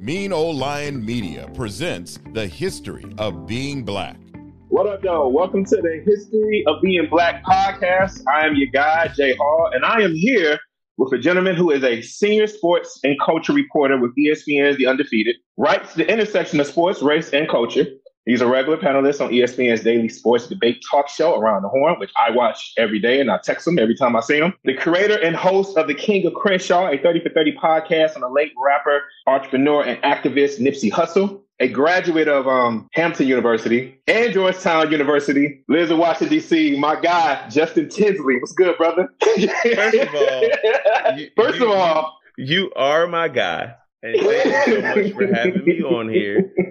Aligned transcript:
Mean 0.00 0.32
Old 0.32 0.56
Lion 0.56 1.04
Media 1.04 1.46
presents 1.52 2.18
The 2.32 2.46
History 2.46 3.04
of 3.18 3.46
Being 3.46 3.82
Black. 3.82 4.16
What 4.68 4.86
up, 4.86 5.02
though? 5.02 5.28
Welcome 5.28 5.66
to 5.66 5.76
the 5.76 6.02
History 6.06 6.64
of 6.66 6.76
Being 6.80 7.06
Black 7.10 7.44
podcast. 7.44 8.22
I 8.26 8.46
am 8.46 8.54
your 8.54 8.70
guy, 8.72 9.08
J 9.08 9.36
Hall, 9.36 9.68
and 9.74 9.84
I 9.84 10.00
am 10.00 10.14
here 10.14 10.58
with 10.96 11.12
a 11.12 11.18
gentleman 11.18 11.54
who 11.54 11.70
is 11.70 11.84
a 11.84 12.00
senior 12.00 12.46
sports 12.46 12.98
and 13.04 13.14
culture 13.22 13.52
reporter 13.52 14.00
with 14.00 14.12
ESPN's 14.16 14.78
The 14.78 14.86
Undefeated, 14.86 15.36
writes 15.58 15.92
the 15.92 16.10
intersection 16.10 16.60
of 16.60 16.66
sports, 16.66 17.02
race, 17.02 17.28
and 17.34 17.46
culture. 17.46 17.84
He's 18.26 18.40
a 18.42 18.46
regular 18.46 18.76
panelist 18.76 19.20
on 19.20 19.30
ESPN's 19.30 19.82
daily 19.82 20.08
sports 20.08 20.46
debate 20.46 20.84
talk 20.90 21.08
show 21.08 21.38
Around 21.38 21.62
the 21.62 21.68
Horn, 21.68 21.98
which 21.98 22.12
I 22.16 22.30
watch 22.30 22.72
every 22.76 22.98
day 22.98 23.20
and 23.20 23.30
I 23.30 23.38
text 23.38 23.66
him 23.66 23.78
every 23.78 23.96
time 23.96 24.14
I 24.14 24.20
see 24.20 24.38
him. 24.38 24.52
The 24.64 24.74
creator 24.74 25.18
and 25.22 25.34
host 25.34 25.76
of 25.76 25.86
The 25.86 25.94
King 25.94 26.26
of 26.26 26.34
Crenshaw, 26.34 26.90
a 26.90 26.98
30 26.98 27.20
for 27.20 27.30
30 27.30 27.56
podcast 27.56 28.16
on 28.16 28.20
the 28.20 28.28
late 28.28 28.52
rapper, 28.62 29.04
entrepreneur, 29.26 29.82
and 29.82 30.00
activist 30.02 30.60
Nipsey 30.60 30.90
Hussle. 30.90 31.40
A 31.62 31.68
graduate 31.68 32.26
of 32.26 32.48
um, 32.48 32.88
Hampton 32.94 33.26
University 33.26 34.00
and 34.06 34.32
Georgetown 34.32 34.90
University, 34.90 35.62
lives 35.68 35.90
in 35.90 35.98
Washington, 35.98 36.38
D.C. 36.38 36.78
My 36.78 36.98
guy, 36.98 37.46
Justin 37.50 37.90
Tinsley. 37.90 38.38
What's 38.38 38.52
good, 38.52 38.78
brother? 38.78 39.12
First 39.22 39.98
of 39.98 40.14
all, 40.14 40.42
you, 41.18 41.30
first 41.36 41.58
you, 41.58 41.70
of 41.70 41.78
all, 41.78 42.18
you 42.38 42.72
are 42.76 43.06
my 43.06 43.28
guy. 43.28 43.74
And 44.02 44.18
thank 44.22 44.66
you 44.68 44.74
so 44.74 44.80
much 44.80 45.12
for 45.12 45.34
having 45.34 45.64
me 45.66 45.82
on 45.82 46.08
here. 46.08 46.50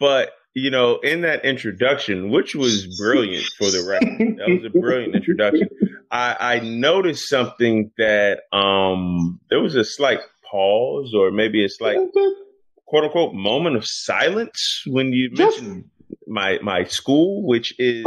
But 0.00 0.32
you 0.54 0.70
know, 0.70 0.98
in 0.98 1.22
that 1.22 1.44
introduction, 1.44 2.30
which 2.30 2.54
was 2.54 2.86
brilliant 2.96 3.44
for 3.58 3.70
the 3.70 3.84
record, 3.88 4.38
that 4.38 4.48
was 4.48 4.64
a 4.64 4.78
brilliant 4.78 5.14
introduction. 5.14 5.68
I, 6.10 6.36
I 6.38 6.58
noticed 6.60 7.28
something 7.28 7.90
that 7.98 8.42
um, 8.52 9.40
there 9.50 9.60
was 9.60 9.74
a 9.74 9.84
slight 9.84 10.20
pause, 10.48 11.12
or 11.12 11.32
maybe 11.32 11.64
a 11.64 11.68
slight 11.68 11.98
quote 12.86 13.04
unquote 13.04 13.34
moment 13.34 13.76
of 13.76 13.84
silence 13.84 14.82
when 14.86 15.12
you 15.12 15.30
mentioned 15.32 15.90
my 16.28 16.60
my 16.62 16.84
school, 16.84 17.44
which 17.44 17.74
is 17.80 18.04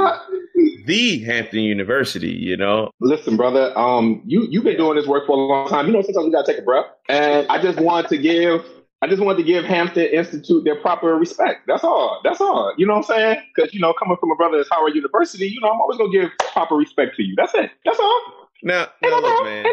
the 0.85 1.23
Hampton 1.25 1.59
University. 1.59 2.31
You 2.31 2.55
know, 2.55 2.91
listen, 3.01 3.35
brother, 3.35 3.77
um, 3.77 4.21
you 4.25 4.47
you've 4.49 4.63
been 4.63 4.77
doing 4.77 4.95
this 4.95 5.07
work 5.07 5.27
for 5.27 5.33
a 5.33 5.39
long 5.39 5.67
time. 5.67 5.87
You 5.87 5.93
know, 5.93 6.01
sometimes 6.01 6.25
we 6.25 6.31
gotta 6.31 6.49
take 6.49 6.61
a 6.61 6.65
breath, 6.65 6.85
and 7.09 7.45
I 7.49 7.61
just 7.61 7.79
wanted 7.81 8.07
to 8.09 8.17
give 8.17 8.63
I 9.01 9.07
just 9.07 9.21
wanted 9.21 9.37
to 9.37 9.43
give 9.43 9.63
Hampton 9.63 10.07
Institute 10.07 10.63
their 10.63 10.79
proper 10.81 11.15
respect. 11.15 11.67
That's 11.67 11.83
all. 11.83 12.19
That's 12.23 12.41
all. 12.41 12.73
You 12.77 12.87
know 12.87 12.93
what 12.93 13.09
I'm 13.09 13.15
saying? 13.15 13.41
Because 13.55 13.73
you 13.73 13.79
know, 13.79 13.93
coming 13.93 14.17
from 14.19 14.31
a 14.31 14.35
brother 14.35 14.59
at 14.59 14.67
Howard 14.71 14.95
University, 14.95 15.47
you 15.47 15.59
know, 15.61 15.69
I'm 15.69 15.79
always 15.79 15.97
gonna 15.97 16.11
give 16.11 16.31
proper 16.51 16.75
respect 16.75 17.15
to 17.17 17.23
you. 17.23 17.35
That's 17.37 17.53
it. 17.53 17.69
That's 17.85 17.99
all. 17.99 18.21
Now, 18.63 18.87
now 19.03 19.19
look, 19.19 19.43
man. 19.45 19.65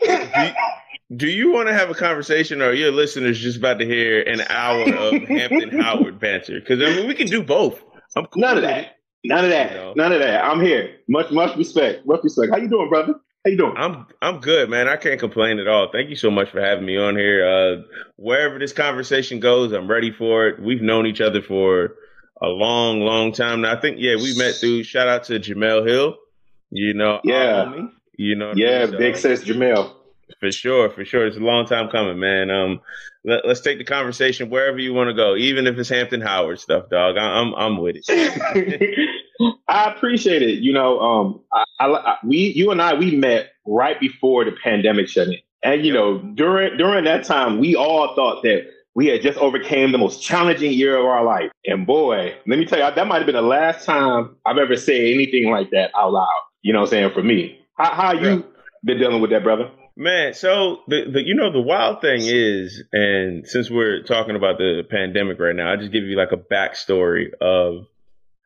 do 0.00 0.06
you, 0.06 0.52
do 1.16 1.26
you 1.28 1.52
want 1.52 1.66
to 1.68 1.74
have 1.74 1.90
a 1.90 1.94
conversation, 1.94 2.62
or 2.62 2.72
your 2.72 2.92
listeners 2.92 3.40
just 3.40 3.58
about 3.58 3.80
to 3.80 3.86
hear 3.86 4.22
an 4.22 4.42
hour 4.48 4.82
of 4.94 5.22
Hampton 5.24 5.80
Howard 5.80 6.20
banter? 6.20 6.60
Because 6.60 6.80
I 6.80 6.94
mean, 6.94 7.08
we 7.08 7.14
can 7.14 7.26
do 7.26 7.42
both. 7.42 7.82
I'm 8.16 8.26
cool 8.26 8.42
None 8.42 8.56
of 8.56 8.62
that. 8.62 8.98
None 9.24 9.44
of 9.44 9.50
that. 9.50 9.72
You 9.72 9.76
know? 9.78 9.92
None 9.96 10.12
of 10.12 10.20
that. 10.20 10.44
I'm 10.44 10.60
here. 10.60 10.96
Much, 11.08 11.32
much 11.32 11.56
respect. 11.56 12.06
Much 12.06 12.20
respect. 12.22 12.52
How 12.52 12.58
you 12.58 12.68
doing, 12.68 12.88
brother? 12.88 13.14
How 13.44 13.50
you 13.50 13.56
doing? 13.56 13.74
I'm 13.76 14.06
I'm 14.20 14.40
good, 14.40 14.68
man. 14.68 14.88
I 14.88 14.96
can't 14.96 15.20
complain 15.20 15.58
at 15.58 15.68
all. 15.68 15.90
Thank 15.92 16.10
you 16.10 16.16
so 16.16 16.30
much 16.30 16.50
for 16.50 16.60
having 16.60 16.84
me 16.84 16.96
on 16.96 17.16
here. 17.16 17.46
Uh, 17.46 17.82
wherever 18.16 18.58
this 18.58 18.72
conversation 18.72 19.38
goes, 19.38 19.72
I'm 19.72 19.88
ready 19.88 20.10
for 20.10 20.48
it. 20.48 20.60
We've 20.60 20.82
known 20.82 21.06
each 21.06 21.20
other 21.20 21.40
for 21.40 21.94
a 22.42 22.48
long, 22.48 23.00
long 23.00 23.32
time 23.32 23.60
now. 23.60 23.76
I 23.76 23.80
think 23.80 23.98
yeah, 24.00 24.16
we 24.16 24.36
met 24.36 24.56
through. 24.56 24.82
Shout 24.82 25.08
out 25.08 25.24
to 25.24 25.38
Jemele 25.38 25.86
Hill. 25.86 26.16
You 26.70 26.94
know, 26.94 27.20
yeah, 27.24 27.86
you 28.16 28.34
know, 28.34 28.52
yeah, 28.56 28.80
I 28.80 28.86
mean? 28.86 28.92
so, 28.92 28.98
big 28.98 29.16
sis 29.16 29.44
Jemele. 29.44 29.94
For 30.40 30.52
sure, 30.52 30.90
for 30.90 31.04
sure. 31.04 31.26
It's 31.26 31.36
a 31.36 31.40
long 31.40 31.64
time 31.66 31.88
coming, 31.88 32.18
man. 32.18 32.50
Um, 32.50 32.80
let, 33.24 33.44
us 33.44 33.60
take 33.60 33.78
the 33.78 33.84
conversation 33.84 34.50
wherever 34.50 34.78
you 34.78 34.92
want 34.92 35.08
to 35.08 35.14
go, 35.14 35.36
even 35.36 35.66
if 35.66 35.78
it's 35.78 35.88
Hampton 35.88 36.20
Howard 36.20 36.60
stuff, 36.60 36.90
dog. 36.90 37.16
I, 37.16 37.40
I'm 37.40 37.54
I'm 37.54 37.78
with 37.78 37.96
it. 37.98 39.10
I 39.68 39.92
appreciate 39.92 40.42
it. 40.42 40.58
You 40.58 40.72
know, 40.72 41.00
um, 41.00 41.40
I, 41.52 41.64
I, 41.80 42.16
we, 42.24 42.52
you 42.54 42.70
and 42.70 42.82
I, 42.82 42.94
we 42.94 43.14
met 43.16 43.50
right 43.66 43.98
before 43.98 44.44
the 44.44 44.52
pandemic 44.62 45.08
shut 45.08 45.28
in, 45.28 45.36
and 45.62 45.84
you 45.84 45.92
know, 45.92 46.18
during 46.18 46.76
during 46.76 47.04
that 47.04 47.24
time, 47.24 47.58
we 47.58 47.76
all 47.76 48.14
thought 48.14 48.42
that 48.42 48.66
we 48.94 49.06
had 49.06 49.22
just 49.22 49.38
overcame 49.38 49.92
the 49.92 49.98
most 49.98 50.22
challenging 50.22 50.72
year 50.72 50.96
of 50.98 51.04
our 51.04 51.24
life. 51.24 51.52
And 51.64 51.86
boy, 51.86 52.34
let 52.46 52.58
me 52.58 52.64
tell 52.64 52.78
you, 52.78 52.94
that 52.94 53.06
might 53.06 53.18
have 53.18 53.26
been 53.26 53.36
the 53.36 53.42
last 53.42 53.84
time 53.84 54.36
I've 54.44 54.58
ever 54.58 54.76
said 54.76 54.96
anything 54.96 55.50
like 55.50 55.70
that 55.70 55.92
out 55.96 56.12
loud. 56.12 56.26
You 56.62 56.72
know 56.72 56.80
what 56.80 56.86
I'm 56.86 56.90
saying? 56.90 57.10
For 57.12 57.22
me, 57.22 57.60
how, 57.76 57.94
how 57.94 58.12
you 58.12 58.28
yeah. 58.28 58.42
been 58.82 58.98
dealing 58.98 59.20
with 59.20 59.30
that, 59.30 59.44
brother? 59.44 59.70
Man, 59.96 60.34
so 60.34 60.80
the, 60.86 61.10
the 61.12 61.22
you 61.24 61.34
know 61.34 61.52
the 61.52 61.60
wild 61.60 62.00
thing 62.00 62.22
is, 62.22 62.84
and 62.92 63.46
since 63.46 63.68
we're 63.68 64.02
talking 64.02 64.36
about 64.36 64.58
the 64.58 64.84
pandemic 64.88 65.40
right 65.40 65.54
now, 65.54 65.70
I'll 65.70 65.76
just 65.76 65.92
give 65.92 66.04
you 66.04 66.16
like 66.16 66.32
a 66.32 66.36
backstory 66.36 67.32
of 67.40 67.86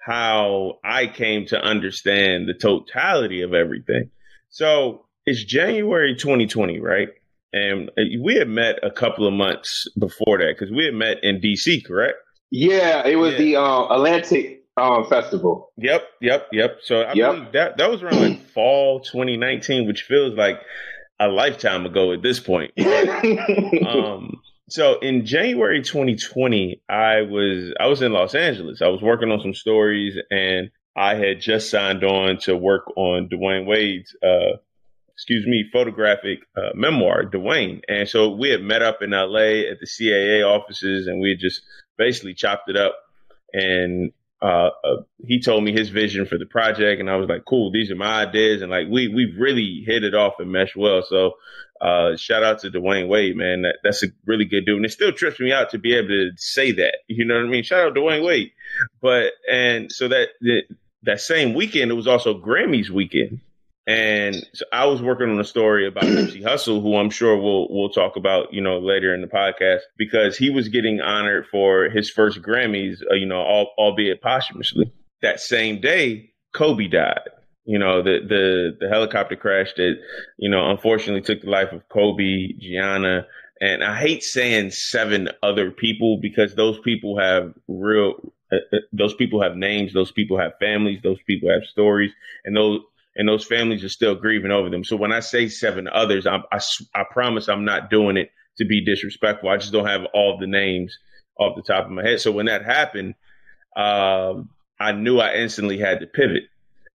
how 0.05 0.79
I 0.85 1.07
came 1.07 1.47
to 1.47 1.61
understand 1.61 2.49
the 2.49 2.55
totality 2.55 3.43
of 3.43 3.55
everything. 3.55 4.11
So 4.51 5.07
it's 5.27 5.45
January 5.45 6.17
2020, 6.17 6.81
right? 6.81 7.09
And 7.53 7.91
we 8.21 8.35
had 8.35 8.49
met 8.49 8.79
a 8.83 8.91
couple 8.91 9.27
of 9.27 9.33
months 9.33 9.87
before 9.99 10.39
that 10.39 10.57
because 10.59 10.75
we 10.75 10.87
had 10.87 10.95
met 10.95 11.23
in 11.23 11.41
DC, 11.41 11.85
correct? 11.87 12.17
Yeah, 12.51 13.07
it 13.07 13.17
was 13.17 13.33
yeah. 13.33 13.39
the 13.39 13.57
uh, 13.57 13.95
Atlantic 13.95 14.65
um, 14.77 15.07
Festival. 15.07 15.71
Yep, 15.77 16.03
yep, 16.21 16.49
yep. 16.51 16.79
So 16.83 17.03
I 17.03 17.13
yep. 17.13 17.35
believe 17.35 17.53
that 17.53 17.77
that 17.77 17.91
was 17.91 18.03
around 18.03 18.21
like 18.21 18.47
fall 18.55 19.01
2019, 19.01 19.87
which 19.87 20.03
feels 20.03 20.35
like 20.35 20.61
a 21.21 21.29
lifetime 21.29 21.87
ago 21.87 22.13
at 22.13 22.23
this 22.23 22.41
point. 22.41 22.73
um, 23.87 24.41
so 24.73 24.99
in 25.01 25.27
January 25.27 25.83
2020, 25.83 26.83
I 26.89 27.21
was 27.23 27.75
I 27.79 27.89
was 27.89 28.01
in 28.01 28.13
Los 28.13 28.35
Angeles. 28.35 28.81
I 28.81 28.89
was 28.89 29.03
working 29.03 29.31
on 29.31 29.41
some 29.41 29.53
stories, 29.53 30.17
and 30.31 30.71
I 30.97 31.15
had 31.15 31.41
just 31.41 31.71
signed 31.71 32.03
on 32.05 32.39
to 32.45 32.57
work 32.57 32.85
on 32.97 33.29
Dwyane 33.29 33.67
Wade's, 33.67 34.17
uh, 34.23 34.57
excuse 35.13 35.47
me, 35.47 35.69
photographic 35.71 36.39
uh, 36.57 36.71
memoir, 36.75 37.25
Dwyane. 37.25 37.83
And 37.87 38.09
so 38.09 38.31
we 38.31 38.49
had 38.49 38.63
met 38.63 38.81
up 38.81 39.03
in 39.03 39.11
LA 39.11 39.69
at 39.71 39.79
the 39.79 39.87
CAA 39.87 40.43
offices, 40.43 41.07
and 41.07 41.21
we 41.21 41.31
had 41.31 41.39
just 41.39 41.61
basically 41.99 42.33
chopped 42.33 42.71
it 42.71 42.77
up. 42.77 42.97
And 43.53 44.13
uh, 44.43 44.71
uh, 44.85 44.97
he 45.25 45.41
told 45.41 45.63
me 45.63 45.73
his 45.73 45.89
vision 45.89 46.27
for 46.27 46.37
the 46.37 46.47
project, 46.47 47.01
and 47.01 47.09
I 47.09 47.17
was 47.17 47.29
like, 47.29 47.45
"Cool, 47.49 47.71
these 47.71 47.91
are 47.91 47.97
my 47.97 48.27
ideas." 48.27 48.63
And 48.63 48.71
like 48.71 48.89
we 48.91 49.09
we 49.09 49.35
really 49.39 49.85
hit 49.87 50.05
it 50.05 50.15
off 50.15 50.35
and 50.39 50.51
meshed 50.51 50.77
well. 50.77 51.03
So 51.09 51.35
uh, 51.83 52.17
shout 52.17 52.45
out 52.45 52.61
to 52.61 52.71
Dwyane 52.71 53.09
Wade, 53.09 53.37
man. 53.37 53.63
That, 53.63 53.79
that's 53.83 54.05
a 54.05 54.07
really 54.25 54.45
good 54.45 54.65
dude. 54.65 54.77
And 54.77 54.85
it 54.85 54.93
still 54.93 55.13
trips 55.13 55.41
me 55.41 55.53
out 55.53 55.71
to 55.71 55.79
be 55.79 55.95
able 55.95 56.09
to 56.09 56.31
say 56.37 56.71
that. 56.73 56.99
You 57.09 57.25
know 57.25 57.35
what 57.35 57.45
I 57.45 57.49
mean? 57.49 57.65
Shout 57.65 57.87
out 57.87 57.95
Dwyane 57.95 58.25
Wade. 58.25 58.53
But, 59.01 59.33
and 59.51 59.91
so 59.91 60.07
that, 60.07 60.29
that, 60.43 60.63
that 61.03 61.21
same 61.21 61.55
weekend, 61.55 61.91
it 61.91 61.95
was 61.95 62.07
also 62.07 62.41
Grammys 62.41 62.89
weekend. 62.89 63.41
And 63.87 64.37
so 64.55 64.65
I 64.73 64.87
was 64.87 65.03
working 65.03 65.29
on 65.29 65.41
a 65.41 65.45
story 65.45 65.89
about 65.89 66.05
Nipsey 66.05 66.43
Hussle, 66.43 66.83
who 66.83 66.97
I'm 66.97 67.11
sure 67.11 67.37
we'll 67.37 67.69
we'll 67.71 67.91
talk 67.91 68.17
about, 68.17 68.53
you 68.53 68.61
know, 68.61 68.79
later 68.79 69.15
in 69.15 69.21
the 69.21 69.27
podcast, 69.27 69.81
because 69.97 70.37
he 70.37 70.51
was 70.51 70.69
getting 70.69 71.01
honored 71.01 71.47
for 71.51 71.89
his 71.89 72.11
first 72.11 72.41
Grammys, 72.43 73.03
uh, 73.11 73.15
you 73.15 73.27
know, 73.27 73.41
all, 73.41 73.73
albeit 73.79 74.23
posthumously. 74.23 74.93
That 75.21 75.41
same 75.41 75.81
day, 75.81 76.31
Kobe 76.55 76.89
died 76.89 77.29
you 77.65 77.79
know 77.79 78.03
the 78.03 78.19
the 78.29 78.77
the 78.81 78.89
helicopter 78.89 79.37
crash 79.37 79.73
that 79.77 79.95
you 80.37 80.51
know 80.51 80.71
unfortunately 80.71 81.23
took 81.23 81.43
the 81.43 81.51
life 81.51 81.73
of 81.73 81.89
Kobe, 81.89 82.55
Gianna, 82.59 83.27
and 83.61 83.85
I 83.85 83.97
hate 83.97 84.25
saying 84.25 84.73
seven 84.73 85.29
other 85.43 85.71
people 85.71 86.19
because 86.21 86.55
those 86.55 86.79
people 86.81 87.19
have 87.19 87.55
real 87.69 88.15
uh, 88.53 88.57
uh, 88.73 88.79
those 88.93 89.15
people 89.15 89.41
have 89.41 89.57
names, 89.57 89.93
those 89.93 90.11
people 90.11 90.39
have 90.39 90.53
families, 90.59 91.01
those 91.03 91.23
people 91.27 91.49
have 91.51 91.65
stories, 91.65 92.11
and 92.45 92.57
those 92.57 92.81
and 93.17 93.29
those 93.29 93.45
families 93.45 93.85
are 93.85 93.89
still 93.89 94.15
grieving 94.15 94.51
over 94.51 94.71
them. 94.71 94.85
So 94.85 94.97
when 94.97 95.13
I 95.13 95.21
say 95.21 95.49
seven 95.49 95.89
others, 95.89 96.27
I 96.27 96.39
I, 96.53 96.61
I 96.95 97.05
promise 97.11 97.49
I'm 97.49 97.65
not 97.65 97.91
doing 97.91 98.17
it 98.17 98.31
to 98.59 98.65
be 98.65 98.85
disrespectful. 98.85 99.49
I 99.49 99.57
just 99.57 99.73
don't 99.73 99.87
have 99.87 100.07
all 100.15 100.39
the 100.39 100.47
names 100.47 100.97
off 101.39 101.57
the 101.57 101.63
top 101.63 101.87
of 101.87 101.91
my 101.91 102.03
head. 102.03 102.21
So 102.21 102.33
when 102.33 102.47
that 102.47 102.65
happened, 102.65 103.15
um, 103.77 104.51
I 104.79 104.93
knew 104.93 105.19
I 105.19 105.35
instantly 105.35 105.79
had 105.79 106.01
to 106.01 106.07
pivot 106.07 106.45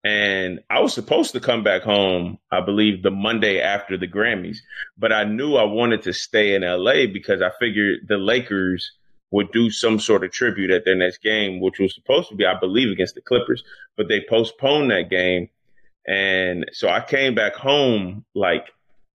and 0.04 0.60
I 0.70 0.82
was 0.82 0.94
supposed 0.94 1.32
to 1.32 1.40
come 1.40 1.64
back 1.64 1.84
home, 1.84 2.38
I 2.52 2.60
believe, 2.60 3.04
the 3.04 3.12
Monday 3.12 3.62
after 3.62 3.98
the 3.98 4.08
Grammys, 4.08 4.58
but 4.98 5.14
I 5.14 5.24
knew 5.24 5.56
I 5.56 5.64
wanted 5.64 6.02
to 6.04 6.14
stay 6.14 6.56
in 6.56 6.62
LA 6.62 7.06
because 7.12 7.42
I 7.42 7.52
figured 7.58 8.00
the 8.08 8.18
Lakers 8.18 8.92
would 9.32 9.52
do 9.54 9.70
some 9.70 10.00
sort 10.00 10.26
of 10.26 10.32
tribute 10.32 10.72
at 10.72 10.84
their 10.84 10.96
next 10.96 11.22
game, 11.22 11.62
which 11.62 11.80
was 11.80 11.96
supposed 11.96 12.30
to 12.30 12.36
be, 12.36 12.46
I 12.46 12.60
believe, 12.60 12.92
against 12.92 13.16
the 13.16 13.22
Clippers, 13.22 13.64
but 13.96 14.10
they 14.10 14.26
postponed 14.30 14.92
that 14.92 15.10
game. 15.10 15.48
And 16.08 16.66
so 16.74 16.90
I 16.90 17.02
came 17.02 17.36
back 17.36 17.56
home 17.56 18.26
like 18.36 18.66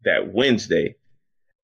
that 0.04 0.32
Wednesday. 0.32 0.96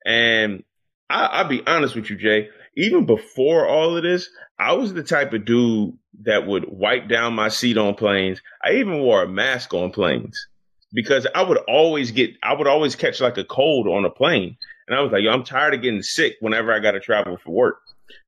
And 0.04 0.64
I, 1.08 1.42
will 1.42 1.48
be 1.48 1.66
honest 1.66 1.94
with 1.94 2.10
you, 2.10 2.16
Jay, 2.16 2.48
even 2.76 3.06
before 3.06 3.66
all 3.66 3.96
of 3.96 4.02
this, 4.02 4.28
I 4.58 4.72
was 4.72 4.92
the 4.92 5.02
type 5.02 5.32
of 5.32 5.44
dude 5.44 5.96
that 6.22 6.46
would 6.46 6.66
wipe 6.68 7.08
down 7.08 7.34
my 7.34 7.48
seat 7.48 7.78
on 7.78 7.94
planes. 7.94 8.40
I 8.62 8.74
even 8.74 9.00
wore 9.00 9.22
a 9.22 9.28
mask 9.28 9.72
on 9.74 9.90
planes 9.90 10.46
because 10.92 11.26
I 11.34 11.42
would 11.42 11.58
always 11.68 12.10
get, 12.10 12.32
I 12.42 12.54
would 12.54 12.66
always 12.66 12.96
catch 12.96 13.20
like 13.20 13.38
a 13.38 13.44
cold 13.44 13.88
on 13.88 14.04
a 14.04 14.10
plane. 14.10 14.56
And 14.86 14.96
I 14.96 15.00
was 15.00 15.12
like, 15.12 15.22
yo, 15.22 15.32
I'm 15.32 15.44
tired 15.44 15.74
of 15.74 15.82
getting 15.82 16.02
sick 16.02 16.36
whenever 16.40 16.72
I 16.72 16.80
got 16.80 16.92
to 16.92 17.00
travel 17.00 17.38
for 17.38 17.50
work. 17.50 17.80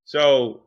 So 0.05 0.63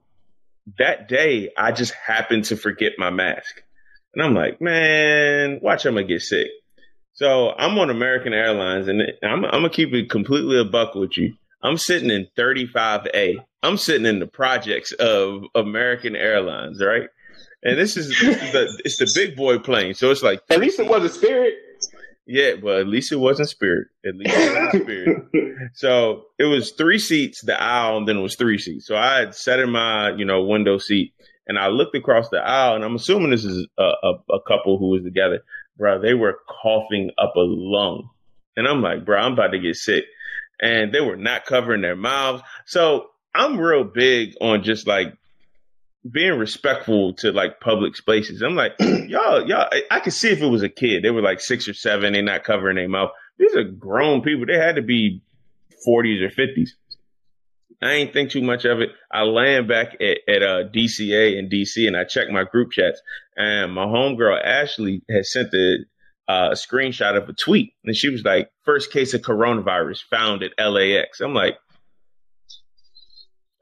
that 0.78 1.08
day, 1.08 1.52
I 1.58 1.72
just 1.72 1.94
happened 1.94 2.46
to 2.46 2.58
forget 2.58 2.94
my 2.98 3.10
mask. 3.10 3.64
And 4.14 4.24
I'm 4.24 4.34
like, 4.34 4.60
man, 4.62 5.60
watch, 5.62 5.86
I'm 5.86 5.96
to 5.96 6.04
get 6.04 6.22
sick. 6.22 6.48
So 7.14 7.52
I'm 7.52 7.78
on 7.78 7.90
American 7.90 8.34
Airlines 8.34 8.88
and 8.88 9.02
I'm, 9.24 9.46
I'm 9.46 9.52
going 9.52 9.64
to 9.64 9.70
keep 9.70 9.94
it 9.94 10.10
completely 10.10 10.60
a 10.60 10.64
buck 10.66 10.96
with 10.96 11.18
you. 11.18 11.34
I'm 11.62 11.78
sitting 11.78 12.10
in 12.10 12.28
35A. 12.38 13.44
I'm 13.62 13.78
sitting 13.78 14.06
in 14.06 14.20
the 14.20 14.28
projects 14.28 14.94
of 14.94 15.44
American 15.54 16.16
Airlines, 16.16 16.82
right? 16.82 17.10
And 17.64 17.78
this 17.78 17.98
is, 17.98 18.08
this 18.22 18.42
is 18.42 18.52
the 18.54 18.82
it's 18.86 18.98
the 18.98 19.12
big 19.14 19.36
boy 19.36 19.60
plane, 19.60 19.94
so 19.94 20.12
it's 20.12 20.24
like 20.24 20.42
at 20.50 20.60
least 20.62 20.80
it 20.80 20.88
was 20.88 21.04
a 21.04 21.10
Spirit. 21.10 21.56
Yeah, 22.26 22.54
well, 22.62 22.80
at 22.80 22.88
least 22.88 23.12
it 23.12 23.18
wasn't 23.18 23.50
Spirit. 23.50 23.88
At 24.06 24.16
least 24.16 24.34
it 24.34 24.64
wasn't 24.64 24.84
Spirit. 25.34 25.72
so 25.74 26.24
it 26.38 26.46
was 26.46 26.72
three 26.72 27.00
seats, 27.00 27.42
the 27.42 27.62
aisle, 27.62 27.98
and 27.98 28.08
then 28.08 28.18
it 28.18 28.22
was 28.22 28.36
three 28.36 28.60
seats. 28.60 28.88
So 28.88 28.96
I 28.96 29.20
had 29.20 29.36
sat 29.36 29.60
in 29.60 29.72
my 29.72 30.12
you 30.12 30.24
know 30.24 30.46
window 30.46 30.78
seat, 30.78 31.14
and 31.50 31.58
I 31.58 31.68
looked 31.68 31.96
across 31.96 32.30
the 32.30 32.38
aisle, 32.38 32.76
and 32.76 32.86
I'm 32.86 32.96
assuming 32.96 33.32
this 33.32 33.44
is 33.44 33.68
a, 33.78 33.92
a, 34.04 34.14
a 34.36 34.42
couple 34.48 34.78
who 34.78 34.92
was 34.92 35.04
together, 35.04 35.44
bro. 35.78 36.00
They 36.00 36.14
were 36.14 36.38
coughing 36.48 37.10
up 37.18 37.36
a 37.36 37.42
lung, 37.42 38.08
and 38.56 38.68
I'm 38.68 38.84
like, 38.84 39.04
bro, 39.04 39.20
I'm 39.20 39.34
about 39.34 39.48
to 39.48 39.60
get 39.60 39.76
sick, 39.76 40.06
and 40.62 40.94
they 40.94 41.02
were 41.02 41.18
not 41.18 41.46
covering 41.46 41.82
their 41.82 41.96
mouths. 41.96 42.44
So 42.68 43.08
I'm 43.34 43.60
real 43.60 43.84
big 43.84 44.36
on 44.40 44.64
just 44.64 44.86
like 44.86 45.18
being 46.10 46.38
respectful 46.38 47.16
to 47.16 47.32
like 47.32 47.60
public 47.60 47.96
spaces. 47.96 48.44
I'm 48.44 48.56
like, 48.56 48.74
y'all, 48.80 49.48
y'all, 49.48 49.68
I, 49.72 49.82
I 49.90 50.00
could 50.02 50.14
see 50.14 50.30
if 50.30 50.44
it 50.44 50.48
was 50.48 50.62
a 50.62 50.70
kid. 50.70 51.04
They 51.04 51.10
were 51.10 51.24
like 51.24 51.42
six 51.42 51.68
or 51.68 51.74
seven, 51.74 52.14
they 52.14 52.22
not 52.22 52.44
covering 52.44 52.76
their 52.76 52.88
mouth. 52.88 53.10
These 53.40 53.56
are 53.56 53.64
grown 53.64 54.22
people. 54.22 54.46
They 54.46 54.58
had 54.58 54.76
to 54.76 54.84
be 54.84 55.24
40s 55.88 56.22
or 56.22 56.30
50s. 56.30 56.70
I 57.82 57.94
ain't 57.94 58.14
think 58.14 58.32
too 58.32 58.42
much 58.42 58.66
of 58.66 58.82
it. 58.82 58.90
I 59.12 59.24
land 59.24 59.68
back 59.68 59.96
at, 60.02 60.18
at 60.28 60.44
uh, 60.44 60.68
DCA 60.70 61.38
in 61.38 61.50
DC 61.50 61.88
and 61.88 61.96
I 61.96 62.04
check 62.04 62.30
my 62.30 62.44
group 62.44 62.72
chats. 62.72 63.02
And 63.38 63.74
my 63.74 63.86
homegirl 63.86 64.44
Ashley 64.44 65.02
had 65.10 65.26
sent 65.26 65.54
a, 65.54 65.78
uh, 66.28 66.50
a 66.52 66.56
screenshot 66.56 67.16
of 67.16 67.30
a 67.30 67.34
tweet. 67.34 67.74
And 67.86 67.96
she 67.96 68.10
was 68.10 68.24
like, 68.24 68.50
first 68.66 68.92
case 68.92 69.14
of 69.14 69.22
coronavirus 69.22 70.02
found 70.10 70.44
at 70.44 70.52
LAX. 70.60 71.22
I'm 71.22 71.34
like, 71.34 71.58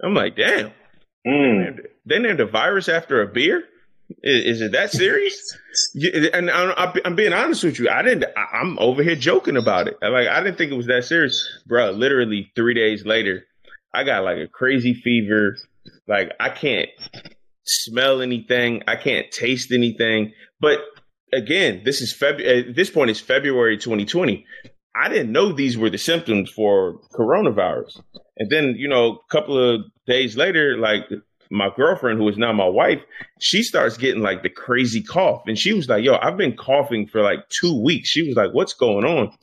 I'm 0.04 0.16
like, 0.16 0.36
damn. 0.36 0.72
Mm. 1.26 1.80
They 2.06 2.20
named 2.20 2.40
a 2.40 2.46
virus 2.46 2.90
after 2.90 3.22
a 3.22 3.28
beer. 3.28 3.64
Is, 4.24 4.58
is 4.58 4.62
it 4.62 4.72
that 4.72 4.92
serious? 4.92 5.58
and 6.34 6.50
I'm, 6.50 6.94
I'm, 7.04 7.16
being 7.16 7.34
honest 7.34 7.64
with 7.64 7.78
you. 7.80 7.90
I 7.90 8.02
didn't. 8.02 8.26
I, 8.36 8.62
am 8.62 8.78
over 8.80 9.04
here 9.04 9.16
joking 9.16 9.58
about 9.58 9.88
it. 9.88 9.98
Like 10.02 10.28
I 10.28 10.42
didn't 10.42 10.58
think 10.58 10.72
it 10.72 10.78
was 10.78 10.88
that 10.88 11.04
serious, 11.04 11.46
bro. 11.66 11.92
Literally 11.92 12.52
three 12.56 12.74
days 12.74 13.06
later, 13.06 13.46
I 13.98 14.04
got 14.04 14.24
like 14.24 14.38
a 14.38 14.48
crazy 14.48 14.94
fever. 14.94 15.58
Like 16.08 16.34
I 16.40 16.50
can't 16.50 16.90
smell 17.66 18.22
anything. 18.22 18.84
I 18.88 18.96
can't 18.96 19.32
taste 19.32 19.72
anything. 19.72 20.34
But 20.60 20.82
again, 21.34 21.82
this 21.84 22.02
is 22.02 22.14
February. 22.14 22.66
Uh, 22.66 22.70
At 22.70 22.76
this 22.76 22.92
point, 22.92 23.10
it's 23.10 23.20
February 23.20 23.78
2020. 23.78 24.46
I 24.96 25.10
didn't 25.10 25.32
know 25.32 25.52
these 25.52 25.80
were 25.80 25.90
the 25.90 25.98
symptoms 25.98 26.52
for 26.52 27.00
coronavirus. 27.14 28.02
And 28.38 28.52
then, 28.52 28.76
you 28.78 28.88
know, 28.88 29.14
a 29.14 29.32
couple 29.32 29.58
of 29.58 29.82
days 30.06 30.38
later, 30.38 30.78
like 30.78 31.06
my 31.50 31.70
girlfriend, 31.76 32.20
who 32.20 32.30
is 32.30 32.38
now 32.38 32.54
my 32.54 32.68
wife, 32.68 33.02
she 33.40 33.64
starts 33.64 33.98
getting 33.98 34.22
like 34.22 34.44
the 34.44 34.50
crazy 34.50 35.02
cough. 35.02 35.42
And 35.48 35.58
she 35.58 35.74
was 35.74 35.90
like, 35.90 36.04
yo, 36.04 36.18
I've 36.22 36.38
been 36.38 36.56
coughing 36.56 37.08
for 37.08 37.24
like 37.24 37.50
two 37.50 37.82
weeks. 37.84 38.10
She 38.10 38.28
was 38.28 38.36
like, 38.36 38.54
what's 38.54 38.74
going 38.74 39.06
on? 39.06 39.36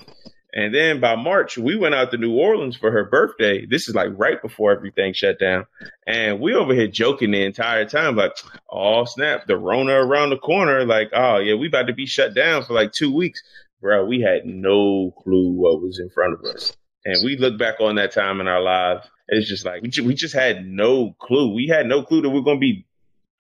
And 0.57 0.73
then 0.73 1.01
by 1.01 1.17
March, 1.17 1.59
we 1.59 1.75
went 1.75 1.97
out 1.97 2.13
to 2.13 2.17
New 2.17 2.39
Orleans 2.39 2.77
for 2.77 2.93
her 2.93 3.05
birthday. 3.05 3.67
This 3.67 3.89
is 3.89 3.95
like 3.97 4.11
right 4.17 4.41
before 4.41 4.71
everything 4.71 5.13
shut 5.13 5.41
down. 5.41 5.67
And 6.07 6.41
we 6.41 6.55
over 6.55 6.73
here 6.73 6.87
joking 6.87 7.33
the 7.33 7.43
entire 7.43 7.87
time, 7.87 8.15
like, 8.15 8.37
oh, 8.71 9.05
snap, 9.05 9.49
the 9.49 9.59
Rona 9.59 9.95
around 9.95 10.31
the 10.31 10.39
corner. 10.39 10.87
Like, 10.87 11.11
oh, 11.13 11.39
yeah, 11.39 11.57
we 11.57 11.67
about 11.67 11.89
to 11.89 11.93
be 11.93 12.07
shut 12.07 12.35
down 12.35 12.63
for 12.63 12.73
like 12.73 12.93
two 12.93 13.13
weeks. 13.13 13.43
Bro, 13.81 14.05
we 14.05 14.21
had 14.21 14.47
no 14.47 15.13
clue 15.25 15.51
what 15.51 15.83
was 15.83 15.99
in 15.99 16.09
front 16.11 16.35
of 16.35 16.45
us. 16.45 16.73
And 17.05 17.17
we 17.25 17.37
look 17.37 17.59
back 17.59 17.81
on 17.81 17.97
that 17.97 18.13
time 18.13 18.41
in 18.41 18.47
our 18.47 18.63
lives. 18.63 19.09
It's 19.27 19.49
just 19.49 19.67
like 19.67 19.83
we 19.83 19.89
just, 19.89 20.07
we 20.07 20.15
just 20.15 20.35
had 20.35 20.65
no 20.65 21.17
clue. 21.21 21.53
We 21.53 21.67
had 21.67 21.87
no 21.87 22.05
clue 22.05 22.23
that 22.23 22.31
we're 22.31 22.43
going 22.43 22.59
to 22.59 22.61
be 22.61 22.87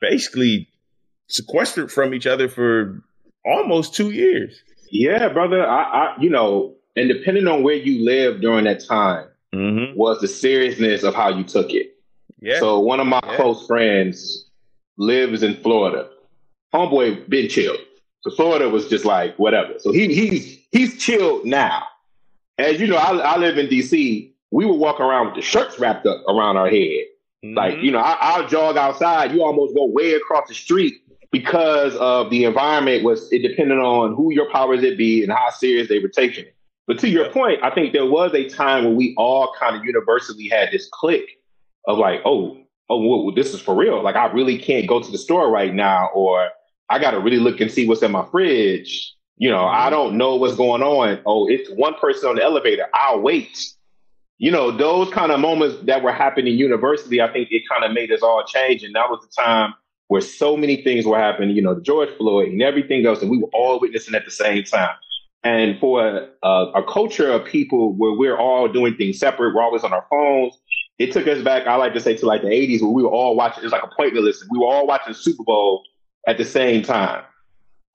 basically 0.00 0.68
sequestered 1.28 1.92
from 1.92 2.12
each 2.12 2.26
other 2.26 2.48
for 2.48 3.04
almost 3.46 3.94
two 3.94 4.10
years. 4.10 4.60
Yeah, 4.90 5.28
brother. 5.28 5.64
I, 5.64 5.82
I 5.82 6.16
you 6.20 6.30
know, 6.30 6.74
and 6.96 7.08
depending 7.08 7.46
on 7.46 7.62
where 7.62 7.74
you 7.74 8.04
lived 8.04 8.40
during 8.40 8.64
that 8.64 8.84
time, 8.84 9.26
mm-hmm. 9.54 9.96
was 9.98 10.20
the 10.20 10.28
seriousness 10.28 11.02
of 11.02 11.14
how 11.14 11.28
you 11.28 11.44
took 11.44 11.70
it. 11.70 11.96
Yeah. 12.40 12.60
So 12.60 12.78
one 12.80 13.00
of 13.00 13.06
my 13.06 13.20
yeah. 13.24 13.36
close 13.36 13.66
friends 13.66 14.50
lives 14.96 15.42
in 15.42 15.56
Florida. 15.62 16.08
Homeboy 16.74 17.28
been 17.28 17.48
chilled. 17.48 17.78
So 18.22 18.30
Florida 18.34 18.68
was 18.68 18.88
just 18.88 19.04
like 19.04 19.38
whatever. 19.38 19.74
So 19.78 19.92
he 19.92 20.12
he's 20.14 20.58
he's 20.72 20.98
chilled 20.98 21.44
now 21.44 21.84
as 22.58 22.80
you 22.80 22.86
know, 22.86 22.96
I, 22.96 23.16
I 23.16 23.36
live 23.36 23.58
in 23.58 23.66
DC. 23.66 24.30
We 24.50 24.66
would 24.66 24.74
walk 24.76 25.00
around 25.00 25.26
with 25.26 25.34
the 25.36 25.42
shirts 25.42 25.78
wrapped 25.78 26.06
up 26.06 26.22
around 26.28 26.56
our 26.56 26.68
head. 26.68 27.04
Mm-hmm. 27.44 27.54
Like, 27.54 27.78
you 27.78 27.90
know, 27.90 27.98
I, 27.98 28.16
I'll 28.20 28.46
jog 28.46 28.76
outside. 28.76 29.32
You 29.32 29.42
almost 29.42 29.74
go 29.74 29.86
way 29.86 30.14
across 30.14 30.48
the 30.48 30.54
street 30.54 30.94
because 31.30 31.96
of 31.96 32.30
the 32.30 32.44
environment 32.44 33.02
was 33.02 33.32
it 33.32 33.40
depended 33.40 33.78
on 33.78 34.14
who 34.14 34.32
your 34.32 34.50
powers 34.50 34.82
it 34.84 34.96
be 34.96 35.22
and 35.24 35.32
how 35.32 35.50
serious 35.50 35.88
they 35.88 35.98
were 35.98 36.08
taking 36.08 36.44
it. 36.44 36.54
But 36.86 36.98
to 37.00 37.08
your 37.08 37.30
point, 37.30 37.62
I 37.62 37.70
think 37.70 37.92
there 37.92 38.06
was 38.06 38.34
a 38.34 38.48
time 38.48 38.84
when 38.84 38.96
we 38.96 39.14
all 39.16 39.54
kind 39.58 39.76
of 39.76 39.84
universally 39.84 40.48
had 40.48 40.70
this 40.70 40.88
click 40.92 41.24
of 41.86 41.98
like, 41.98 42.20
oh, 42.24 42.58
oh, 42.90 43.24
well, 43.24 43.34
this 43.34 43.54
is 43.54 43.60
for 43.60 43.74
real. 43.74 44.02
Like, 44.02 44.16
I 44.16 44.26
really 44.26 44.58
can't 44.58 44.86
go 44.86 45.00
to 45.00 45.10
the 45.10 45.18
store 45.18 45.50
right 45.50 45.72
now, 45.72 46.10
or 46.14 46.50
I 46.90 46.98
got 46.98 47.12
to 47.12 47.20
really 47.20 47.38
look 47.38 47.60
and 47.60 47.70
see 47.70 47.88
what's 47.88 48.02
in 48.02 48.12
my 48.12 48.26
fridge. 48.30 49.14
You 49.36 49.50
know, 49.50 49.66
I 49.66 49.84
mm-hmm. 49.84 49.90
don't 49.90 50.18
know 50.18 50.36
what's 50.36 50.56
going 50.56 50.82
on. 50.82 51.20
Oh, 51.24 51.48
it's 51.48 51.70
one 51.70 51.94
person 51.94 52.28
on 52.28 52.36
the 52.36 52.42
elevator. 52.42 52.86
I'll 52.94 53.20
wait. 53.20 53.72
You 54.38 54.50
know, 54.50 54.70
those 54.70 55.10
kind 55.10 55.32
of 55.32 55.40
moments 55.40 55.76
that 55.84 56.02
were 56.02 56.12
happening 56.12 56.58
university, 56.58 57.20
I 57.22 57.32
think 57.32 57.48
it 57.50 57.62
kind 57.70 57.84
of 57.84 57.92
made 57.92 58.12
us 58.12 58.22
all 58.22 58.44
change. 58.44 58.82
And 58.82 58.94
that 58.94 59.08
was 59.08 59.20
the 59.22 59.42
time 59.42 59.74
where 60.08 60.20
so 60.20 60.56
many 60.56 60.82
things 60.82 61.06
were 61.06 61.18
happening, 61.18 61.56
you 61.56 61.62
know, 61.62 61.80
George 61.80 62.10
Floyd 62.18 62.48
and 62.48 62.62
everything 62.62 63.06
else, 63.06 63.22
and 63.22 63.30
we 63.30 63.38
were 63.38 63.48
all 63.52 63.80
witnessing 63.80 64.14
at 64.14 64.24
the 64.24 64.30
same 64.30 64.62
time. 64.64 64.94
And 65.44 65.78
for 65.78 66.30
a, 66.42 66.48
a, 66.48 66.82
culture 66.90 67.30
of 67.30 67.44
people 67.44 67.92
where 67.92 68.12
we're 68.12 68.36
all 68.36 68.66
doing 68.66 68.96
things 68.96 69.18
separate, 69.18 69.54
we're 69.54 69.62
always 69.62 69.84
on 69.84 69.92
our 69.92 70.06
phones. 70.08 70.58
It 70.98 71.12
took 71.12 71.28
us 71.28 71.42
back, 71.42 71.66
I 71.66 71.76
like 71.76 71.92
to 71.92 72.00
say, 72.00 72.16
to 72.16 72.26
like 72.26 72.40
the 72.40 72.48
80s 72.48 72.80
where 72.80 72.90
we 72.90 73.02
were 73.02 73.10
all 73.10 73.36
watching, 73.36 73.62
it's 73.62 73.72
like 73.72 73.82
a 73.82 73.94
point 73.94 74.14
list. 74.14 74.46
We 74.50 74.58
were 74.58 74.66
all 74.66 74.86
watching 74.86 75.12
Super 75.12 75.44
Bowl 75.44 75.82
at 76.26 76.38
the 76.38 76.46
same 76.46 76.82
time 76.82 77.24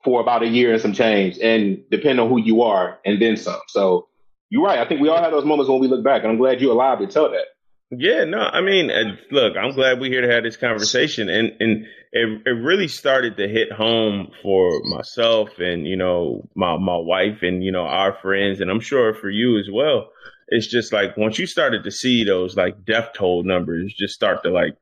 for 0.04 0.22
about 0.22 0.44
a 0.44 0.48
year 0.48 0.72
and 0.74 0.82
some 0.82 0.94
change, 0.94 1.40
and 1.40 1.82
depending 1.90 2.20
on 2.20 2.30
who 2.30 2.40
you 2.40 2.62
are, 2.62 3.00
and 3.04 3.22
then 3.22 3.36
some. 3.36 3.60
So 3.68 4.08
you're 4.50 4.64
right. 4.64 4.80
I 4.80 4.88
think 4.88 5.02
we 5.02 5.10
all 5.10 5.22
have 5.22 5.32
those 5.32 5.46
moments 5.46 5.70
when 5.70 5.80
we 5.80 5.88
look 5.88 6.04
back, 6.04 6.22
and 6.22 6.32
I'm 6.32 6.38
glad 6.38 6.62
you're 6.62 6.72
alive 6.72 7.00
to 7.00 7.08
tell 7.08 7.32
that. 7.32 7.46
Yeah, 7.92 8.24
no, 8.26 8.40
I 8.40 8.62
mean, 8.62 8.92
look, 9.32 9.58
I'm 9.58 9.74
glad 9.74 10.00
we're 10.00 10.12
here 10.12 10.22
to 10.22 10.32
have 10.32 10.44
this 10.44 10.58
conversation, 10.58 11.28
and 11.30 11.52
and 11.60 11.86
it 12.12 12.42
it 12.46 12.50
really 12.50 12.88
started 12.88 13.38
to 13.38 13.48
hit 13.48 13.72
home 13.72 14.32
for 14.42 14.82
myself 14.84 15.50
and 15.60 15.88
you 15.88 15.96
know 15.96 16.48
my 16.56 16.78
my 16.78 16.98
wife 16.98 17.40
and 17.42 17.64
you 17.64 17.72
know 17.72 17.86
our 17.86 18.18
friends, 18.22 18.62
and 18.62 18.72
I'm 18.72 18.80
sure 18.80 19.14
for 19.14 19.30
you 19.30 19.60
as 19.60 19.70
well. 19.72 20.10
It's 20.48 20.68
just 20.68 20.92
like 20.92 21.16
once 21.18 21.38
you 21.38 21.46
started 21.46 21.84
to 21.84 21.92
see 21.92 22.24
those 22.24 22.56
like 22.56 22.84
death 22.84 23.10
toll 23.16 23.44
numbers 23.44 23.94
just 23.98 24.16
start 24.16 24.44
to 24.44 24.50
like 24.50 24.76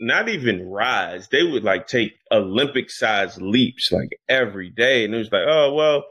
not 0.00 0.28
even 0.28 0.68
rise. 0.68 1.28
They 1.28 1.42
would 1.42 1.64
like 1.64 1.86
take 1.86 2.12
Olympic 2.30 2.90
sized 2.90 3.40
leaps 3.40 3.90
like 3.92 4.10
every 4.28 4.70
day. 4.70 5.04
And 5.04 5.14
it 5.14 5.18
was 5.18 5.32
like, 5.32 5.46
oh, 5.46 5.74
well, 5.74 6.04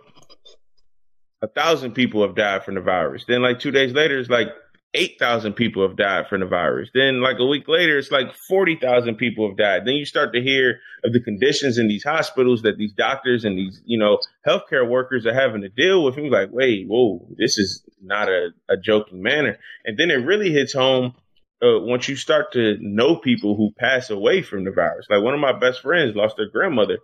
a 1.41 1.47
thousand 1.47 1.93
people 1.93 2.25
have 2.25 2.35
died 2.35 2.63
from 2.63 2.75
the 2.75 2.81
virus. 2.81 3.25
Then 3.27 3.41
like 3.41 3.59
two 3.59 3.71
days 3.71 3.93
later, 3.93 4.19
it's 4.19 4.29
like 4.29 4.49
8,000 4.95 5.53
people 5.53 5.87
have 5.87 5.97
died 5.97 6.27
from 6.27 6.41
the 6.41 6.45
virus. 6.45 6.89
Then 6.93 7.21
like 7.21 7.37
a 7.39 7.45
week 7.45 7.67
later, 7.67 7.97
it's 7.97 8.11
like 8.11 8.33
40,000 8.47 9.15
people 9.15 9.47
have 9.47 9.57
died. 9.57 9.81
Then 9.85 9.95
you 9.95 10.05
start 10.05 10.33
to 10.33 10.41
hear 10.41 10.79
of 11.03 11.13
the 11.13 11.21
conditions 11.21 11.79
in 11.79 11.87
these 11.87 12.03
hospitals 12.03 12.61
that 12.61 12.77
these 12.77 12.93
doctors 12.93 13.43
and 13.43 13.57
these, 13.57 13.81
you 13.85 13.97
know, 13.97 14.19
healthcare 14.47 14.87
workers 14.87 15.25
are 15.25 15.33
having 15.33 15.61
to 15.61 15.69
deal 15.69 16.03
with. 16.03 16.15
And 16.15 16.25
you're 16.25 16.41
like, 16.41 16.51
wait, 16.51 16.85
whoa, 16.87 17.25
this 17.37 17.57
is 17.57 17.83
not 18.01 18.29
a, 18.29 18.49
a 18.69 18.77
joking 18.77 19.23
manner. 19.23 19.57
And 19.83 19.97
then 19.97 20.11
it 20.11 20.25
really 20.25 20.51
hits 20.51 20.73
home 20.73 21.15
uh, 21.63 21.79
once 21.79 22.07
you 22.07 22.15
start 22.15 22.53
to 22.53 22.77
know 22.79 23.15
people 23.15 23.55
who 23.55 23.71
pass 23.79 24.11
away 24.11 24.43
from 24.43 24.63
the 24.63 24.71
virus. 24.71 25.07
Like 25.09 25.23
one 25.23 25.33
of 25.33 25.39
my 25.39 25.57
best 25.57 25.81
friends 25.81 26.15
lost 26.15 26.37
their 26.37 26.49
grandmother 26.49 26.99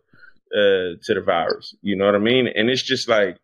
uh, 0.53 0.99
to 1.01 1.13
the 1.13 1.23
virus. 1.25 1.75
You 1.81 1.95
know 1.95 2.05
what 2.05 2.15
I 2.15 2.19
mean? 2.19 2.47
And 2.53 2.69
it's 2.69 2.83
just 2.83 3.09
like, 3.09 3.37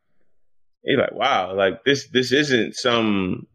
you're 0.83 0.99
like, 0.99 1.13
wow, 1.13 1.55
like 1.55 1.83
this 1.83 2.09
this 2.09 2.31
isn't 2.31 2.75
some 2.75 3.47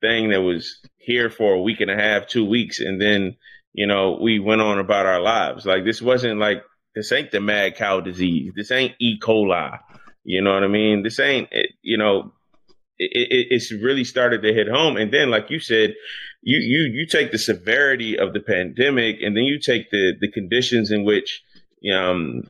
thing 0.00 0.30
that 0.30 0.42
was 0.42 0.78
here 0.96 1.30
for 1.30 1.54
a 1.54 1.62
week 1.62 1.80
and 1.80 1.90
a 1.90 1.96
half, 1.96 2.26
two 2.26 2.44
weeks, 2.44 2.80
and 2.80 3.00
then 3.00 3.36
you 3.72 3.86
know 3.86 4.18
we 4.20 4.38
went 4.38 4.60
on 4.60 4.78
about 4.78 5.06
our 5.06 5.20
lives. 5.20 5.66
Like 5.66 5.84
this 5.84 6.02
wasn't 6.02 6.38
like 6.38 6.62
this 6.94 7.12
ain't 7.12 7.30
the 7.30 7.40
mad 7.40 7.76
cow 7.76 8.00
disease. 8.00 8.52
This 8.56 8.70
ain't 8.70 8.94
E. 8.98 9.18
coli. 9.20 9.78
You 10.24 10.42
know 10.42 10.54
what 10.54 10.64
I 10.64 10.68
mean? 10.68 11.04
This 11.04 11.20
ain't, 11.20 11.48
you 11.82 11.98
know, 11.98 12.32
it, 12.98 13.28
it, 13.30 13.46
it's 13.50 13.70
really 13.70 14.02
started 14.02 14.42
to 14.42 14.52
hit 14.52 14.66
home. 14.66 14.96
And 14.96 15.12
then, 15.12 15.30
like 15.30 15.50
you 15.50 15.60
said, 15.60 15.94
you 16.42 16.58
you 16.58 16.90
you 17.00 17.06
take 17.06 17.30
the 17.30 17.38
severity 17.38 18.18
of 18.18 18.32
the 18.32 18.40
pandemic, 18.40 19.18
and 19.22 19.36
then 19.36 19.44
you 19.44 19.60
take 19.60 19.90
the 19.90 20.14
the 20.20 20.30
conditions 20.30 20.90
in 20.90 21.04
which 21.04 21.42
um, 21.94 22.42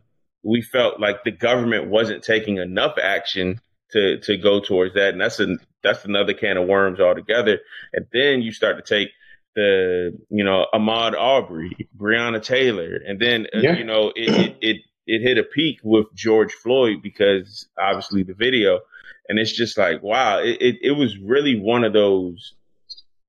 we 0.44 0.62
felt 0.62 1.00
like 1.00 1.24
the 1.24 1.32
government 1.32 1.88
wasn't 1.88 2.22
taking 2.22 2.58
enough 2.58 2.96
action 3.02 3.60
to 3.90 4.20
to 4.20 4.36
go 4.36 4.60
towards 4.60 4.94
that, 4.94 5.10
and 5.10 5.20
that's 5.20 5.40
a 5.40 5.56
that's 5.86 6.04
another 6.04 6.34
can 6.34 6.56
of 6.56 6.68
worms 6.68 7.00
altogether. 7.00 7.58
And 7.92 8.06
then 8.12 8.42
you 8.42 8.52
start 8.52 8.76
to 8.76 8.82
take 8.82 9.10
the 9.54 10.16
you 10.30 10.44
know 10.44 10.66
Ahmaud 10.72 11.18
Arbery, 11.18 11.88
Breonna 11.96 12.42
Taylor, 12.42 13.00
and 13.06 13.20
then 13.20 13.46
uh, 13.54 13.58
you 13.58 13.84
know 13.84 14.12
it, 14.14 14.28
it, 14.28 14.56
it 14.60 14.76
it 15.06 15.22
hit 15.22 15.38
a 15.38 15.42
peak 15.42 15.78
with 15.82 16.06
George 16.14 16.52
Floyd 16.52 16.98
because 17.02 17.68
obviously 17.78 18.22
the 18.22 18.34
video, 18.34 18.80
and 19.28 19.38
it's 19.38 19.56
just 19.56 19.78
like 19.78 20.02
wow, 20.02 20.38
it, 20.38 20.58
it, 20.60 20.76
it 20.82 20.92
was 20.92 21.16
really 21.18 21.58
one 21.58 21.84
of 21.84 21.92
those 21.92 22.54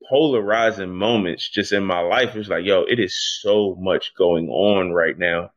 polarizing 0.09 0.93
moments 0.93 1.49
just 1.49 1.71
in 1.71 1.83
my 1.83 1.99
life. 1.99 2.35
It's 2.35 2.49
like 2.49 2.65
yo, 2.65 2.83
it 2.83 2.99
is 2.99 3.17
so 3.41 3.75
much 3.79 4.13
going 4.17 4.49
on 4.49 4.91
right 4.91 5.17
now, 5.17 5.51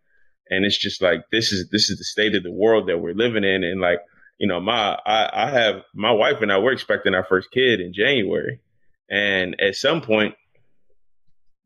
and 0.48 0.64
it's 0.64 0.78
just 0.78 1.02
like 1.02 1.24
this 1.32 1.52
is 1.52 1.68
this 1.70 1.90
is 1.90 1.98
the 1.98 2.04
state 2.04 2.36
of 2.36 2.44
the 2.44 2.52
world 2.52 2.88
that 2.88 2.98
we're 2.98 3.14
living 3.14 3.44
in, 3.44 3.64
and 3.64 3.80
like 3.80 3.98
you 4.40 4.48
know 4.48 4.58
my 4.58 4.98
I, 5.06 5.46
I 5.46 5.50
have 5.50 5.82
my 5.94 6.10
wife 6.10 6.40
and 6.40 6.50
I 6.50 6.58
we're 6.58 6.72
expecting 6.72 7.14
our 7.14 7.24
first 7.24 7.50
kid 7.52 7.80
in 7.80 7.92
January, 7.92 8.60
and 9.08 9.60
at 9.60 9.76
some 9.76 10.00
point 10.00 10.34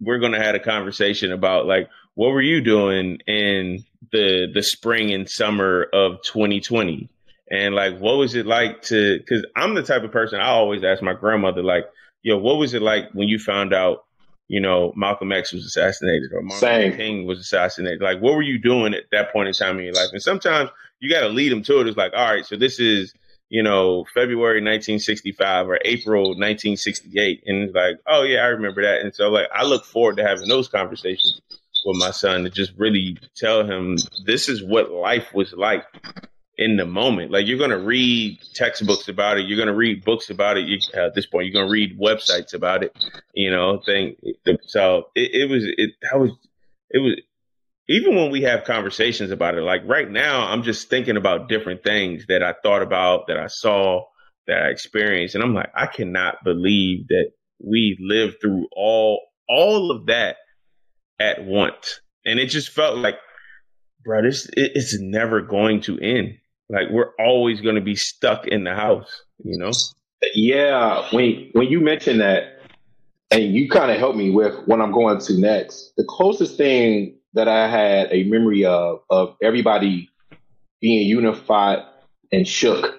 we're 0.00 0.18
going 0.18 0.32
to 0.32 0.42
have 0.42 0.56
a 0.56 0.60
conversation 0.60 1.32
about 1.32 1.66
like 1.66 1.88
what 2.14 2.30
were 2.30 2.42
you 2.42 2.60
doing 2.60 3.18
in 3.26 3.84
the 4.12 4.48
the 4.52 4.62
spring 4.62 5.12
and 5.12 5.30
summer 5.30 5.86
of 5.94 6.20
2020 6.22 7.08
and 7.50 7.74
like 7.74 7.98
what 7.98 8.16
was 8.16 8.34
it 8.34 8.44
like 8.44 8.82
to 8.82 9.18
because 9.18 9.46
i'm 9.56 9.74
the 9.74 9.82
type 9.82 10.02
of 10.02 10.10
person 10.10 10.40
i 10.40 10.48
always 10.48 10.82
ask 10.82 11.00
my 11.00 11.14
grandmother 11.14 11.62
like 11.62 11.84
yo 12.22 12.36
what 12.36 12.56
was 12.56 12.74
it 12.74 12.82
like 12.82 13.04
when 13.12 13.28
you 13.28 13.38
found 13.38 13.72
out 13.72 14.04
you 14.48 14.60
know 14.60 14.92
malcolm 14.96 15.32
x 15.32 15.52
was 15.52 15.64
assassinated 15.64 16.30
or 16.32 16.42
martin 16.42 16.58
Luther 16.82 16.96
king 16.96 17.26
was 17.26 17.38
assassinated? 17.38 18.00
Like 18.02 18.20
what 18.20 18.34
were 18.34 18.42
you 18.42 18.58
doing 18.58 18.94
at 18.94 19.04
that 19.12 19.32
point 19.32 19.48
in 19.48 19.54
time 19.54 19.78
in 19.78 19.84
your 19.84 19.94
life? 19.94 20.10
And 20.12 20.22
sometimes 20.22 20.70
you 21.00 21.10
got 21.10 21.20
to 21.20 21.28
lead 21.28 21.52
them 21.52 21.62
to 21.62 21.80
it 21.80 21.86
it's 21.86 21.96
like 21.96 22.12
all 22.14 22.30
right 22.30 22.46
so 22.46 22.56
this 22.56 22.78
is 22.80 23.12
you 23.54 23.62
know, 23.62 24.04
February 24.12 24.60
1965 24.60 25.68
or 25.68 25.78
April 25.84 26.30
1968. 26.30 27.44
And 27.46 27.62
it's 27.62 27.74
like, 27.74 27.98
oh, 28.06 28.22
yeah, 28.22 28.40
I 28.40 28.46
remember 28.46 28.82
that. 28.82 29.02
And 29.02 29.14
so, 29.14 29.28
like, 29.28 29.46
I 29.54 29.64
look 29.64 29.84
forward 29.84 30.16
to 30.16 30.24
having 30.24 30.48
those 30.48 30.66
conversations 30.66 31.40
with 31.84 32.00
my 32.00 32.10
son 32.10 32.42
to 32.42 32.50
just 32.50 32.72
really 32.76 33.16
tell 33.36 33.64
him 33.64 33.96
this 34.24 34.48
is 34.48 34.64
what 34.64 34.90
life 34.90 35.32
was 35.34 35.52
like 35.52 35.84
in 36.56 36.76
the 36.76 36.84
moment. 36.84 37.30
Like, 37.30 37.46
you're 37.46 37.58
to 37.70 37.78
read 37.78 38.40
textbooks 38.54 39.08
about 39.08 39.38
it, 39.38 39.46
you're 39.46 39.58
to 39.68 39.74
read 39.74 40.04
books 40.04 40.30
about 40.30 40.56
it. 40.56 40.66
You, 40.66 40.78
at 40.94 41.14
this 41.14 41.26
point, 41.26 41.46
you're 41.46 41.62
to 41.66 41.70
read 41.70 41.98
websites 41.98 42.54
about 42.54 42.82
it, 42.82 42.96
you 43.34 43.50
know, 43.50 43.80
thing. 43.86 44.16
So 44.66 45.10
it, 45.14 45.42
it 45.42 45.50
was, 45.50 45.62
it, 45.64 45.90
that 46.02 46.18
was, 46.18 46.30
it 46.90 46.98
was, 46.98 47.20
even 47.88 48.16
when 48.16 48.30
we 48.30 48.42
have 48.42 48.64
conversations 48.64 49.30
about 49.30 49.56
it, 49.56 49.62
like 49.62 49.82
right 49.86 50.10
now, 50.10 50.46
I'm 50.46 50.62
just 50.62 50.88
thinking 50.88 51.16
about 51.16 51.48
different 51.48 51.82
things 51.82 52.26
that 52.28 52.42
I 52.42 52.54
thought 52.62 52.82
about, 52.82 53.26
that 53.28 53.38
I 53.38 53.48
saw, 53.48 54.04
that 54.46 54.62
I 54.62 54.68
experienced, 54.68 55.34
and 55.34 55.44
I'm 55.44 55.54
like, 55.54 55.70
I 55.74 55.86
cannot 55.86 56.44
believe 56.44 57.08
that 57.08 57.30
we 57.62 57.96
lived 58.00 58.36
through 58.40 58.66
all 58.74 59.20
all 59.48 59.90
of 59.90 60.06
that 60.06 60.36
at 61.20 61.44
once, 61.44 62.00
and 62.24 62.38
it 62.38 62.46
just 62.46 62.70
felt 62.70 62.96
like, 62.96 63.16
bro, 64.04 64.22
this 64.22 64.46
it, 64.46 64.72
it's 64.74 64.98
never 64.98 65.42
going 65.42 65.82
to 65.82 65.98
end. 65.98 66.38
Like 66.70 66.88
we're 66.90 67.12
always 67.18 67.60
going 67.60 67.74
to 67.74 67.82
be 67.82 67.96
stuck 67.96 68.46
in 68.46 68.64
the 68.64 68.74
house, 68.74 69.22
you 69.42 69.58
know? 69.58 69.72
Yeah, 70.34 71.06
when 71.12 71.50
when 71.52 71.68
you 71.68 71.80
mentioned 71.80 72.20
that, 72.20 72.60
and 73.30 73.54
you 73.54 73.68
kind 73.68 73.90
of 73.90 73.98
helped 73.98 74.16
me 74.16 74.30
with 74.30 74.54
what 74.66 74.80
I'm 74.80 74.92
going 74.92 75.20
to 75.20 75.38
next. 75.38 75.92
The 75.98 76.04
closest 76.08 76.56
thing 76.56 77.18
that 77.34 77.48
I 77.48 77.68
had 77.68 78.08
a 78.10 78.24
memory 78.24 78.64
of 78.64 79.00
of 79.10 79.36
everybody 79.42 80.08
being 80.80 81.06
unified 81.08 81.84
and 82.32 82.46
shook. 82.46 82.94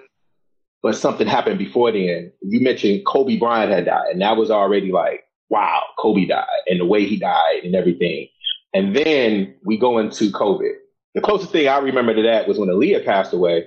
But 0.82 0.96
something 0.96 1.26
happened 1.26 1.58
before 1.58 1.90
then. 1.90 2.32
You 2.42 2.60
mentioned 2.60 3.04
Kobe 3.06 3.38
Bryant 3.38 3.72
had 3.72 3.86
died, 3.86 4.12
and 4.12 4.20
that 4.22 4.36
was 4.36 4.50
already 4.50 4.92
like, 4.92 5.24
wow, 5.48 5.82
Kobe 5.98 6.26
died 6.26 6.46
and 6.68 6.80
the 6.80 6.84
way 6.84 7.04
he 7.04 7.16
died 7.16 7.64
and 7.64 7.74
everything. 7.74 8.28
And 8.74 8.94
then 8.94 9.54
we 9.64 9.78
go 9.78 9.98
into 9.98 10.30
COVID. 10.30 10.74
The 11.14 11.20
closest 11.22 11.50
thing 11.50 11.66
I 11.66 11.78
remember 11.78 12.14
to 12.14 12.22
that 12.22 12.46
was 12.46 12.58
when 12.58 12.68
Aaliyah 12.68 13.04
passed 13.04 13.32
away 13.32 13.66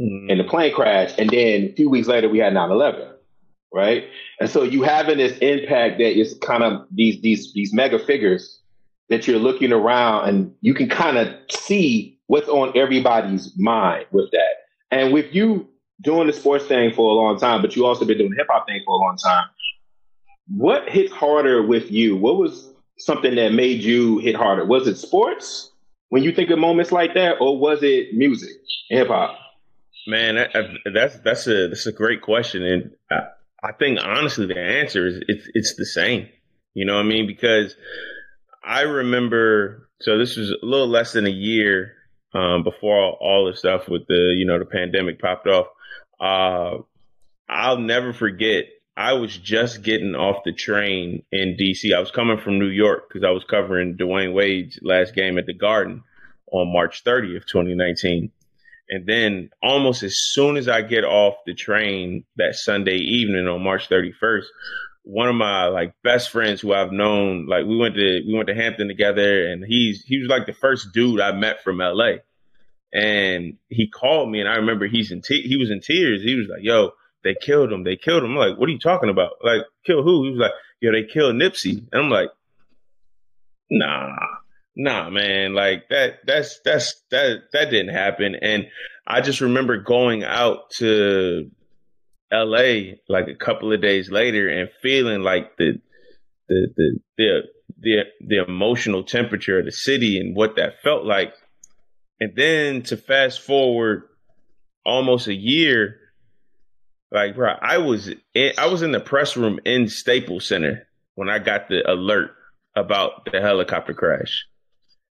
mm. 0.00 0.30
in 0.30 0.38
the 0.38 0.44
plane 0.44 0.74
crash. 0.74 1.12
And 1.18 1.28
then 1.28 1.64
a 1.64 1.72
few 1.74 1.90
weeks 1.90 2.08
later, 2.08 2.28
we 2.28 2.38
had 2.38 2.54
9 2.54 2.70
11 2.70 3.08
right? 3.72 4.04
And 4.40 4.48
so 4.48 4.62
you 4.62 4.82
having 4.82 5.18
this 5.18 5.36
impact 5.38 5.98
that 5.98 6.18
is 6.18 6.38
kind 6.42 6.62
of 6.62 6.86
these 6.92 7.20
these 7.20 7.52
these 7.52 7.72
mega 7.72 7.98
figures 7.98 8.57
that 9.08 9.26
you're 9.26 9.38
looking 9.38 9.72
around 9.72 10.28
and 10.28 10.54
you 10.60 10.74
can 10.74 10.88
kind 10.88 11.16
of 11.16 11.28
see 11.50 12.18
what's 12.26 12.48
on 12.48 12.76
everybody's 12.76 13.52
mind 13.56 14.06
with 14.12 14.30
that. 14.32 14.54
And 14.90 15.12
with 15.12 15.34
you 15.34 15.68
doing 16.02 16.26
the 16.26 16.32
sports 16.32 16.66
thing 16.66 16.92
for 16.94 17.10
a 17.10 17.14
long 17.14 17.38
time, 17.38 17.62
but 17.62 17.74
you 17.74 17.86
also 17.86 18.04
been 18.04 18.18
doing 18.18 18.34
hip 18.36 18.46
hop 18.50 18.66
thing 18.66 18.82
for 18.84 18.94
a 18.94 18.98
long 18.98 19.16
time, 19.16 19.46
what 20.48 20.88
hit 20.88 21.10
harder 21.10 21.66
with 21.66 21.90
you? 21.90 22.16
What 22.16 22.36
was 22.36 22.70
something 22.98 23.34
that 23.34 23.52
made 23.52 23.82
you 23.82 24.18
hit 24.18 24.34
harder? 24.34 24.64
Was 24.64 24.86
it 24.86 24.96
sports 24.96 25.70
when 26.08 26.22
you 26.22 26.32
think 26.32 26.50
of 26.50 26.58
moments 26.58 26.92
like 26.92 27.14
that, 27.14 27.36
or 27.40 27.58
was 27.58 27.82
it 27.82 28.14
music, 28.14 28.50
hip 28.88 29.08
hop? 29.08 29.38
Man, 30.06 30.36
that, 30.36 30.56
uh, 30.56 30.62
that's 30.94 31.18
that's 31.20 31.46
a 31.46 31.68
that's 31.68 31.86
a 31.86 31.92
great 31.92 32.22
question, 32.22 32.64
and 32.64 32.90
I, 33.10 33.24
I 33.62 33.72
think 33.72 33.98
honestly 34.02 34.46
the 34.46 34.58
answer 34.58 35.06
is 35.06 35.20
it's 35.28 35.48
it's 35.52 35.74
the 35.76 35.84
same. 35.84 36.28
You 36.72 36.86
know 36.86 36.94
what 36.94 37.04
I 37.04 37.08
mean? 37.08 37.26
Because 37.26 37.76
I 38.68 38.82
remember, 38.82 39.88
so 40.02 40.18
this 40.18 40.36
was 40.36 40.50
a 40.50 40.66
little 40.66 40.88
less 40.88 41.14
than 41.14 41.26
a 41.26 41.30
year 41.30 41.94
um, 42.34 42.64
before 42.64 42.98
all, 42.98 43.18
all 43.18 43.46
the 43.46 43.56
stuff 43.56 43.88
with 43.88 44.06
the, 44.08 44.34
you 44.36 44.44
know, 44.44 44.58
the 44.58 44.66
pandemic 44.66 45.18
popped 45.18 45.46
off. 45.46 45.68
Uh, 46.20 46.82
I'll 47.48 47.78
never 47.78 48.12
forget. 48.12 48.66
I 48.94 49.14
was 49.14 49.34
just 49.34 49.82
getting 49.82 50.14
off 50.14 50.44
the 50.44 50.52
train 50.52 51.22
in 51.32 51.56
DC. 51.58 51.94
I 51.96 52.00
was 52.00 52.10
coming 52.10 52.36
from 52.36 52.58
New 52.58 52.68
York 52.68 53.08
because 53.08 53.24
I 53.24 53.30
was 53.30 53.44
covering 53.44 53.96
Dwyane 53.96 54.34
Wade's 54.34 54.78
last 54.82 55.14
game 55.14 55.38
at 55.38 55.46
the 55.46 55.54
Garden 55.54 56.02
on 56.52 56.70
March 56.70 57.04
30th, 57.04 57.46
2019. 57.46 58.30
And 58.90 59.06
then 59.06 59.50
almost 59.62 60.02
as 60.02 60.16
soon 60.18 60.58
as 60.58 60.68
I 60.68 60.82
get 60.82 61.04
off 61.04 61.36
the 61.46 61.54
train 61.54 62.24
that 62.36 62.54
Sunday 62.54 62.96
evening 62.96 63.46
on 63.46 63.62
March 63.62 63.88
31st, 63.88 64.44
one 65.08 65.30
of 65.30 65.34
my 65.34 65.68
like 65.68 65.94
best 66.04 66.28
friends 66.28 66.60
who 66.60 66.74
I've 66.74 66.92
known, 66.92 67.46
like 67.46 67.64
we 67.64 67.78
went 67.78 67.94
to 67.94 68.22
we 68.26 68.34
went 68.34 68.48
to 68.48 68.54
Hampton 68.54 68.88
together, 68.88 69.50
and 69.50 69.64
he's 69.64 70.04
he 70.04 70.18
was 70.18 70.28
like 70.28 70.44
the 70.44 70.52
first 70.52 70.92
dude 70.92 71.18
I 71.18 71.32
met 71.32 71.64
from 71.64 71.78
LA, 71.78 72.16
and 72.92 73.56
he 73.70 73.88
called 73.88 74.30
me, 74.30 74.40
and 74.40 74.48
I 74.48 74.56
remember 74.56 74.86
he's 74.86 75.10
in 75.10 75.22
te- 75.22 75.48
he 75.48 75.56
was 75.56 75.70
in 75.70 75.80
tears. 75.80 76.22
He 76.22 76.34
was 76.34 76.46
like, 76.46 76.62
"Yo, 76.62 76.90
they 77.24 77.34
killed 77.34 77.72
him, 77.72 77.84
they 77.84 77.96
killed 77.96 78.22
him." 78.22 78.32
I'm 78.32 78.36
like, 78.36 78.58
"What 78.58 78.68
are 78.68 78.72
you 78.72 78.78
talking 78.78 79.08
about? 79.08 79.32
Like, 79.42 79.62
kill 79.86 80.02
who?" 80.02 80.24
He 80.24 80.30
was 80.32 80.40
like, 80.40 80.52
"Yo, 80.80 80.92
they 80.92 81.04
killed 81.04 81.36
Nipsey," 81.36 81.88
and 81.90 82.02
I'm 82.02 82.10
like, 82.10 82.28
"Nah." 83.70 84.14
Nah, 84.76 85.10
man, 85.10 85.54
like 85.54 85.88
that 85.88 86.18
that's 86.24 86.60
that's 86.64 87.02
that 87.10 87.44
that 87.52 87.70
didn't 87.70 87.94
happen. 87.94 88.36
And 88.40 88.68
I 89.06 89.22
just 89.22 89.40
remember 89.40 89.78
going 89.78 90.22
out 90.22 90.70
to 90.76 91.50
LA 92.32 92.94
like 93.08 93.28
a 93.28 93.34
couple 93.34 93.72
of 93.72 93.80
days 93.80 94.10
later 94.10 94.48
and 94.48 94.68
feeling 94.82 95.22
like 95.22 95.56
the 95.56 95.80
the 96.48 96.68
the 96.76 96.98
the 97.16 97.40
the, 97.80 98.02
the 98.20 98.44
emotional 98.46 99.04
temperature 99.04 99.58
of 99.58 99.64
the 99.64 99.72
city 99.72 100.18
and 100.18 100.34
what 100.34 100.56
that 100.56 100.80
felt 100.82 101.04
like. 101.04 101.32
And 102.20 102.32
then 102.34 102.82
to 102.84 102.96
fast 102.96 103.40
forward 103.40 104.04
almost 104.84 105.28
a 105.28 105.34
year, 105.34 105.96
like 107.12 107.36
bro, 107.36 107.54
I 107.60 107.78
was 107.78 108.10
in, 108.34 108.52
I 108.58 108.66
was 108.66 108.82
in 108.82 108.92
the 108.92 109.00
press 109.00 109.36
room 109.36 109.60
in 109.64 109.88
Staples 109.88 110.46
Center 110.46 110.86
when 111.14 111.28
I 111.28 111.38
got 111.38 111.68
the 111.68 111.88
alert 111.90 112.30
about 112.76 113.28
the 113.30 113.40
helicopter 113.40 113.94
crash. 113.94 114.46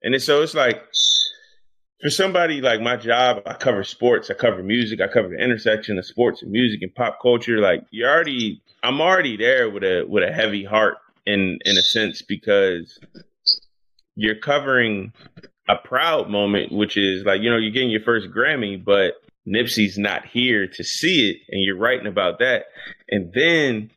And 0.01 0.19
so 0.21 0.41
it's 0.41 0.53
like 0.53 0.83
for 2.05 2.11
somebody 2.11 2.61
like 2.61 2.81
my 2.81 2.95
job, 2.95 3.41
I 3.47 3.53
cover 3.53 3.83
sports, 3.83 4.29
I 4.29 4.35
cover 4.35 4.61
music, 4.61 5.01
I 5.01 5.07
cover 5.07 5.29
the 5.29 5.43
intersection 5.43 5.97
of 5.97 6.05
sports 6.05 6.43
and 6.43 6.51
music 6.51 6.83
and 6.83 6.93
pop 6.93 7.17
culture. 7.19 7.57
Like 7.57 7.83
you 7.89 8.05
already, 8.05 8.61
I'm 8.83 9.01
already 9.01 9.37
there 9.37 9.71
with 9.71 9.83
a 9.83 10.05
with 10.07 10.23
a 10.23 10.31
heavy 10.31 10.63
heart 10.63 10.97
in 11.25 11.57
in 11.65 11.77
a 11.77 11.81
sense 11.81 12.21
because 12.21 12.99
you're 14.15 14.37
covering 14.37 15.13
a 15.67 15.77
proud 15.77 16.29
moment, 16.29 16.71
which 16.71 16.95
is 16.95 17.25
like 17.25 17.41
you 17.41 17.49
know 17.49 17.57
you're 17.57 17.71
getting 17.71 17.89
your 17.89 18.03
first 18.03 18.27
Grammy, 18.27 18.85
but 18.85 19.13
Nipsey's 19.47 19.97
not 19.97 20.27
here 20.27 20.67
to 20.67 20.83
see 20.83 21.31
it, 21.31 21.37
and 21.49 21.63
you're 21.63 21.75
writing 21.75 22.05
about 22.05 22.37
that, 22.37 22.65
and 23.09 23.33
then 23.33 23.89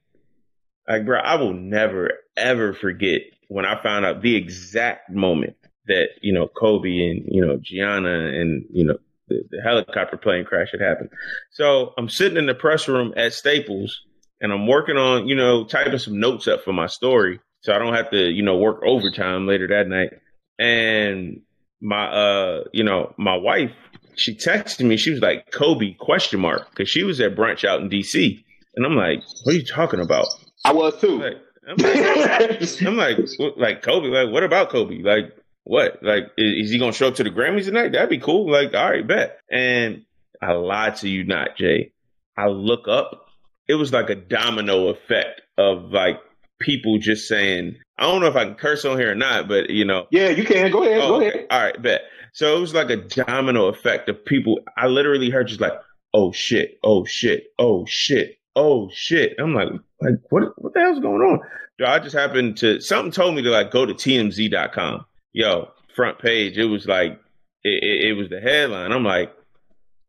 like 0.88 1.04
bro, 1.04 1.20
I 1.20 1.34
will 1.34 1.52
never 1.52 2.12
ever 2.38 2.72
forget 2.72 3.20
when 3.48 3.66
I 3.66 3.82
found 3.82 4.06
out 4.06 4.22
the 4.22 4.34
exact 4.34 5.10
moment 5.10 5.57
that 5.88 6.10
you 6.22 6.32
know 6.32 6.48
Kobe 6.48 7.10
and 7.10 7.24
you 7.26 7.44
know 7.44 7.58
Gianna 7.60 8.26
and 8.26 8.64
you 8.70 8.84
know 8.84 8.98
the, 9.28 9.42
the 9.50 9.60
helicopter 9.62 10.16
plane 10.16 10.44
crash 10.44 10.68
had 10.72 10.80
happened. 10.80 11.10
So 11.52 11.92
I'm 11.98 12.08
sitting 12.08 12.38
in 12.38 12.46
the 12.46 12.54
press 12.54 12.88
room 12.88 13.12
at 13.16 13.32
Staples 13.32 14.02
and 14.40 14.52
I'm 14.52 14.66
working 14.66 14.96
on, 14.96 15.28
you 15.28 15.34
know, 15.34 15.64
typing 15.64 15.98
some 15.98 16.20
notes 16.20 16.46
up 16.48 16.62
for 16.64 16.72
my 16.72 16.86
story 16.86 17.40
so 17.60 17.74
I 17.74 17.78
don't 17.78 17.94
have 17.94 18.10
to, 18.10 18.30
you 18.30 18.42
know, 18.42 18.56
work 18.56 18.82
overtime 18.84 19.46
later 19.46 19.66
that 19.68 19.88
night. 19.88 20.10
And 20.58 21.42
my, 21.80 22.06
uh, 22.06 22.64
you 22.72 22.84
know, 22.84 23.14
my 23.18 23.36
wife, 23.36 23.72
she 24.16 24.34
texted 24.34 24.86
me. 24.86 24.96
She 24.96 25.10
was 25.10 25.20
like, 25.20 25.50
Kobe 25.52 25.94
question 25.94 26.40
mark 26.40 26.70
because 26.70 26.88
she 26.88 27.04
was 27.04 27.20
at 27.20 27.36
brunch 27.36 27.64
out 27.64 27.80
in 27.80 27.88
D.C. 27.88 28.44
And 28.76 28.86
I'm 28.86 28.96
like, 28.96 29.22
what 29.42 29.54
are 29.54 29.58
you 29.58 29.64
talking 29.64 30.00
about? 30.00 30.26
I 30.64 30.72
was 30.72 31.00
too. 31.00 31.22
I'm 31.68 31.76
like, 31.76 32.82
I'm 32.82 32.96
like, 32.96 33.18
like 33.56 33.82
Kobe. 33.82 34.08
Like, 34.08 34.32
what 34.32 34.42
about 34.42 34.70
Kobe? 34.70 35.02
Like, 35.02 35.32
what? 35.68 36.02
Like, 36.02 36.32
is, 36.38 36.70
he 36.70 36.78
gonna 36.78 36.92
show 36.92 37.08
up 37.08 37.16
to 37.16 37.24
the 37.24 37.30
Grammys 37.30 37.66
tonight? 37.66 37.92
That'd 37.92 38.08
be 38.08 38.18
cool. 38.18 38.50
Like, 38.50 38.72
all 38.72 38.90
right, 38.90 39.06
bet. 39.06 39.38
And 39.50 40.04
I 40.40 40.52
lied 40.52 40.96
to 40.96 41.08
you 41.08 41.24
not, 41.24 41.56
Jay. 41.56 41.92
I 42.38 42.46
look 42.46 42.88
up. 42.88 43.26
It 43.68 43.74
was 43.74 43.92
like 43.92 44.08
a 44.08 44.14
domino 44.14 44.88
effect 44.88 45.42
of 45.58 45.92
like 45.92 46.20
people 46.58 46.98
just 46.98 47.28
saying, 47.28 47.76
I 47.98 48.04
don't 48.04 48.22
know 48.22 48.28
if 48.28 48.36
I 48.36 48.46
can 48.46 48.54
curse 48.54 48.86
on 48.86 48.98
here 48.98 49.12
or 49.12 49.14
not, 49.14 49.46
but 49.46 49.68
you 49.68 49.84
know. 49.84 50.06
Yeah, 50.10 50.30
you 50.30 50.44
can. 50.44 50.72
Go 50.72 50.84
ahead. 50.84 51.00
Oh, 51.02 51.18
go 51.18 51.20
ahead. 51.20 51.46
All 51.50 51.60
right, 51.60 51.82
bet. 51.82 52.00
So 52.32 52.56
it 52.56 52.60
was 52.60 52.72
like 52.72 52.88
a 52.88 52.96
domino 52.96 53.66
effect 53.66 54.08
of 54.08 54.24
people. 54.24 54.60
I 54.74 54.86
literally 54.86 55.28
heard 55.28 55.48
just 55.48 55.60
like, 55.60 55.74
oh 56.14 56.32
shit, 56.32 56.78
oh 56.82 57.04
shit, 57.04 57.48
oh 57.58 57.84
shit, 57.86 58.38
oh 58.56 58.88
shit. 58.90 59.34
I'm 59.38 59.54
like, 59.54 59.68
like 60.00 60.14
what 60.30 60.44
what 60.56 60.72
the 60.72 60.80
hell's 60.80 61.00
going 61.00 61.20
on? 61.20 61.40
I 61.84 61.98
just 61.98 62.16
happened 62.16 62.56
to 62.58 62.80
something 62.80 63.12
told 63.12 63.34
me 63.34 63.42
to 63.42 63.50
like 63.50 63.70
go 63.70 63.84
to 63.84 63.92
TMZ.com 63.92 65.04
yo, 65.32 65.70
front 65.94 66.18
page, 66.18 66.58
it 66.58 66.66
was 66.66 66.86
like, 66.86 67.20
it, 67.64 67.82
it, 67.82 68.08
it 68.08 68.12
was 68.14 68.28
the 68.28 68.40
headline. 68.40 68.92
I'm 68.92 69.04
like, 69.04 69.34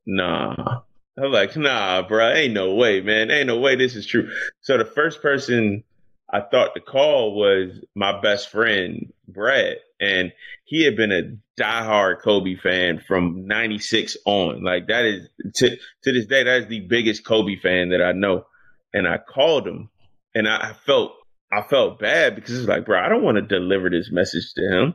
nah. 0.05 0.81
I'm 1.17 1.31
like, 1.31 1.55
nah, 1.57 2.01
bro, 2.07 2.31
ain't 2.31 2.53
no 2.53 2.75
way, 2.75 3.01
man. 3.01 3.29
Ain't 3.29 3.47
no 3.47 3.59
way 3.59 3.75
this 3.75 3.95
is 3.95 4.05
true. 4.05 4.29
So 4.61 4.77
the 4.77 4.85
first 4.85 5.21
person 5.21 5.83
I 6.31 6.41
thought 6.41 6.75
to 6.75 6.81
call 6.81 7.35
was 7.35 7.71
my 7.95 8.21
best 8.21 8.49
friend, 8.49 9.11
Brad. 9.27 9.77
And 9.99 10.31
he 10.65 10.85
had 10.85 10.95
been 10.95 11.11
a 11.11 11.61
diehard 11.61 12.21
Kobe 12.21 12.55
fan 12.55 13.01
from 13.05 13.47
96 13.47 14.15
on. 14.25 14.63
Like 14.63 14.87
that 14.87 15.05
is 15.05 15.27
to, 15.55 15.69
to 15.69 16.13
this 16.13 16.27
day, 16.27 16.43
that 16.43 16.61
is 16.63 16.67
the 16.67 16.81
biggest 16.81 17.25
Kobe 17.25 17.57
fan 17.57 17.89
that 17.89 18.01
I 18.01 18.13
know. 18.13 18.45
And 18.93 19.07
I 19.07 19.17
called 19.17 19.67
him 19.67 19.89
and 20.33 20.47
I 20.47 20.73
felt, 20.85 21.13
I 21.51 21.63
felt 21.63 21.99
bad 21.99 22.35
because 22.35 22.57
it's 22.57 22.67
like, 22.67 22.85
bro, 22.85 22.99
I 23.03 23.09
don't 23.09 23.23
want 23.23 23.37
to 23.37 23.41
deliver 23.41 23.89
this 23.89 24.09
message 24.11 24.53
to 24.55 24.61
him. 24.61 24.93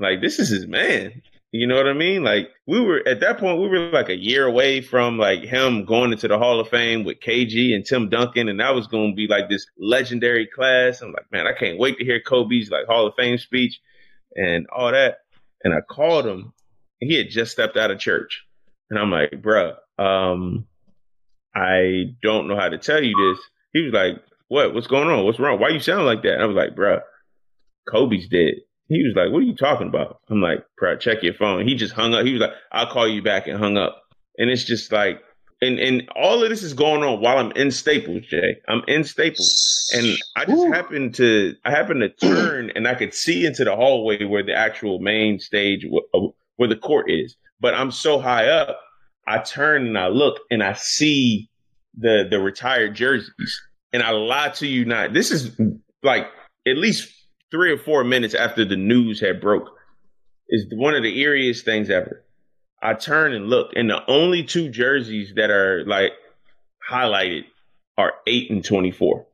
Like 0.00 0.20
this 0.20 0.38
is 0.38 0.48
his 0.48 0.66
man. 0.66 1.22
You 1.52 1.66
know 1.66 1.76
what 1.76 1.88
I 1.88 1.94
mean? 1.94 2.22
Like 2.22 2.48
we 2.66 2.80
were 2.80 3.06
at 3.06 3.20
that 3.20 3.38
point, 3.38 3.60
we 3.60 3.68
were 3.68 3.90
like 3.90 4.08
a 4.08 4.16
year 4.16 4.46
away 4.46 4.80
from 4.80 5.18
like 5.18 5.40
him 5.40 5.84
going 5.84 6.12
into 6.12 6.28
the 6.28 6.38
Hall 6.38 6.60
of 6.60 6.68
Fame 6.68 7.04
with 7.04 7.20
KG 7.20 7.74
and 7.74 7.84
Tim 7.84 8.08
Duncan, 8.08 8.48
and 8.48 8.60
that 8.60 8.74
was 8.74 8.86
going 8.86 9.10
to 9.10 9.16
be 9.16 9.26
like 9.26 9.48
this 9.48 9.66
legendary 9.78 10.46
class. 10.46 11.00
I'm 11.00 11.12
like, 11.12 11.30
man, 11.32 11.46
I 11.46 11.52
can't 11.52 11.78
wait 11.78 11.98
to 11.98 12.04
hear 12.04 12.20
Kobe's 12.20 12.70
like 12.70 12.86
Hall 12.86 13.06
of 13.06 13.14
Fame 13.16 13.36
speech 13.38 13.80
and 14.36 14.66
all 14.74 14.92
that. 14.92 15.18
And 15.64 15.74
I 15.74 15.80
called 15.80 16.26
him, 16.26 16.52
and 17.00 17.10
he 17.10 17.16
had 17.16 17.30
just 17.30 17.52
stepped 17.52 17.76
out 17.76 17.90
of 17.90 17.98
church, 17.98 18.44
and 18.88 18.98
I'm 18.98 19.10
like, 19.10 19.30
bruh, 19.32 19.74
um, 19.98 20.66
I 21.54 22.14
don't 22.22 22.46
know 22.46 22.56
how 22.56 22.68
to 22.68 22.78
tell 22.78 23.02
you 23.02 23.14
this. 23.34 23.44
He 23.72 23.82
was 23.82 23.92
like, 23.92 24.22
what? 24.48 24.72
What's 24.72 24.86
going 24.86 25.08
on? 25.08 25.24
What's 25.24 25.40
wrong? 25.40 25.60
Why 25.60 25.70
you 25.70 25.80
sound 25.80 26.06
like 26.06 26.22
that? 26.22 26.34
And 26.34 26.42
I 26.42 26.46
was 26.46 26.56
like, 26.56 26.76
bruh, 26.76 27.00
Kobe's 27.90 28.28
dead. 28.28 28.54
He 28.90 29.04
was 29.04 29.14
like, 29.14 29.32
"What 29.32 29.38
are 29.38 29.46
you 29.46 29.54
talking 29.54 29.86
about?" 29.86 30.20
I'm 30.28 30.40
like, 30.40 30.64
"Bro, 30.76 30.96
check 30.96 31.22
your 31.22 31.34
phone." 31.34 31.66
He 31.66 31.76
just 31.76 31.94
hung 31.94 32.12
up. 32.12 32.26
He 32.26 32.32
was 32.32 32.42
like, 32.42 32.54
"I'll 32.72 32.90
call 32.90 33.06
you 33.08 33.22
back," 33.22 33.46
and 33.46 33.56
hung 33.56 33.76
up. 33.76 34.02
And 34.36 34.50
it's 34.50 34.64
just 34.64 34.90
like, 34.90 35.22
and 35.62 35.78
and 35.78 36.08
all 36.16 36.42
of 36.42 36.50
this 36.50 36.64
is 36.64 36.74
going 36.74 37.04
on 37.04 37.20
while 37.20 37.38
I'm 37.38 37.52
in 37.52 37.70
Staples, 37.70 38.26
Jay. 38.26 38.56
I'm 38.66 38.82
in 38.88 39.04
Staples, 39.04 39.88
and 39.94 40.16
I 40.34 40.44
just 40.44 40.66
Ooh. 40.66 40.72
happened 40.72 41.14
to 41.14 41.54
I 41.64 41.70
happened 41.70 42.00
to 42.00 42.08
turn, 42.26 42.72
and 42.74 42.88
I 42.88 42.94
could 42.94 43.14
see 43.14 43.46
into 43.46 43.62
the 43.62 43.76
hallway 43.76 44.24
where 44.24 44.42
the 44.42 44.56
actual 44.56 44.98
main 44.98 45.38
stage 45.38 45.86
uh, 46.12 46.20
where 46.56 46.68
the 46.68 46.76
court 46.76 47.08
is. 47.08 47.36
But 47.60 47.74
I'm 47.74 47.92
so 47.92 48.18
high 48.18 48.48
up, 48.48 48.80
I 49.28 49.38
turn 49.38 49.86
and 49.86 49.96
I 49.96 50.08
look, 50.08 50.40
and 50.50 50.64
I 50.64 50.72
see 50.72 51.48
the 51.96 52.26
the 52.28 52.40
retired 52.40 52.96
jerseys, 52.96 53.60
and 53.92 54.02
I 54.02 54.10
lie 54.10 54.48
to 54.56 54.66
you 54.66 54.84
not. 54.84 55.12
This 55.12 55.30
is 55.30 55.56
like 56.02 56.26
at 56.66 56.76
least 56.76 57.19
three 57.50 57.72
or 57.72 57.78
four 57.78 58.04
minutes 58.04 58.34
after 58.34 58.64
the 58.64 58.76
news 58.76 59.20
had 59.20 59.40
broke 59.40 59.70
is 60.48 60.66
one 60.72 60.94
of 60.94 61.02
the 61.02 61.22
eeriest 61.22 61.62
things 61.62 61.90
ever. 61.90 62.24
I 62.82 62.94
turn 62.94 63.34
and 63.34 63.48
look, 63.48 63.72
and 63.76 63.90
the 63.90 64.02
only 64.08 64.42
two 64.44 64.70
jerseys 64.70 65.34
that 65.36 65.50
are 65.50 65.84
like 65.86 66.12
highlighted 66.90 67.44
are 67.98 68.14
eight 68.26 68.50
and 68.50 68.64
twenty 68.64 68.90
four. 68.90 69.26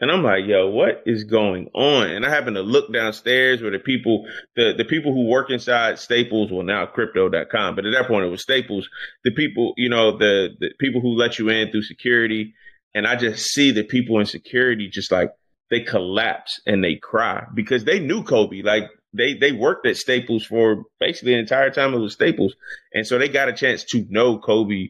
And 0.00 0.10
I'm 0.10 0.22
like, 0.22 0.46
yo, 0.46 0.68
what 0.68 1.02
is 1.04 1.24
going 1.24 1.68
on? 1.74 2.08
And 2.08 2.24
I 2.24 2.30
happen 2.30 2.54
to 2.54 2.62
look 2.62 2.90
downstairs 2.90 3.60
where 3.60 3.70
the 3.70 3.78
people, 3.78 4.26
the, 4.56 4.72
the 4.76 4.86
people 4.86 5.12
who 5.12 5.26
work 5.26 5.50
inside 5.50 5.98
Staples, 5.98 6.50
well 6.50 6.62
now 6.62 6.86
crypto.com, 6.86 7.76
but 7.76 7.84
at 7.84 7.92
that 7.92 8.08
point 8.08 8.24
it 8.24 8.30
was 8.30 8.40
Staples, 8.40 8.88
the 9.24 9.30
people, 9.30 9.74
you 9.76 9.90
know, 9.90 10.16
the, 10.16 10.56
the 10.58 10.70
people 10.80 11.02
who 11.02 11.10
let 11.16 11.38
you 11.38 11.50
in 11.50 11.70
through 11.70 11.82
security. 11.82 12.54
And 12.94 13.06
I 13.06 13.14
just 13.14 13.52
see 13.52 13.72
the 13.72 13.84
people 13.84 14.18
in 14.18 14.26
security 14.26 14.88
just 14.88 15.12
like 15.12 15.32
they 15.70 15.80
collapse 15.80 16.60
and 16.66 16.82
they 16.82 16.96
cry 16.96 17.46
because 17.54 17.84
they 17.84 18.00
knew 18.00 18.22
Kobe. 18.22 18.62
Like 18.62 18.84
they 19.14 19.34
they 19.34 19.52
worked 19.52 19.86
at 19.86 19.96
Staples 19.96 20.44
for 20.44 20.84
basically 20.98 21.32
the 21.32 21.38
entire 21.38 21.70
time 21.70 21.94
it 21.94 21.98
was 21.98 22.12
Staples, 22.12 22.54
and 22.92 23.06
so 23.06 23.18
they 23.18 23.28
got 23.28 23.48
a 23.48 23.52
chance 23.52 23.84
to 23.84 24.06
know 24.10 24.38
Kobe 24.38 24.88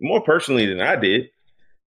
more 0.00 0.22
personally 0.22 0.66
than 0.66 0.80
I 0.80 0.96
did, 0.96 1.30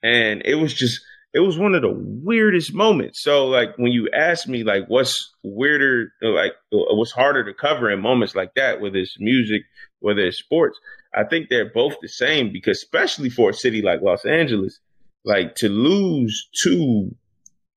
and 0.04 0.42
it 0.46 0.56
was 0.56 0.74
just 0.74 1.02
it 1.34 1.40
was 1.40 1.58
one 1.58 1.76
of 1.76 1.82
the 1.82 1.94
weirdest 1.94 2.74
moments. 2.74 3.22
So 3.24 3.48
like 3.48 3.78
when 3.78 3.92
you 3.92 4.10
ask 4.14 4.48
me 4.48 4.64
like 4.64 4.86
what's 4.88 5.34
weirder, 5.44 6.12
like 6.22 6.54
what's 6.72 7.12
harder 7.12 7.44
to 7.46 7.54
cover 7.54 7.90
in 7.90 8.02
moments 8.02 8.36
like 8.36 8.54
that, 8.56 8.82
whether 8.82 8.98
it's 8.98 9.18
music, 9.20 9.62
whether 10.00 10.22
it's 10.22 10.38
sports, 10.38 10.78
I 11.16 11.24
think 11.24 11.50
they're 11.50 11.72
both 11.72 11.96
the 12.02 12.10
same 12.10 12.52
because 12.52 12.78
especially 12.78 13.30
for 13.30 13.50
a 13.50 13.54
city 13.54 13.82
like 13.82 14.02
Los 14.02 14.26
Angeles, 14.26 14.80
like 15.24 15.56
to 15.56 15.70
lose 15.70 16.50
two 16.62 17.16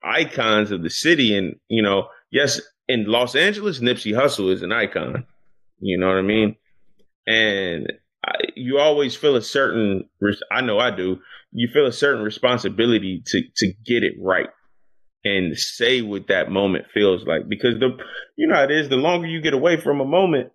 icons 0.05 0.71
of 0.71 0.83
the 0.83 0.91
city. 0.91 1.37
And, 1.37 1.57
you 1.69 1.83
know, 1.83 2.09
yes, 2.31 2.61
in 2.89 3.07
Los 3.07 3.35
Angeles, 3.35 3.81
Nipsey 3.81 4.13
Hussle 4.13 4.53
is 4.53 4.63
an 4.63 4.73
icon. 4.73 5.27
You 5.79 5.99
know 5.99 6.09
what 6.09 6.19
I 6.19 6.23
mean? 6.23 6.57
And 7.27 7.93
I, 8.25 8.33
you 8.55 8.79
always 8.79 9.17
feel 9.17 9.37
a 9.37 9.43
certain, 9.43 10.09
I 10.51 10.61
know 10.61 10.79
I 10.79 10.91
do, 10.91 11.19
you 11.53 11.69
feel 11.73 11.87
a 11.87 11.93
certain 11.93 12.23
responsibility 12.23 13.23
to, 13.27 13.43
to 13.57 13.73
get 13.85 14.03
it 14.03 14.15
right 14.21 14.49
and 15.25 15.57
say 15.57 16.03
what 16.03 16.29
that 16.29 16.51
moment 16.51 16.87
feels 16.93 17.27
like. 17.27 17.49
Because 17.49 17.79
the, 17.79 17.97
you 18.37 18.47
know, 18.47 18.63
it 18.63 18.71
is 18.71 18.89
the 18.89 18.97
longer 18.97 19.27
you 19.27 19.41
get 19.41 19.55
away 19.55 19.81
from 19.81 20.01
a 20.01 20.05
moment, 20.05 20.51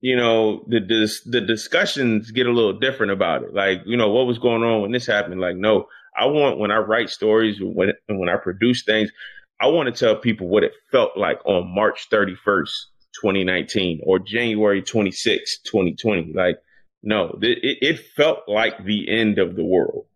you 0.00 0.16
know, 0.16 0.64
the, 0.68 0.80
the, 0.80 1.30
the 1.30 1.40
discussions 1.40 2.30
get 2.30 2.46
a 2.46 2.52
little 2.52 2.78
different 2.78 3.12
about 3.12 3.42
it. 3.42 3.52
Like, 3.52 3.82
you 3.84 3.96
know, 3.96 4.10
what 4.10 4.26
was 4.26 4.38
going 4.38 4.62
on 4.62 4.82
when 4.82 4.92
this 4.92 5.06
happened? 5.06 5.40
Like, 5.40 5.56
no, 5.56 5.88
I 6.16 6.26
want 6.26 6.58
when 6.58 6.70
I 6.70 6.78
write 6.78 7.10
stories 7.10 7.58
when 7.60 7.92
when 8.08 8.28
I 8.28 8.36
produce 8.36 8.84
things, 8.84 9.10
I 9.60 9.66
want 9.68 9.94
to 9.94 9.98
tell 9.98 10.16
people 10.16 10.48
what 10.48 10.64
it 10.64 10.72
felt 10.90 11.16
like 11.16 11.44
on 11.44 11.74
March 11.74 12.08
31st, 12.10 12.70
2019 13.20 14.00
or 14.04 14.18
January 14.18 14.82
26, 14.82 15.60
2020. 15.60 16.32
Like, 16.34 16.58
no, 17.02 17.38
it, 17.42 17.78
it 17.80 18.00
felt 18.16 18.40
like 18.48 18.84
the 18.84 19.08
end 19.08 19.38
of 19.38 19.56
the 19.56 19.64
world. 19.64 20.06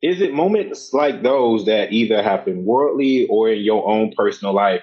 Is 0.00 0.20
it 0.20 0.32
moments 0.32 0.92
like 0.92 1.22
those 1.22 1.66
that 1.66 1.92
either 1.92 2.22
happen 2.22 2.64
worldly 2.64 3.26
or 3.28 3.50
in 3.50 3.62
your 3.62 3.88
own 3.88 4.12
personal 4.16 4.54
life? 4.54 4.82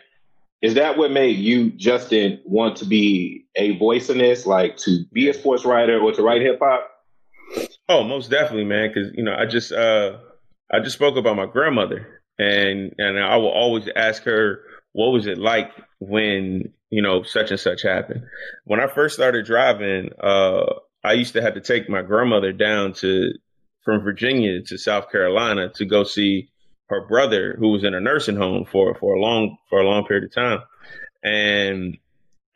Is 0.62 0.74
that 0.74 0.98
what 0.98 1.12
made 1.12 1.38
you, 1.38 1.72
Justin, 1.72 2.42
want 2.44 2.78
to 2.78 2.86
be 2.86 3.46
a 3.56 3.78
voice 3.78 4.10
in 4.10 4.18
this, 4.18 4.46
like 4.46 4.78
to 4.78 5.06
be 5.14 5.30
a 5.30 5.34
sports 5.34 5.64
writer 5.64 6.00
or 6.00 6.12
to 6.12 6.22
write 6.22 6.42
hip 6.42 6.60
hop? 6.62 6.90
Oh, 7.88 8.04
most 8.04 8.30
definitely, 8.32 8.66
man. 8.66 8.90
Because 8.90 9.12
you 9.16 9.24
know, 9.24 9.36
I 9.36 9.46
just 9.46 9.72
uh, 9.72 10.18
I 10.72 10.80
just 10.80 10.96
spoke 10.96 11.18
about 11.18 11.36
my 11.36 11.46
grandmother, 11.46 12.22
and 12.40 12.94
and 12.98 13.20
I 13.20 13.38
will 13.38 13.50
always 13.50 13.88
ask 13.96 14.24
her 14.24 14.62
what 14.94 15.12
was 15.12 15.28
it 15.28 15.38
like 15.38 15.72
when 16.00 16.74
you 16.90 17.02
know 17.02 17.24
such 17.24 17.52
and 17.52 17.60
such 17.60 17.84
happened. 17.84 18.24
When 18.64 18.80
I 18.80 18.88
first 18.88 19.16
started 19.16 19.46
driving, 19.46 20.10
uh, 20.22 20.66
I 21.04 21.14
used 21.14 21.34
to 21.34 21.42
have 21.42 21.54
to 21.56 21.62
take 21.62 21.90
my 21.90 22.02
grandmother 22.02 22.52
down 22.52 22.94
to 22.94 23.32
from 23.84 24.02
Virginia 24.02 24.62
to 24.64 24.78
South 24.78 25.12
Carolina 25.12 25.70
to 25.76 25.86
go 25.86 26.04
see 26.04 26.50
her 26.90 27.08
brother 27.08 27.56
who 27.60 27.70
was 27.72 27.84
in 27.84 27.94
a 27.94 28.00
nursing 28.00 28.36
home 28.36 28.66
for 28.72 28.96
for 28.96 29.16
a 29.16 29.20
long 29.20 29.58
for 29.70 29.80
a 29.80 29.88
long 29.88 30.06
period 30.06 30.24
of 30.26 30.34
time, 30.34 30.60
and 31.24 31.98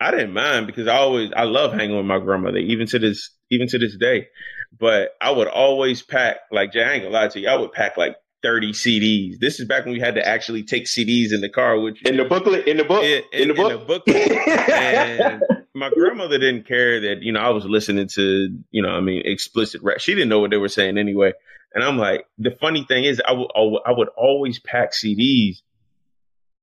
I 0.02 0.12
didn't 0.12 0.34
mind 0.34 0.68
because 0.68 0.88
I 0.88 0.98
always 0.98 1.32
I 1.36 1.44
love 1.44 1.74
hanging 1.74 1.98
with 1.98 2.06
my 2.06 2.20
grandmother 2.20 2.58
even 2.58 2.88
to 2.88 3.00
this 3.00 3.32
even 3.52 3.68
to 3.68 3.78
this 3.78 3.98
day. 3.98 4.28
But 4.78 5.16
I 5.20 5.32
would 5.32 5.48
always 5.48 6.02
pack 6.02 6.38
like 6.52 6.74
Jay, 6.74 6.84
I 6.84 6.94
ain't 6.94 7.04
gonna 7.04 7.14
lie 7.14 7.28
to 7.30 7.40
you, 7.40 7.48
I 7.50 7.56
would 7.56 7.72
pack 7.72 7.98
like 7.98 8.16
30 8.44 8.72
CDs. 8.72 9.40
This 9.40 9.60
is 9.60 9.68
back 9.68 9.86
when 9.86 9.94
we 9.94 10.00
had 10.00 10.16
to 10.16 10.26
actually 10.26 10.64
take 10.64 10.86
CDs 10.86 11.34
in 11.34 11.42
the 11.42 11.50
car, 11.50 11.80
which 11.80 12.02
in 12.06 12.18
the 12.18 12.26
booklet, 12.26 12.68
in 12.68 12.78
the 12.78 12.84
book, 12.84 13.04
in, 13.04 13.24
in, 13.34 13.42
in 13.42 13.48
the 13.50 13.54
book, 13.54 13.72
in 13.72 13.80
the 13.80 13.86
booklet. 13.86 14.32
and 14.70 15.44
my 15.74 15.90
grandmother 15.90 16.38
didn't 16.38 16.68
care 16.68 17.00
that 17.02 17.22
you 17.22 17.32
know 17.32 17.40
I 17.40 17.50
was 17.50 17.66
listening 17.66 18.08
to 18.16 18.58
you 18.72 18.82
know 18.82 18.90
I 18.90 19.02
mean 19.02 19.24
explicit 19.26 19.82
rap. 19.84 20.00
She 20.00 20.14
didn't 20.14 20.30
know 20.30 20.40
what 20.40 20.52
they 20.52 20.58
were 20.58 20.70
saying 20.70 20.98
anyway. 20.98 21.34
And 21.74 21.84
I'm 21.84 21.98
like, 21.98 22.26
the 22.38 22.52
funny 22.60 22.84
thing 22.88 23.04
is, 23.04 23.22
I 23.26 23.34
would 23.34 23.50
I 23.56 23.92
would 23.92 24.10
always 24.18 24.60
pack 24.60 24.92
CDs, 24.94 25.62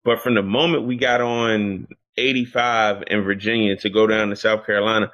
but 0.04 0.22
from 0.22 0.36
the 0.36 0.44
moment 0.44 0.86
we 0.86 0.98
got 0.98 1.22
on 1.22 1.88
85 2.18 3.04
in 3.08 3.24
Virginia 3.24 3.76
to 3.78 3.90
go 3.90 4.08
down 4.08 4.30
to 4.30 4.36
South 4.36 4.66
Carolina, 4.66 5.12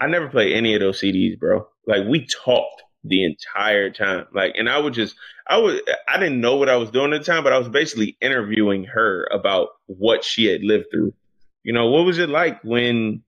I 0.00 0.06
never 0.06 0.28
played 0.28 0.56
any 0.56 0.74
of 0.74 0.80
those 0.80 1.00
CDs, 1.00 1.38
bro. 1.38 1.66
Like 1.86 2.06
we 2.08 2.26
talked 2.26 2.82
the 3.04 3.24
entire 3.24 3.90
time. 3.90 4.26
Like, 4.32 4.54
and 4.56 4.68
I 4.68 4.78
would 4.78 4.94
just, 4.94 5.14
I 5.46 5.58
would, 5.58 5.80
I 6.08 6.18
didn't 6.18 6.40
know 6.40 6.56
what 6.56 6.68
I 6.68 6.76
was 6.76 6.90
doing 6.90 7.12
at 7.12 7.20
the 7.20 7.24
time, 7.24 7.44
but 7.44 7.52
I 7.52 7.58
was 7.58 7.68
basically 7.68 8.16
interviewing 8.20 8.84
her 8.84 9.28
about 9.32 9.68
what 9.86 10.24
she 10.24 10.46
had 10.46 10.62
lived 10.62 10.86
through. 10.90 11.14
You 11.62 11.72
know, 11.72 11.88
what 11.88 12.04
was 12.04 12.18
it 12.18 12.28
like 12.28 12.62
when 12.62 13.22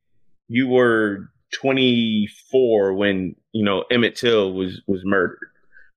you 0.49 0.69
were 0.69 1.31
24 1.55 2.95
when, 2.95 3.37
you 3.53 3.65
know, 3.65 3.85
Emmett 3.91 4.17
Till 4.17 4.53
was, 4.53 4.81
was 4.87 5.03
murdered? 5.05 5.39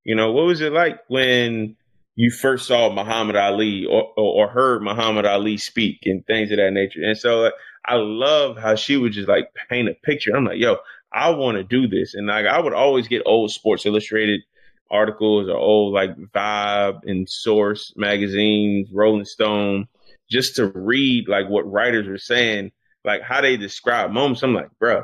You 0.04 0.16
know, 0.16 0.32
what 0.32 0.46
was 0.46 0.62
it 0.62 0.74
like 0.74 1.00
when 1.08 1.76
you 2.16 2.30
first 2.30 2.68
saw 2.68 2.94
Muhammad 2.94 3.36
Ali 3.36 3.86
or, 3.86 4.12
or, 4.18 4.46
or 4.46 4.50
heard 4.50 4.84
Muhammad 4.84 5.26
Ali 5.26 5.58
speak 5.58 6.00
and 6.06 6.26
things 6.26 6.52
of 6.52 6.58
that 6.58 6.72
nature? 6.72 7.02
And 7.04 7.18
so 7.18 7.42
like, 7.42 7.54
I 7.86 7.96
love 7.96 8.58
how 8.58 8.76
she 8.76 8.98
would 8.98 9.12
just 9.12 9.28
like 9.28 9.50
paint 9.69 9.89
a 9.89 9.93
picture. 9.93 10.36
I'm 10.36 10.46
like, 10.46 10.60
yo, 10.60 10.78
I 11.12 11.32
want 11.32 11.58
to 11.58 11.63
do 11.63 11.88
this. 11.88 12.13
And 12.13 12.28
like, 12.28 12.46
I 12.46 12.60
would 12.60 12.74
always 12.74 13.08
get 13.08 13.24
old 13.26 13.52
Sports 13.52 13.86
Illustrated 13.86 14.41
articles 14.89 15.50
or 15.50 15.58
old 15.58 15.93
like 15.93 16.15
Vibe 16.15 17.00
and 17.04 17.28
Source 17.28 17.93
magazines, 17.96 18.89
Rolling 18.93 19.26
Stone, 19.26 19.88
just 20.30 20.56
to 20.56 20.67
read 20.67 21.28
like 21.28 21.50
what 21.50 21.69
writers 21.69 22.08
were 22.08 22.17
saying, 22.17 22.72
like 23.04 23.22
how 23.22 23.41
they 23.41 23.58
describe 23.58 24.12
moments. 24.12 24.43
I'm 24.43 24.54
like, 24.54 24.69
bro, 24.80 25.04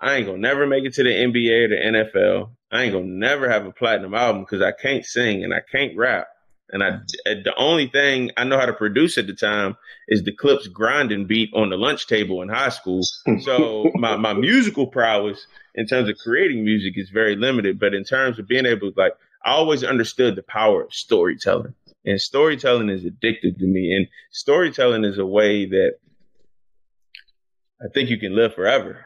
I 0.00 0.16
ain't 0.16 0.26
gonna 0.26 0.38
never 0.38 0.66
make 0.66 0.84
it 0.84 0.94
to 0.94 1.04
the 1.04 1.10
NBA 1.10 1.64
or 1.64 1.68
the 1.68 2.18
NFL. 2.20 2.50
I 2.70 2.82
ain't 2.82 2.92
gonna 2.92 3.06
never 3.06 3.48
have 3.48 3.66
a 3.66 3.72
platinum 3.72 4.14
album 4.14 4.42
because 4.42 4.60
I 4.60 4.72
can't 4.72 5.04
sing 5.04 5.44
and 5.44 5.54
I 5.54 5.60
can't 5.72 5.96
rap. 5.96 6.26
And 6.70 6.82
I, 6.82 7.00
the 7.26 7.54
only 7.56 7.88
thing 7.88 8.30
I 8.36 8.44
know 8.44 8.58
how 8.58 8.66
to 8.66 8.72
produce 8.72 9.18
at 9.18 9.26
the 9.26 9.34
time 9.34 9.76
is 10.08 10.24
the 10.24 10.34
Clips 10.34 10.66
grinding 10.66 11.26
beat 11.26 11.50
on 11.54 11.70
the 11.70 11.76
lunch 11.76 12.06
table 12.06 12.42
in 12.42 12.48
high 12.48 12.70
school. 12.70 13.02
So 13.42 13.90
my, 13.94 14.16
my 14.16 14.32
musical 14.32 14.86
prowess 14.86 15.46
in 15.74 15.86
terms 15.86 16.08
of 16.08 16.16
creating 16.16 16.64
music 16.64 16.94
is 16.96 17.10
very 17.10 17.36
limited. 17.36 17.78
But 17.78 17.94
in 17.94 18.04
terms 18.04 18.38
of 18.38 18.48
being 18.48 18.66
able 18.66 18.92
to 18.92 19.00
like, 19.00 19.12
I 19.44 19.52
always 19.52 19.84
understood 19.84 20.36
the 20.36 20.42
power 20.42 20.82
of 20.82 20.94
storytelling 20.94 21.74
and 22.04 22.20
storytelling 22.20 22.90
is 22.90 23.04
addictive 23.04 23.58
to 23.58 23.66
me. 23.66 23.94
And 23.94 24.06
storytelling 24.30 25.04
is 25.04 25.18
a 25.18 25.26
way 25.26 25.66
that 25.66 25.92
I 27.80 27.86
think 27.92 28.10
you 28.10 28.18
can 28.18 28.36
live 28.36 28.54
forever. 28.54 29.04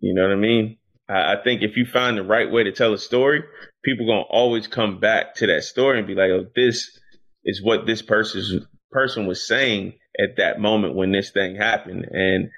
You 0.00 0.14
know 0.14 0.22
what 0.22 0.32
I 0.32 0.36
mean? 0.36 0.78
I, 1.12 1.36
think 1.42 1.62
if 1.62 1.76
you 1.76 1.84
find 1.84 2.16
the 2.16 2.22
right 2.22 2.50
way 2.50 2.64
to 2.64 2.72
tell 2.72 2.92
a 2.92 2.98
story, 2.98 3.42
people 3.84 4.06
gonna 4.06 4.22
always 4.22 4.66
come 4.66 5.00
back 5.00 5.34
to 5.36 5.46
that 5.48 5.64
story 5.64 5.98
and 5.98 6.06
be 6.06 6.14
like, 6.14 6.30
"Oh, 6.30 6.46
this 6.54 6.98
is 7.44 7.62
what 7.62 7.86
this 7.86 8.02
person's 8.02 8.64
person 8.90 9.26
was 9.26 9.46
saying 9.46 9.94
at 10.18 10.36
that 10.36 10.60
moment 10.60 10.94
when 10.94 11.12
this 11.12 11.30
thing 11.30 11.56
happened." 11.56 12.06
And 12.10 12.50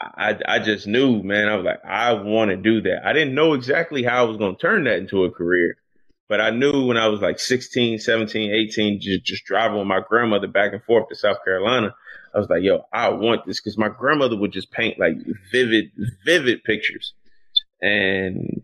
I, 0.00 0.38
I 0.46 0.58
just 0.58 0.86
knew, 0.86 1.22
man. 1.22 1.48
I 1.48 1.56
was 1.56 1.64
like, 1.64 1.84
I 1.84 2.12
want 2.12 2.50
to 2.50 2.56
do 2.56 2.82
that. 2.82 3.06
I 3.06 3.12
didn't 3.12 3.34
know 3.34 3.54
exactly 3.54 4.02
how 4.02 4.24
I 4.24 4.28
was 4.28 4.36
to 4.38 4.54
turn 4.56 4.84
that 4.84 4.98
into 4.98 5.24
a 5.24 5.30
career, 5.30 5.76
but 6.28 6.40
I 6.40 6.50
knew 6.50 6.86
when 6.86 6.96
I 6.96 7.08
was 7.08 7.20
like 7.20 7.38
16, 7.38 7.98
17, 8.00 8.52
18, 8.52 9.00
just, 9.00 9.24
just 9.24 9.44
driving 9.44 9.78
with 9.78 9.86
my 9.86 10.00
grandmother 10.06 10.48
back 10.48 10.72
and 10.72 10.82
forth 10.82 11.08
to 11.08 11.14
South 11.14 11.38
Carolina. 11.44 11.94
I 12.34 12.38
was 12.38 12.48
like, 12.50 12.62
yo, 12.62 12.84
I 12.92 13.10
want 13.10 13.46
this 13.46 13.60
because 13.60 13.78
my 13.78 13.88
grandmother 13.88 14.36
would 14.36 14.52
just 14.52 14.72
paint 14.72 14.98
like 14.98 15.14
vivid, 15.52 15.92
vivid 16.24 16.64
pictures. 16.64 17.14
And 17.84 18.62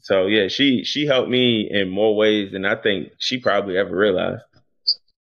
so 0.00 0.26
yeah, 0.26 0.48
she 0.48 0.82
she 0.84 1.06
helped 1.06 1.30
me 1.30 1.68
in 1.70 1.88
more 1.88 2.16
ways 2.16 2.52
than 2.52 2.64
I 2.64 2.74
think 2.74 3.12
she 3.18 3.38
probably 3.38 3.78
ever 3.78 3.96
realized. 3.96 4.42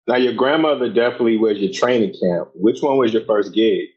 Now 0.09 0.17
your 0.17 0.33
grandmother 0.33 0.89
definitely 0.89 1.37
was 1.37 1.59
your 1.59 1.73
training 1.73 2.15
camp. 2.21 2.49
Which 2.55 2.81
one 2.81 2.97
was 2.97 3.13
your 3.13 3.25
first 3.27 3.55
gig? 3.55 3.89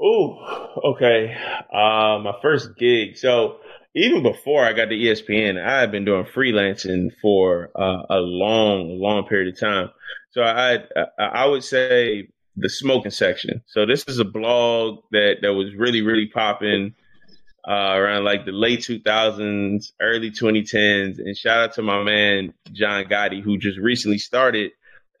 Oh, 0.00 0.68
okay. 0.94 1.36
Uh, 1.72 2.18
my 2.22 2.34
first 2.42 2.76
gig. 2.76 3.16
So 3.16 3.58
even 3.94 4.22
before 4.22 4.64
I 4.64 4.72
got 4.72 4.86
to 4.86 4.94
ESPN, 4.94 5.62
I 5.64 5.80
had 5.80 5.90
been 5.90 6.04
doing 6.04 6.24
freelancing 6.24 7.10
for 7.22 7.70
uh, 7.74 8.02
a 8.10 8.18
long, 8.18 8.98
long 9.00 9.26
period 9.26 9.54
of 9.54 9.60
time. 9.60 9.90
So 10.32 10.42
I, 10.42 10.80
I 11.18 11.46
would 11.46 11.64
say 11.64 12.28
the 12.56 12.68
smoking 12.68 13.10
section. 13.10 13.62
So 13.66 13.86
this 13.86 14.04
is 14.06 14.18
a 14.18 14.24
blog 14.24 14.98
that 15.12 15.36
that 15.42 15.54
was 15.54 15.74
really, 15.74 16.02
really 16.02 16.26
popping 16.26 16.94
uh, 17.68 17.94
around 17.96 18.24
like 18.24 18.44
the 18.44 18.52
late 18.52 18.80
2000s, 18.80 19.92
early 20.00 20.30
2010s. 20.30 21.18
And 21.18 21.36
shout 21.36 21.58
out 21.58 21.74
to 21.74 21.82
my 21.82 22.02
man, 22.02 22.54
John 22.72 23.04
Gotti, 23.04 23.42
who 23.42 23.58
just 23.58 23.78
recently 23.78 24.18
started 24.18 24.70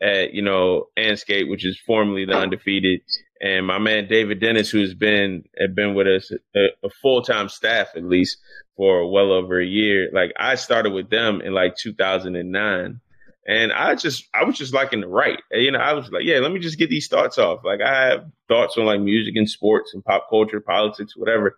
at, 0.00 0.32
you 0.32 0.42
know, 0.42 0.86
Andscape, 0.96 1.50
which 1.50 1.66
is 1.66 1.78
formerly 1.86 2.24
the 2.24 2.36
Undefeated. 2.36 3.00
And 3.40 3.66
my 3.66 3.78
man, 3.78 4.06
David 4.08 4.40
Dennis, 4.40 4.70
who's 4.70 4.94
been, 4.94 5.44
had 5.60 5.74
been 5.74 5.94
with 5.94 6.06
us 6.06 6.30
a, 6.54 6.66
a 6.84 6.90
full 7.02 7.22
time 7.22 7.48
staff 7.48 7.88
at 7.96 8.04
least 8.04 8.38
for 8.76 9.10
well 9.10 9.32
over 9.32 9.60
a 9.60 9.66
year. 9.66 10.08
Like 10.12 10.32
I 10.38 10.54
started 10.54 10.92
with 10.92 11.10
them 11.10 11.40
in 11.40 11.52
like 11.52 11.76
2009. 11.76 13.00
And 13.48 13.72
I 13.72 13.94
just, 13.94 14.24
I 14.34 14.44
was 14.44 14.56
just 14.56 14.74
liking 14.74 15.02
to 15.02 15.08
write. 15.08 15.40
You 15.52 15.70
know, 15.70 15.78
I 15.78 15.92
was 15.92 16.10
like, 16.10 16.24
yeah, 16.24 16.38
let 16.38 16.50
me 16.50 16.58
just 16.58 16.78
get 16.78 16.90
these 16.90 17.06
thoughts 17.06 17.38
off. 17.38 17.60
Like 17.64 17.80
I 17.80 18.08
have 18.08 18.26
thoughts 18.48 18.76
on 18.76 18.86
like 18.86 19.00
music 19.00 19.36
and 19.36 19.48
sports 19.48 19.94
and 19.94 20.04
pop 20.04 20.28
culture, 20.28 20.60
politics, 20.60 21.16
whatever. 21.16 21.56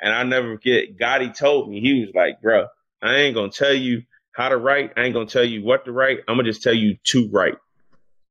And 0.00 0.12
I 0.12 0.22
never 0.22 0.56
forget, 0.56 0.96
Gotti 0.98 1.36
told 1.36 1.68
me, 1.68 1.80
he 1.80 2.00
was 2.00 2.14
like, 2.14 2.40
bro, 2.40 2.66
I 3.02 3.16
ain't 3.16 3.34
going 3.34 3.50
to 3.50 3.56
tell 3.56 3.74
you 3.74 4.02
how 4.32 4.48
to 4.48 4.56
write. 4.56 4.92
I 4.96 5.02
ain't 5.02 5.14
going 5.14 5.26
to 5.26 5.32
tell 5.32 5.44
you 5.44 5.64
what 5.64 5.84
to 5.84 5.92
write. 5.92 6.20
I'm 6.26 6.36
going 6.36 6.46
to 6.46 6.52
just 6.52 6.62
tell 6.62 6.74
you 6.74 6.96
to 7.08 7.28
write. 7.30 7.56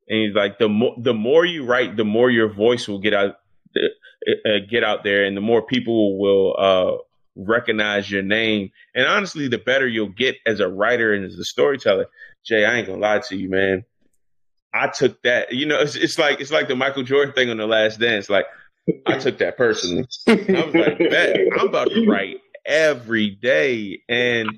And 0.07 0.21
he's 0.23 0.35
like, 0.35 0.57
the 0.57 0.69
more, 0.69 0.95
the 0.97 1.13
more 1.13 1.45
you 1.45 1.65
write, 1.65 1.95
the 1.95 2.05
more 2.05 2.29
your 2.29 2.51
voice 2.51 2.87
will 2.87 2.99
get 2.99 3.13
out, 3.13 3.35
uh, 3.77 4.49
uh, 4.49 4.57
get 4.69 4.83
out 4.83 5.03
there 5.03 5.25
and 5.25 5.37
the 5.37 5.41
more 5.41 5.61
people 5.61 6.19
will, 6.19 6.55
uh, 6.57 6.97
recognize 7.35 8.09
your 8.09 8.21
name. 8.21 8.71
And 8.93 9.07
honestly, 9.07 9.47
the 9.47 9.57
better 9.57 9.87
you'll 9.87 10.09
get 10.09 10.35
as 10.45 10.59
a 10.59 10.67
writer 10.67 11.13
and 11.13 11.25
as 11.25 11.35
a 11.35 11.45
storyteller. 11.45 12.07
Jay, 12.45 12.65
I 12.65 12.77
ain't 12.77 12.87
gonna 12.87 12.99
lie 12.99 13.19
to 13.19 13.37
you, 13.37 13.49
man. 13.49 13.85
I 14.73 14.87
took 14.87 15.21
that, 15.23 15.53
you 15.53 15.65
know, 15.65 15.79
it's, 15.79 15.95
it's 15.95 16.19
like 16.19 16.41
it's 16.41 16.51
like 16.51 16.67
the 16.67 16.75
Michael 16.75 17.03
Jordan 17.03 17.33
thing 17.33 17.49
on 17.49 17.57
the 17.57 17.67
last 17.67 17.99
dance. 17.99 18.29
Like 18.29 18.45
I 19.05 19.17
took 19.17 19.37
that 19.39 19.57
personally. 19.57 20.05
I 20.27 20.33
was 20.33 20.75
like, 20.75 20.99
man, 20.99 21.49
I'm 21.57 21.67
about 21.67 21.89
to 21.91 22.05
write 22.07 22.37
every 22.65 23.29
day. 23.29 24.01
And 24.09 24.49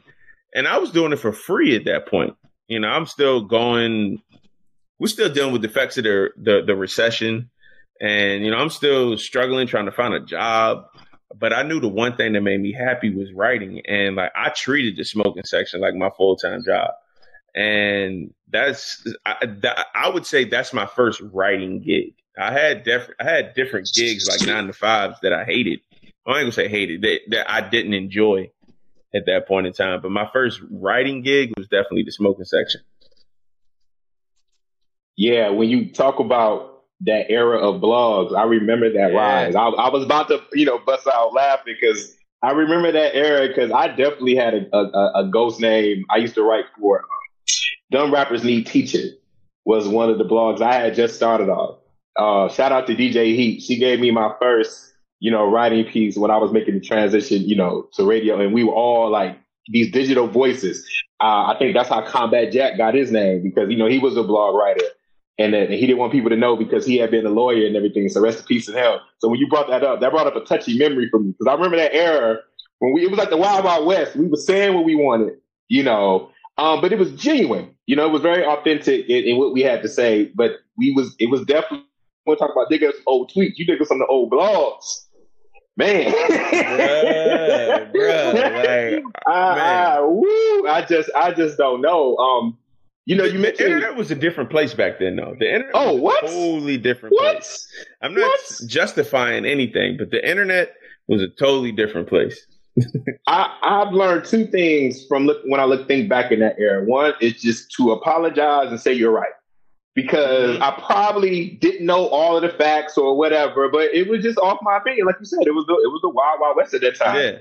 and 0.54 0.68
I 0.68 0.78
was 0.78 0.92
doing 0.92 1.14
it 1.14 1.18
for 1.18 1.32
free 1.32 1.76
at 1.76 1.86
that 1.86 2.08
point. 2.08 2.36
You 2.68 2.80
know, 2.80 2.88
I'm 2.88 3.06
still 3.06 3.46
going 3.46 4.22
we're 5.02 5.08
still 5.08 5.34
dealing 5.34 5.52
with 5.52 5.64
the 5.64 5.68
effects 5.68 5.98
of 5.98 6.04
the, 6.04 6.30
the, 6.38 6.62
the 6.64 6.76
recession. 6.76 7.50
And, 8.00 8.46
you 8.46 8.52
know, 8.52 8.58
I'm 8.58 8.70
still 8.70 9.18
struggling 9.18 9.66
trying 9.66 9.86
to 9.86 9.92
find 9.92 10.14
a 10.14 10.20
job. 10.20 10.86
But 11.36 11.54
I 11.54 11.64
knew 11.64 11.80
the 11.80 11.88
one 11.88 12.16
thing 12.18 12.34
that 12.34 12.42
made 12.42 12.62
me 12.62 12.72
happy 12.72 13.10
was 13.10 13.34
writing. 13.34 13.82
And 13.88 14.16
like 14.16 14.32
I 14.36 14.50
treated 14.50 14.98
the 14.98 15.04
smoking 15.04 15.44
section 15.44 15.82
like 15.82 15.96
my 15.96 16.12
full 16.16 16.36
time 16.36 16.64
job. 16.64 16.92
And 17.56 18.32
that's 18.52 19.04
I, 19.26 19.48
I 19.96 20.10
would 20.10 20.28
say 20.28 20.44
that's 20.46 20.72
my 20.72 20.86
first 20.86 21.20
writing 21.34 21.82
gig. 21.82 22.14
I 22.38 22.52
had 22.52 22.84
def- 22.84 23.10
I 23.20 23.24
had 23.24 23.54
different 23.54 23.90
gigs 23.94 24.28
like 24.28 24.48
nine 24.48 24.68
to 24.68 24.74
fives 24.74 25.20
that 25.22 25.34
I 25.34 25.44
hated. 25.44 25.82
I 26.26 26.32
ain't 26.32 26.42
gonna 26.42 26.52
say 26.52 26.68
hated 26.68 27.02
that, 27.02 27.20
that 27.30 27.52
I 27.52 27.68
didn't 27.68 27.94
enjoy 27.94 28.52
at 29.14 29.26
that 29.26 29.48
point 29.48 29.68
in 29.68 29.74
time. 29.74 30.02
But 30.02 30.12
my 30.12 30.30
first 30.32 30.62
writing 30.70 31.22
gig 31.22 31.54
was 31.58 31.68
definitely 31.68 32.04
the 32.04 32.12
smoking 32.12 32.46
section. 32.46 32.82
Yeah, 35.18 35.50
when 35.50 35.70
you 35.70 35.92
talk 35.92 36.20
about 36.20 36.84
that 37.02 37.30
era 37.30 37.60
of 37.60 37.82
blogs, 37.82 38.36
I 38.36 38.44
remember 38.44 38.92
that 38.94 39.12
yeah. 39.12 39.18
rise. 39.18 39.56
I, 39.56 39.66
I, 39.66 39.90
was 39.90 40.04
about 40.04 40.30
to, 40.30 40.42
you 40.54 40.66
know, 40.66 40.80
bust 40.80 41.08
out 41.12 41.34
laughing 41.34 41.76
because 41.80 42.16
I 42.42 42.52
remember 42.52 42.92
that 42.92 43.16
era 43.16 43.48
because 43.48 43.72
I 43.72 43.88
definitely 43.88 44.36
had 44.36 44.54
a, 44.54 44.78
a, 44.78 45.12
a, 45.24 45.30
ghost 45.30 45.60
name. 45.60 46.06
I 46.10 46.18
used 46.18 46.36
to 46.36 46.44
write 46.44 46.66
for 46.80 47.00
um, 47.00 47.06
Dumb 47.92 48.14
Rappers 48.14 48.44
Need 48.44 48.68
Teaching 48.68 49.12
was 49.66 49.88
one 49.88 50.10
of 50.10 50.18
the 50.18 50.26
blogs 50.26 50.62
I 50.62 50.74
had 50.76 50.96
just 50.96 51.16
started 51.16 51.50
off. 51.50 51.81
Uh, 52.18 52.50
shout 52.50 52.72
out 52.72 52.88
to 52.88 52.96
DJ 52.96 53.36
Heat. 53.36 53.62
She 53.62 53.78
gave 53.78 54.00
me 54.00 54.12
my 54.12 54.34
first, 54.40 54.94
you 55.20 55.32
know, 55.32 55.50
writing 55.50 55.86
piece 55.86 56.18
when 56.18 56.32
I 56.32 56.38
was 56.38 56.52
making 56.52 56.76
the 56.76 56.82
transition, 56.82 57.42
you 57.44 57.56
know, 57.56 57.88
to 57.94 58.06
radio, 58.06 58.40
and 58.40 58.54
we 58.54 58.64
were 58.64 58.74
all 58.74 59.10
like 59.10 59.38
these 59.68 59.92
digital 59.92 60.28
voices. 60.28 60.86
Uh, 61.22 61.54
I 61.54 61.56
think 61.60 61.74
that's 61.74 61.90
how 61.90 62.02
Combat 62.02 62.52
Jack 62.52 62.78
got 62.78 62.94
his 62.94 63.12
name 63.12 63.44
because 63.44 63.70
you 63.70 63.78
know 63.78 63.88
he 63.88 64.00
was 64.00 64.18
a 64.18 64.24
blog 64.24 64.56
writer, 64.56 64.86
and, 65.38 65.54
and 65.54 65.72
he 65.74 65.82
didn't 65.82 66.00
want 66.00 66.12
people 66.12 66.30
to 66.30 66.36
know 66.36 66.56
because 66.56 66.86
he 66.86 66.98
had 66.98 67.12
been 67.12 67.26
a 67.26 67.30
lawyer 67.30 67.66
and 67.66 67.76
everything. 67.76 68.10
So 68.10 68.22
rest 68.22 68.40
in 68.40 68.46
peace 68.46 68.68
in 68.68 68.76
hell. 68.76 69.02
So 69.20 69.30
when 69.30 69.40
you 69.40 69.48
brought 69.48 69.70
that 69.70 69.84
up, 69.84 70.02
that 70.02 70.12
brought 70.12 70.28
up 70.28 70.36
a 70.36 70.42
touchy 70.42 70.78
memory 70.78 71.08
for 71.10 71.20
me 71.20 71.32
because 71.32 71.48
I 71.48 71.54
remember 71.54 71.78
that 71.78 71.94
era 71.94 72.40
when 72.80 72.94
we 72.94 73.04
it 73.04 73.10
was 73.10 73.20
like 73.20 73.30
the 73.30 73.38
Wild 73.38 73.64
Wild 73.64 73.86
West. 73.86 74.16
We 74.16 74.28
were 74.28 74.38
saying 74.38 74.74
what 74.74 74.84
we 74.84 74.96
wanted, 74.96 75.36
you 75.70 75.84
know, 75.84 76.32
um, 76.58 76.82
but 76.82 76.92
it 76.92 77.00
was 77.00 77.12
genuine. 77.14 77.76
You 77.86 77.96
know, 77.96 78.06
it 78.06 78.12
was 78.12 78.22
very 78.22 78.46
authentic 78.46 79.08
in, 79.08 79.24
in 79.24 79.38
what 79.38 79.54
we 79.54 79.62
had 79.62 79.82
to 79.84 79.90
say. 79.90 80.32
But 80.36 80.60
we 80.78 80.92
was 80.92 81.16
it 81.20 81.30
was 81.30 81.42
definitely 81.46 81.86
want 82.26 82.40
to 82.40 82.46
talk 82.46 82.56
about 82.56 82.70
dig 82.70 82.82
some 82.82 82.94
old 83.08 83.32
tweets. 83.32 83.54
You 83.56 83.66
dig 83.66 83.84
some 83.86 84.02
of 84.02 84.08
the 84.08 84.12
old 84.12 84.32
blogs. 84.32 85.06
Man, 85.78 86.12
bruh, 86.12 87.92
bruh, 87.94 88.34
like, 88.94 89.04
I, 89.26 89.56
man. 89.56 89.88
I, 89.88 90.02
woo, 90.02 90.68
I 90.68 90.86
just, 90.88 91.10
I 91.16 91.32
just 91.34 91.58
don't 91.58 91.82
know. 91.82 92.18
Um, 92.18 92.58
you 93.06 93.16
know, 93.16 93.26
the, 93.26 93.34
you 93.34 93.40
mentioned 93.40 93.72
the 93.72 93.76
internet 93.76 93.96
was 93.96 94.12
a 94.12 94.16
different 94.16 94.50
place 94.50 94.74
back 94.74 95.00
then, 95.00 95.16
though. 95.16 95.36
The 95.40 95.48
internet 95.48 95.72
oh, 95.74 95.94
what? 95.94 96.22
totally 96.22 96.78
different 96.78 97.14
what? 97.14 97.38
place. 97.38 97.68
I'm 98.02 98.14
not 98.14 98.22
what? 98.22 98.62
justifying 98.68 99.46
anything, 99.46 99.96
but 99.98 100.12
the 100.12 100.28
internet 100.30 100.76
was 101.08 101.22
a 101.22 101.30
totally 101.30 101.72
different 101.72 102.10
place. 102.10 102.46
I, 103.28 103.58
I've 103.62 103.94
learned 103.94 104.26
two 104.26 104.46
things 104.48 105.06
from 105.08 105.26
look, 105.26 105.42
when 105.46 105.60
I 105.60 105.66
look 105.66 105.88
think 105.88 106.10
back 106.10 106.32
in 106.32 106.40
that 106.40 106.58
era. 106.60 106.84
One 106.86 107.14
is 107.22 107.42
just 107.42 107.72
to 107.78 107.92
apologize 107.92 108.68
and 108.70 108.80
say 108.80 108.94
you're 108.94 109.12
right, 109.12 109.32
because 109.96 110.56
mm-hmm. 110.58 110.64
I 110.64 110.72
probably 110.86 111.52
didn't 111.62 111.86
know 111.86 112.08
all 112.08 112.36
of 112.36 112.44
the 112.44 112.50
facts 112.50 112.98
or 112.98 113.18
whatever, 113.18 113.70
but 113.70 113.94
it 113.94 114.08
was 114.08 114.24
just 114.24 114.38
off 114.38 114.60
my 114.62 114.78
opinion. 114.78 115.06
Like 115.06 115.18
you 115.20 115.26
said, 115.26 115.46
it 115.46 115.54
was 115.54 115.66
the, 115.66 115.74
it 115.74 115.92
was 115.92 116.02
the 116.02 116.10
wild 116.10 116.40
wild 116.40 116.58
west 116.58 116.74
at 116.74 116.82
that 116.82 116.96
time. 116.96 117.18
Yeah. 117.18 117.38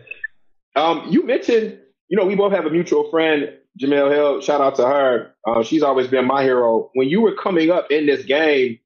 Um, 0.77 1.07
you 1.09 1.25
mentioned, 1.25 1.79
you 2.09 2.17
know, 2.17 2.25
we 2.25 2.35
both 2.35 2.53
have 2.53 2.67
a 2.67 2.71
mutual 2.71 3.09
friend, 3.11 3.53
Jemele 3.81 4.11
Hill. 4.11 4.41
Shout 4.41 4.61
out 4.61 4.75
to 4.77 4.87
her. 4.87 5.33
Uh, 5.47 5.63
she's 5.63 5.83
always 5.83 6.09
been 6.09 6.27
my 6.27 6.43
hero. 6.43 6.91
When 6.95 7.09
you 7.09 7.21
were 7.21 7.35
coming 7.35 7.71
up 7.71 7.91
in 7.91 8.07
this 8.07 8.25
game, 8.25 8.79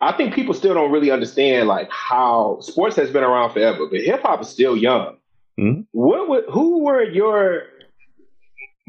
I 0.00 0.12
think 0.12 0.34
people 0.34 0.54
still 0.54 0.74
don't 0.74 0.92
really 0.92 1.10
understand 1.10 1.68
like 1.68 1.90
how 1.90 2.58
sports 2.60 2.96
has 2.96 3.10
been 3.10 3.24
around 3.24 3.52
forever, 3.52 3.86
but 3.90 4.00
hip 4.00 4.22
hop 4.22 4.42
is 4.42 4.48
still 4.48 4.76
young. 4.76 5.16
Mm-hmm. 5.58 5.82
What 5.92 6.28
would, 6.28 6.44
who 6.50 6.84
were 6.84 7.02
your 7.02 7.64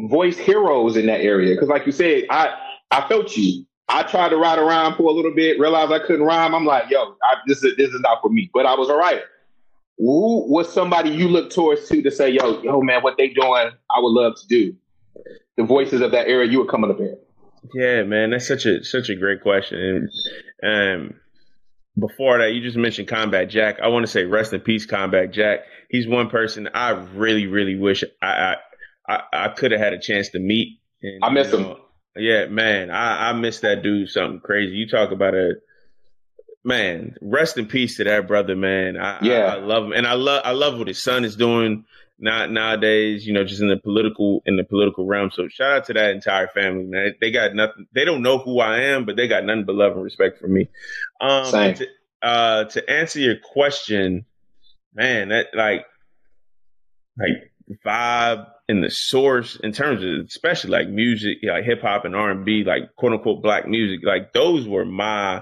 voice 0.07 0.38
heroes 0.38 0.95
in 0.95 1.07
that 1.07 1.21
area? 1.21 1.55
Because, 1.55 1.67
like 1.67 1.85
you 1.85 1.91
said, 1.91 2.25
I 2.29 2.53
I 2.91 3.07
felt 3.07 3.35
you. 3.35 3.65
I 3.89 4.04
tried 4.04 4.30
to 4.30 4.38
ride 4.38 4.60
around 4.60 4.95
for 4.95 5.10
a 5.10 5.12
little 5.12 5.34
bit, 5.34 5.60
realized 5.60 5.91
I 5.91 5.99
couldn't 5.99 6.25
rhyme. 6.25 6.54
I'm 6.54 6.65
like, 6.65 6.89
yo, 6.89 7.15
I, 7.23 7.36
this 7.47 7.63
is 7.63 7.75
this 7.75 7.89
is 7.89 7.99
not 8.02 8.21
for 8.21 8.30
me. 8.30 8.49
But 8.54 8.65
I 8.65 8.75
was 8.75 8.89
a 8.89 8.95
writer. 8.95 9.23
Who 9.97 10.49
was 10.49 10.71
somebody 10.71 11.10
you 11.10 11.28
look 11.28 11.49
towards 11.49 11.89
to 11.89 12.02
to 12.04 12.12
say, 12.12 12.30
yo, 12.30 12.62
yo, 12.62 12.82
man, 12.82 13.02
what 13.02 13.17
they 13.17 13.30
doing? 13.30 13.71
I 13.91 13.99
would 13.99 14.12
love 14.12 14.36
to 14.36 14.47
do. 14.47 14.75
The 15.58 15.63
voices 15.63 16.02
of 16.02 16.12
that 16.12 16.28
era 16.28 16.47
you 16.47 16.60
were 16.60 16.67
coming 16.67 16.91
up 16.91 16.99
in. 16.99 17.17
Yeah, 17.73 18.04
man, 18.04 18.30
that's 18.30 18.47
such 18.47 18.65
a 18.65 18.84
such 18.84 19.10
a 19.10 19.15
great 19.15 19.41
question. 19.41 20.08
And 20.62 21.02
um, 21.02 21.15
before 21.99 22.38
that, 22.38 22.54
you 22.54 22.62
just 22.62 22.78
mentioned 22.78 23.08
Combat 23.08 23.49
Jack. 23.49 23.80
I 23.82 23.88
want 23.88 24.06
to 24.06 24.12
say 24.12 24.23
rest 24.23 24.54
in 24.54 24.62
peace, 24.62 24.86
Combat 24.86 25.32
Jack. 25.34 25.62
He's 25.89 26.08
one 26.08 26.30
person 26.30 26.69
I 26.73 26.91
really, 26.91 27.47
really 27.47 27.75
wish 27.75 28.04
I 28.21 28.56
I, 29.08 29.21
I, 29.34 29.47
could 29.49 29.71
have 29.71 29.82
had 29.82 29.93
a 29.93 29.99
chance 29.99 30.30
to 30.30 30.39
meet. 30.39 30.80
And, 31.02 31.19
I 31.23 31.30
miss 31.32 31.52
know, 31.52 31.58
him. 31.58 31.78
Yeah, 32.15 32.47
man, 32.47 32.91
I, 32.91 33.29
I 33.29 33.33
miss 33.33 33.59
that 33.61 33.83
dude. 33.83 34.09
Something 34.09 34.39
crazy. 34.39 34.75
You 34.75 34.87
talk 34.87 35.11
about 35.11 35.35
a 35.35 35.53
man. 36.63 37.15
Rest 37.21 37.57
in 37.57 37.67
peace 37.67 37.97
to 37.97 38.03
that 38.05 38.27
brother, 38.27 38.55
man. 38.55 38.97
I, 38.97 39.19
yeah, 39.21 39.45
I, 39.45 39.55
I 39.55 39.59
love 39.59 39.85
him, 39.85 39.93
and 39.93 40.07
I 40.07 40.13
love 40.13 40.41
I 40.43 40.51
love 40.51 40.77
what 40.77 40.87
his 40.87 41.01
son 41.01 41.23
is 41.23 41.35
doing 41.35 41.85
not 42.19 42.51
nowadays, 42.51 43.25
you 43.25 43.33
know, 43.33 43.45
just 43.45 43.61
in 43.61 43.69
the 43.69 43.77
political 43.77 44.41
in 44.45 44.57
the 44.57 44.63
political 44.63 45.05
realm. 45.05 45.31
So 45.33 45.47
shout 45.47 45.71
out 45.71 45.85
to 45.85 45.93
that 45.93 46.11
entire 46.11 46.47
family, 46.47 46.83
man. 46.83 47.15
They 47.19 47.31
got 47.31 47.55
nothing. 47.55 47.87
They 47.93 48.05
don't 48.05 48.21
know 48.21 48.37
who 48.37 48.59
I 48.59 48.81
am, 48.81 49.05
but 49.05 49.15
they 49.15 49.27
got 49.27 49.45
nothing 49.45 49.65
but 49.65 49.75
love 49.75 49.93
and 49.93 50.03
respect 50.03 50.39
for 50.39 50.47
me. 50.47 50.69
Um, 51.21 51.45
Same. 51.45 51.75
To, 51.75 51.87
uh, 52.21 52.63
to 52.65 52.89
answer 52.89 53.19
your 53.19 53.37
question, 53.37 54.25
man, 54.93 55.29
that 55.29 55.47
like 55.53 55.85
like 57.17 57.48
vibe 57.86 58.47
and 58.67 58.84
the 58.84 58.89
source 58.89 59.55
in 59.63 59.71
terms 59.71 60.03
of 60.03 60.27
especially 60.27 60.71
like 60.71 60.89
music, 60.89 61.38
like 61.43 61.63
hip 61.63 61.82
hop 61.82 62.05
and 62.05 62.15
R 62.15 62.32
and 62.32 62.45
B, 62.45 62.63
like 62.63 62.95
quote 62.95 63.13
unquote 63.13 63.41
black 63.41 63.67
music, 63.67 64.01
like 64.03 64.34
those 64.34 64.67
were 64.67 64.86
my 64.86 65.41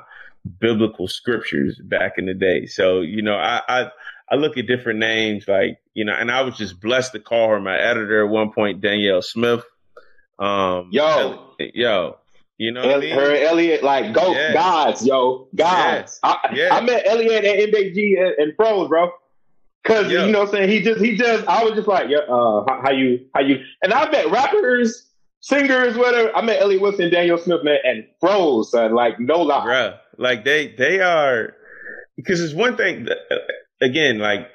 biblical 0.60 1.08
scriptures 1.08 1.80
back 1.84 2.14
in 2.18 2.26
the 2.26 2.34
day. 2.34 2.66
So 2.66 3.02
you 3.02 3.22
know, 3.22 3.36
I 3.36 3.62
I, 3.68 3.92
I 4.30 4.36
look 4.36 4.58
at 4.58 4.68
different 4.68 5.00
names 5.00 5.48
like 5.48 5.80
you 5.94 6.06
know, 6.06 6.14
and 6.14 6.32
I 6.32 6.42
was 6.42 6.58
just 6.58 6.80
blessed 6.80 7.14
to 7.14 7.20
call 7.20 7.50
her 7.50 7.60
my 7.60 7.78
editor 7.78 8.26
at 8.26 8.32
one 8.32 8.52
point, 8.52 8.82
Danielle 8.82 9.22
Smith. 9.22 9.64
Um, 10.40 10.90
yo, 10.92 11.54
yo, 11.60 12.18
you 12.58 12.72
know, 12.72 12.82
El- 12.82 12.98
I 12.98 13.00
mean? 13.00 13.16
her 13.16 13.36
Elliot, 13.36 13.84
like 13.84 14.14
go 14.14 14.34
yeah. 14.34 14.54
gods, 14.54 15.06
yo, 15.06 15.48
gods. 15.56 16.20
Yeah. 16.24 16.30
I, 16.30 16.54
yeah. 16.54 16.76
I 16.76 16.82
met 16.82 17.06
Elliot 17.06 17.46
at 17.46 17.70
MBG 17.70 18.20
and, 18.20 18.36
and 18.38 18.56
Pros, 18.56 18.88
bro. 18.88 19.12
Cause 19.88 20.12
you 20.12 20.32
know 20.32 20.40
what 20.40 20.50
I'm 20.50 20.54
saying? 20.54 20.70
He 20.70 20.82
just 20.82 21.02
he 21.02 21.16
just 21.16 21.48
I 21.48 21.64
was 21.64 21.74
just 21.74 21.88
like, 21.88 22.10
yeah, 22.10 22.18
uh 22.18 22.66
how, 22.68 22.82
how, 22.84 22.92
you 22.92 23.26
how 23.34 23.42
you 23.42 23.60
and 23.82 23.94
I 23.94 24.10
met 24.10 24.30
rappers, 24.30 25.10
singers, 25.40 25.96
whatever. 25.96 26.36
I 26.36 26.42
met 26.42 26.62
Ellie 26.62 26.78
Wilson, 26.78 27.10
Danielle 27.10 27.38
Smith, 27.38 27.64
man, 27.64 27.78
and 27.84 28.06
froze, 28.20 28.72
son, 28.72 28.94
like 28.94 29.20
no 29.20 29.42
lie. 29.42 29.66
Bruh, 29.66 29.98
like 30.18 30.44
they 30.44 30.76
they 30.76 31.00
are 31.00 31.56
because 32.18 32.42
it's 32.42 32.54
one 32.54 32.76
thing 32.76 33.06
that, 33.06 33.18
uh, 33.32 33.36
again, 33.82 34.20
like 34.20 34.50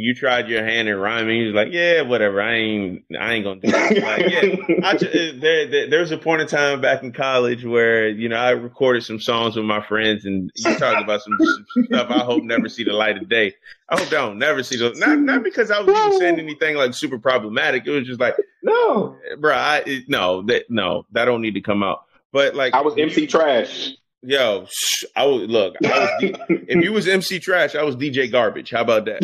you 0.00 0.14
tried 0.14 0.48
your 0.48 0.64
hand 0.64 0.88
at 0.88 0.92
rhyming. 0.92 1.44
He's 1.44 1.54
like, 1.54 1.72
yeah, 1.72 2.02
whatever. 2.02 2.40
I 2.40 2.54
ain't, 2.54 3.04
I 3.18 3.32
ain't 3.32 3.44
gonna 3.44 3.60
do 3.60 3.72
that. 3.72 3.98
Like, 3.98 4.30
yeah, 4.30 4.76
I, 4.84 4.92
uh, 4.92 5.40
there, 5.40 5.66
there, 5.66 5.90
there 5.90 6.00
was 6.00 6.12
a 6.12 6.16
point 6.16 6.40
in 6.40 6.46
time 6.46 6.80
back 6.80 7.02
in 7.02 7.12
college 7.12 7.64
where 7.64 8.08
you 8.08 8.28
know 8.28 8.36
I 8.36 8.50
recorded 8.50 9.02
some 9.02 9.18
songs 9.18 9.56
with 9.56 9.64
my 9.64 9.84
friends, 9.84 10.24
and 10.24 10.52
you 10.54 10.78
talked 10.78 11.02
about 11.02 11.22
some, 11.22 11.36
some, 11.40 11.84
stuff 11.86 12.10
I 12.10 12.20
hope 12.20 12.44
never 12.44 12.68
see 12.68 12.84
the 12.84 12.92
light 12.92 13.20
of 13.20 13.28
day. 13.28 13.54
I 13.88 13.98
hope 13.98 14.06
I 14.08 14.10
don't 14.12 14.38
never 14.38 14.62
see 14.62 14.76
the 14.76 14.94
not 14.96 15.18
not 15.18 15.42
because 15.42 15.72
I 15.72 15.80
was 15.80 15.88
even 15.88 16.18
saying 16.20 16.38
anything 16.38 16.76
like 16.76 16.94
super 16.94 17.18
problematic. 17.18 17.84
It 17.84 17.90
was 17.90 18.06
just 18.06 18.20
like, 18.20 18.36
no, 18.62 19.16
bro, 19.40 19.52
I 19.52 20.04
no 20.06 20.42
that 20.42 20.70
no 20.70 21.06
that 21.10 21.24
don't 21.24 21.42
need 21.42 21.54
to 21.54 21.60
come 21.60 21.82
out. 21.82 22.04
But 22.32 22.54
like, 22.54 22.72
I 22.72 22.82
was 22.82 22.94
MC 22.96 23.26
Trash. 23.26 23.94
Yo, 24.22 24.66
I 25.14 25.26
would 25.26 25.48
look. 25.48 25.76
I 25.84 25.88
was 25.88 26.10
D, 26.20 26.34
if 26.48 26.82
you 26.84 26.92
was 26.92 27.06
MC 27.06 27.38
Trash, 27.38 27.76
I 27.76 27.84
was 27.84 27.94
DJ 27.94 28.30
Garbage. 28.30 28.70
How 28.70 28.80
about 28.80 29.04
that? 29.04 29.20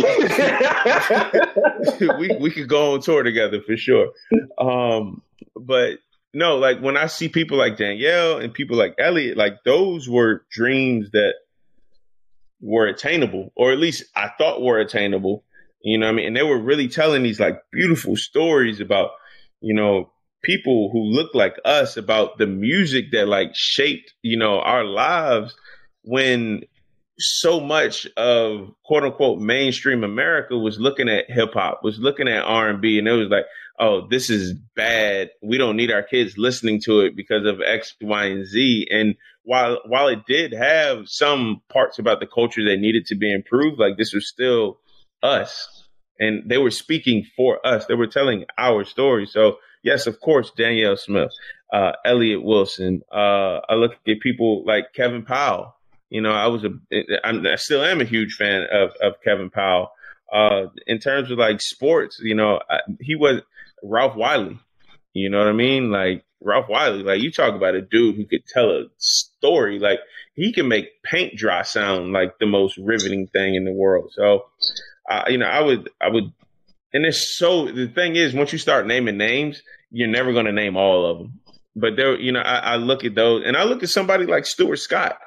we 2.18 2.36
we 2.40 2.50
could 2.50 2.68
go 2.68 2.94
on 2.94 3.00
tour 3.00 3.24
together 3.24 3.60
for 3.60 3.76
sure. 3.76 4.12
Um, 4.56 5.22
but 5.56 5.98
no, 6.32 6.58
like 6.58 6.80
when 6.80 6.96
I 6.96 7.06
see 7.06 7.28
people 7.28 7.58
like 7.58 7.76
Danielle 7.76 8.38
and 8.38 8.54
people 8.54 8.76
like 8.76 8.94
Elliot, 8.98 9.36
like 9.36 9.64
those 9.64 10.08
were 10.08 10.44
dreams 10.52 11.10
that 11.12 11.34
were 12.60 12.86
attainable, 12.86 13.52
or 13.56 13.72
at 13.72 13.78
least 13.78 14.04
I 14.14 14.30
thought 14.38 14.62
were 14.62 14.78
attainable. 14.78 15.42
You 15.82 15.98
know 15.98 16.06
what 16.06 16.12
I 16.12 16.16
mean? 16.16 16.26
And 16.28 16.36
they 16.36 16.42
were 16.42 16.58
really 16.58 16.88
telling 16.88 17.22
these 17.24 17.40
like 17.40 17.60
beautiful 17.72 18.16
stories 18.16 18.80
about, 18.80 19.10
you 19.60 19.74
know, 19.74 20.10
people 20.44 20.90
who 20.92 21.02
look 21.02 21.34
like 21.34 21.56
us 21.64 21.96
about 21.96 22.38
the 22.38 22.46
music 22.46 23.06
that 23.12 23.26
like 23.26 23.50
shaped, 23.54 24.14
you 24.22 24.38
know, 24.38 24.60
our 24.60 24.84
lives 24.84 25.54
when 26.02 26.62
so 27.18 27.60
much 27.60 28.06
of 28.16 28.70
quote 28.84 29.04
unquote 29.04 29.40
mainstream 29.40 30.04
America 30.04 30.56
was 30.56 30.78
looking 30.78 31.08
at 31.08 31.30
hip 31.30 31.54
hop, 31.54 31.80
was 31.82 31.98
looking 31.98 32.28
at 32.28 32.44
R 32.44 32.68
and 32.68 32.80
B, 32.80 32.98
and 32.98 33.08
it 33.08 33.12
was 33.12 33.28
like, 33.28 33.46
oh, 33.78 34.06
this 34.08 34.30
is 34.30 34.54
bad. 34.76 35.30
We 35.42 35.58
don't 35.58 35.76
need 35.76 35.90
our 35.90 36.02
kids 36.02 36.34
listening 36.36 36.80
to 36.84 37.00
it 37.00 37.16
because 37.16 37.46
of 37.46 37.60
X, 37.60 37.94
Y, 38.00 38.24
and 38.26 38.46
Z. 38.46 38.88
And 38.90 39.14
while 39.42 39.78
while 39.86 40.08
it 40.08 40.26
did 40.26 40.52
have 40.52 41.08
some 41.08 41.62
parts 41.72 41.98
about 41.98 42.20
the 42.20 42.26
culture 42.26 42.64
that 42.64 42.78
needed 42.78 43.06
to 43.06 43.16
be 43.16 43.32
improved, 43.32 43.78
like 43.78 43.96
this 43.96 44.12
was 44.12 44.28
still 44.28 44.80
us. 45.22 45.68
And 46.18 46.48
they 46.48 46.58
were 46.58 46.70
speaking 46.70 47.24
for 47.36 47.64
us. 47.66 47.86
They 47.86 47.94
were 47.94 48.06
telling 48.06 48.44
our 48.56 48.84
story. 48.84 49.26
So 49.26 49.56
yes, 49.84 50.06
of 50.08 50.18
course, 50.20 50.50
Danielle 50.56 50.96
Smith, 50.96 51.30
uh, 51.72 51.92
Elliott 52.04 52.42
Wilson. 52.42 53.02
Uh, 53.12 53.60
I 53.68 53.74
look 53.74 53.92
at 53.92 54.20
people 54.20 54.64
like 54.66 54.92
Kevin 54.94 55.24
Powell. 55.24 55.76
You 56.10 56.20
know, 56.22 56.32
I 56.32 56.46
was 56.46 56.64
a, 56.64 56.70
I'm, 57.22 57.46
I 57.46 57.56
still 57.56 57.84
am 57.84 58.00
a 58.00 58.04
huge 58.04 58.34
fan 58.34 58.66
of, 58.72 58.90
of 59.02 59.20
Kevin 59.22 59.50
Powell. 59.50 59.90
Uh, 60.32 60.66
in 60.86 60.98
terms 60.98 61.30
of 61.30 61.38
like 61.38 61.60
sports, 61.60 62.18
you 62.20 62.34
know, 62.34 62.60
I, 62.68 62.78
he 63.00 63.14
was 63.14 63.42
Ralph 63.82 64.16
Wiley. 64.16 64.58
You 65.12 65.30
know 65.30 65.38
what 65.38 65.48
I 65.48 65.52
mean? 65.52 65.90
Like 65.90 66.24
Ralph 66.40 66.68
Wiley, 66.68 67.02
like 67.02 67.20
you 67.20 67.30
talk 67.30 67.54
about 67.54 67.76
a 67.76 67.82
dude 67.82 68.16
who 68.16 68.26
could 68.26 68.44
tell 68.46 68.70
a 68.70 68.84
story. 68.98 69.78
Like 69.78 70.00
he 70.34 70.52
can 70.52 70.66
make 70.66 71.02
paint 71.02 71.36
dry 71.36 71.62
sound 71.62 72.12
like 72.12 72.38
the 72.38 72.46
most 72.46 72.76
riveting 72.78 73.28
thing 73.28 73.54
in 73.54 73.64
the 73.64 73.72
world. 73.72 74.12
So, 74.14 74.46
uh, 75.08 75.24
you 75.28 75.38
know, 75.38 75.46
I 75.46 75.60
would, 75.60 75.90
I 76.00 76.08
would 76.08 76.32
and 76.94 77.04
it's 77.04 77.36
so 77.36 77.66
the 77.66 77.88
thing 77.88 78.16
is 78.16 78.32
once 78.32 78.52
you 78.52 78.58
start 78.58 78.86
naming 78.86 79.18
names 79.18 79.60
you're 79.94 80.08
never 80.08 80.32
going 80.32 80.46
to 80.46 80.52
name 80.52 80.76
all 80.76 81.06
of 81.06 81.18
them 81.18 81.40
but 81.76 81.96
there 81.96 82.18
you 82.18 82.32
know 82.32 82.40
I, 82.40 82.58
I, 82.58 82.76
look 82.76 83.04
at 83.04 83.14
those 83.14 83.44
and 83.46 83.56
i 83.56 83.64
look 83.64 83.82
at 83.82 83.88
somebody 83.88 84.26
like 84.26 84.46
stuart 84.46 84.76
scott 84.76 85.18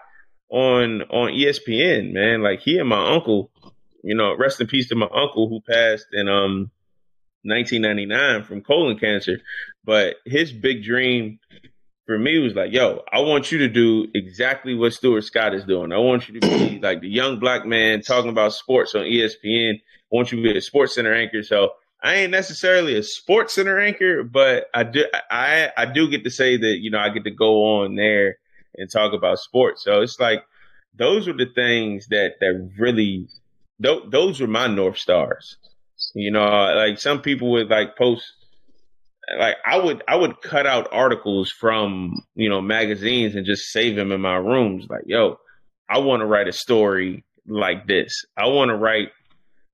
on 0.49 1.01
on 1.03 1.32
espn 1.32 2.13
man 2.13 2.41
like 2.41 2.60
he 2.60 2.77
and 2.77 2.89
my 2.89 3.13
uncle 3.13 3.51
you 4.03 4.15
know 4.15 4.36
rest 4.36 4.62
in 4.62 4.67
peace 4.67 4.89
to 4.89 4.95
my 4.95 5.06
uncle 5.06 5.49
who 5.49 5.62
passed 5.62 6.08
in 6.12 6.27
um 6.27 6.71
1999 7.43 8.43
from 8.43 8.62
colon 8.62 8.97
cancer 8.97 9.38
but 9.84 10.15
his 10.25 10.51
big 10.51 10.84
dream 10.84 11.39
for 12.08 12.17
me 12.17 12.39
was 12.39 12.56
like, 12.56 12.71
yo, 12.71 13.03
I 13.12 13.19
want 13.19 13.51
you 13.51 13.60
to 13.60 13.67
do 13.67 14.08
exactly 14.15 14.73
what 14.73 14.93
Stuart 14.93 15.25
Scott 15.25 15.53
is 15.53 15.65
doing. 15.65 15.91
I 15.91 15.97
want 15.97 16.27
you 16.27 16.39
to 16.39 16.47
be 16.47 16.80
like 16.80 17.01
the 17.01 17.10
young 17.10 17.38
black 17.38 17.65
man 17.65 18.01
talking 18.01 18.30
about 18.30 18.53
sports 18.53 18.95
on 18.95 19.01
ESPN. 19.01 19.73
I 19.75 19.82
want 20.10 20.32
you 20.32 20.41
to 20.41 20.53
be 20.53 20.58
a 20.58 20.62
sports 20.62 20.95
center 20.95 21.13
anchor. 21.13 21.43
So 21.43 21.71
I 22.03 22.15
ain't 22.15 22.31
necessarily 22.31 22.95
a 22.95 23.03
sports 23.03 23.55
center 23.55 23.79
anchor, 23.79 24.23
but 24.23 24.65
I 24.73 24.83
do 24.83 25.05
I 25.31 25.71
I 25.75 25.86
do 25.86 26.10
get 26.10 26.23
to 26.23 26.31
say 26.31 26.57
that, 26.57 26.77
you 26.79 26.91
know, 26.91 26.99
I 26.99 27.10
get 27.10 27.23
to 27.23 27.31
go 27.31 27.81
on 27.81 27.95
there 27.95 28.38
and 28.75 28.89
talk 28.91 29.13
about 29.13 29.39
sports. 29.39 29.83
So 29.83 30.01
it's 30.01 30.19
like 30.19 30.43
those 30.95 31.27
were 31.27 31.33
the 31.33 31.51
things 31.53 32.07
that 32.07 32.36
that 32.39 32.71
really 32.77 33.27
th- 33.81 34.03
those 34.10 34.39
were 34.39 34.47
my 34.47 34.67
north 34.67 34.97
stars. 34.97 35.57
You 36.13 36.31
know, 36.31 36.45
like 36.75 36.99
some 36.99 37.21
people 37.21 37.51
would 37.51 37.69
like 37.69 37.97
post 37.97 38.23
like 39.39 39.55
I 39.65 39.77
would 39.77 40.03
I 40.07 40.15
would 40.15 40.41
cut 40.41 40.65
out 40.65 40.88
articles 40.91 41.51
from 41.51 42.21
you 42.36 42.49
know 42.49 42.62
magazines 42.62 43.36
and 43.36 43.45
just 43.45 43.71
save 43.71 43.95
them 43.95 44.12
in 44.12 44.21
my 44.21 44.36
rooms. 44.36 44.86
Like, 44.89 45.03
yo, 45.05 45.39
I 45.89 45.99
want 45.99 46.21
to 46.21 46.25
write 46.25 46.47
a 46.47 46.53
story 46.53 47.25
like 47.47 47.88
this. 47.88 48.25
I 48.38 48.47
want 48.47 48.69
to 48.69 48.75
write 48.75 49.10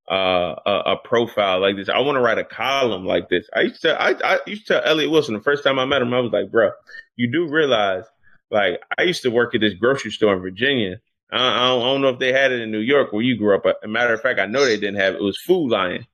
uh, 0.09 0.55
a, 0.65 0.81
a, 0.85 0.97
profile 1.03 1.61
like 1.61 1.75
this. 1.77 1.87
I 1.87 1.99
want 1.99 2.17
to 2.17 2.21
write 2.21 2.37
a 2.37 2.43
column 2.43 3.05
like 3.05 3.29
this. 3.29 3.47
I 3.55 3.61
used 3.61 3.81
to 3.83 4.01
I, 4.01 4.15
I 4.23 4.39
used 4.45 4.67
to 4.67 4.73
tell 4.73 4.81
Elliott 4.83 5.11
Wilson 5.11 5.33
the 5.33 5.41
first 5.41 5.63
time 5.63 5.79
I 5.79 5.85
met 5.85 6.01
him. 6.01 6.13
I 6.13 6.19
was 6.19 6.31
like, 6.31 6.51
bro, 6.51 6.71
you 7.15 7.31
do 7.31 7.47
realize 7.47 8.03
like 8.51 8.81
I 8.97 9.03
used 9.03 9.23
to 9.23 9.31
work 9.31 9.55
at 9.55 9.61
this 9.61 9.73
grocery 9.73 10.11
store 10.11 10.33
in 10.33 10.41
Virginia. 10.41 10.99
I, 11.31 11.37
I, 11.37 11.67
don't, 11.69 11.81
I 11.81 11.85
don't 11.85 12.01
know 12.01 12.09
if 12.09 12.19
they 12.19 12.33
had 12.33 12.51
it 12.51 12.61
in 12.61 12.71
New 12.71 12.79
York 12.79 13.13
where 13.13 13.23
you 13.23 13.37
grew 13.37 13.55
up. 13.55 13.65
A 13.83 13.87
matter 13.87 14.13
of 14.13 14.21
fact, 14.21 14.39
I 14.39 14.45
know 14.45 14.65
they 14.65 14.79
didn't 14.79 14.99
have 14.99 15.15
it. 15.15 15.21
It 15.21 15.23
was 15.23 15.39
Food 15.45 15.71
Lion. 15.71 16.05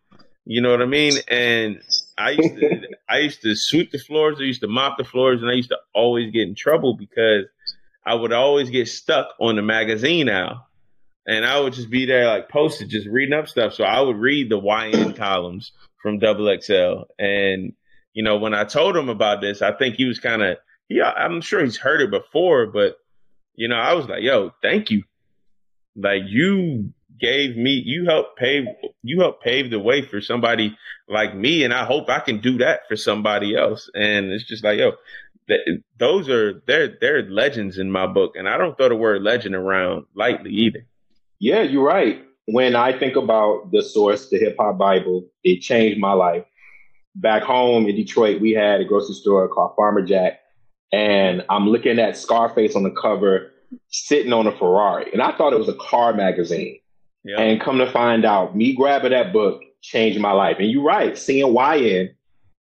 You 0.45 0.61
know 0.61 0.71
what 0.71 0.81
I 0.81 0.85
mean? 0.85 1.13
And 1.27 1.81
I 2.17 2.31
used 2.31 2.57
to 2.57 2.87
I 3.09 3.17
used 3.19 3.41
to 3.41 3.55
sweep 3.55 3.91
the 3.91 3.99
floors, 3.99 4.37
I 4.39 4.43
used 4.43 4.61
to 4.61 4.67
mop 4.67 4.97
the 4.97 5.03
floors, 5.03 5.41
and 5.41 5.49
I 5.49 5.53
used 5.53 5.69
to 5.69 5.77
always 5.93 6.31
get 6.31 6.47
in 6.47 6.55
trouble 6.55 6.95
because 6.95 7.45
I 8.05 8.15
would 8.15 8.33
always 8.33 8.69
get 8.69 8.87
stuck 8.87 9.29
on 9.39 9.55
the 9.55 9.61
magazine 9.61 10.27
now. 10.27 10.67
And 11.27 11.45
I 11.45 11.59
would 11.59 11.73
just 11.73 11.89
be 11.89 12.05
there 12.05 12.27
like 12.27 12.49
posted, 12.49 12.89
just 12.89 13.07
reading 13.07 13.37
up 13.37 13.47
stuff. 13.47 13.73
So 13.73 13.83
I 13.83 14.01
would 14.01 14.17
read 14.17 14.49
the 14.49 14.59
YN 14.59 15.13
columns 15.17 15.71
from 16.01 16.19
Double 16.19 16.55
XL. 16.59 17.03
And, 17.19 17.73
you 18.13 18.23
know, 18.23 18.37
when 18.37 18.53
I 18.53 18.63
told 18.63 18.97
him 18.97 19.09
about 19.09 19.41
this, 19.41 19.61
I 19.61 19.73
think 19.73 19.95
he 19.95 20.05
was 20.05 20.19
kind 20.19 20.41
of 20.41 20.57
yeah, 20.89 21.11
I'm 21.11 21.41
sure 21.41 21.63
he's 21.63 21.77
heard 21.77 22.01
it 22.01 22.09
before, 22.09 22.65
but 22.65 22.97
you 23.55 23.67
know, 23.67 23.75
I 23.75 23.93
was 23.93 24.07
like, 24.07 24.23
yo, 24.23 24.51
thank 24.61 24.89
you. 24.89 25.03
Like 25.95 26.23
you 26.27 26.93
gave 27.19 27.55
me 27.55 27.71
you 27.85 28.05
helped 28.05 28.37
pave 28.37 28.63
you 29.03 29.19
helped 29.19 29.43
pave 29.43 29.69
the 29.69 29.79
way 29.79 30.01
for 30.01 30.21
somebody 30.21 30.77
like 31.09 31.35
me 31.35 31.65
and 31.65 31.73
I 31.73 31.83
hope 31.83 32.09
I 32.09 32.19
can 32.21 32.39
do 32.39 32.59
that 32.59 32.81
for 32.87 32.95
somebody 32.95 33.55
else. 33.55 33.89
And 33.93 34.31
it's 34.31 34.45
just 34.45 34.63
like, 34.63 34.79
yo, 34.79 34.93
those 35.97 36.29
are 36.29 36.61
they're 36.65 36.97
they're 36.99 37.29
legends 37.29 37.77
in 37.77 37.91
my 37.91 38.07
book 38.07 38.35
and 38.35 38.47
I 38.47 38.57
don't 38.57 38.77
throw 38.77 38.89
the 38.89 38.95
word 38.95 39.21
legend 39.21 39.55
around 39.55 40.05
lightly 40.15 40.51
either. 40.51 40.85
Yeah, 41.39 41.61
you're 41.61 41.83
right. 41.83 42.23
When 42.45 42.75
I 42.75 42.97
think 42.97 43.15
about 43.15 43.71
the 43.71 43.81
source, 43.81 44.29
the 44.29 44.37
hip 44.37 44.55
hop 44.59 44.77
Bible, 44.77 45.27
it 45.43 45.61
changed 45.61 45.99
my 45.99 46.13
life. 46.13 46.43
Back 47.15 47.43
home 47.43 47.87
in 47.87 47.95
Detroit, 47.95 48.41
we 48.41 48.51
had 48.51 48.81
a 48.81 48.85
grocery 48.85 49.15
store 49.15 49.47
called 49.47 49.75
Farmer 49.75 50.01
Jack, 50.01 50.39
and 50.91 51.43
I'm 51.49 51.67
looking 51.67 51.99
at 51.99 52.17
Scarface 52.17 52.75
on 52.75 52.83
the 52.83 52.91
cover, 52.91 53.51
sitting 53.89 54.33
on 54.33 54.47
a 54.47 54.57
Ferrari, 54.57 55.11
and 55.11 55.21
I 55.21 55.35
thought 55.35 55.53
it 55.53 55.59
was 55.59 55.69
a 55.69 55.75
car 55.75 56.13
magazine. 56.13 56.79
Yeah. 57.23 57.39
And 57.41 57.61
come 57.61 57.77
to 57.79 57.91
find 57.91 58.25
out, 58.25 58.55
me 58.55 58.73
grabbing 58.73 59.11
that 59.11 59.33
book 59.33 59.61
changed 59.81 60.19
my 60.19 60.31
life. 60.31 60.57
And 60.59 60.71
you're 60.71 60.83
right, 60.83 61.17
seeing 61.17 61.53
YN, 61.53 62.15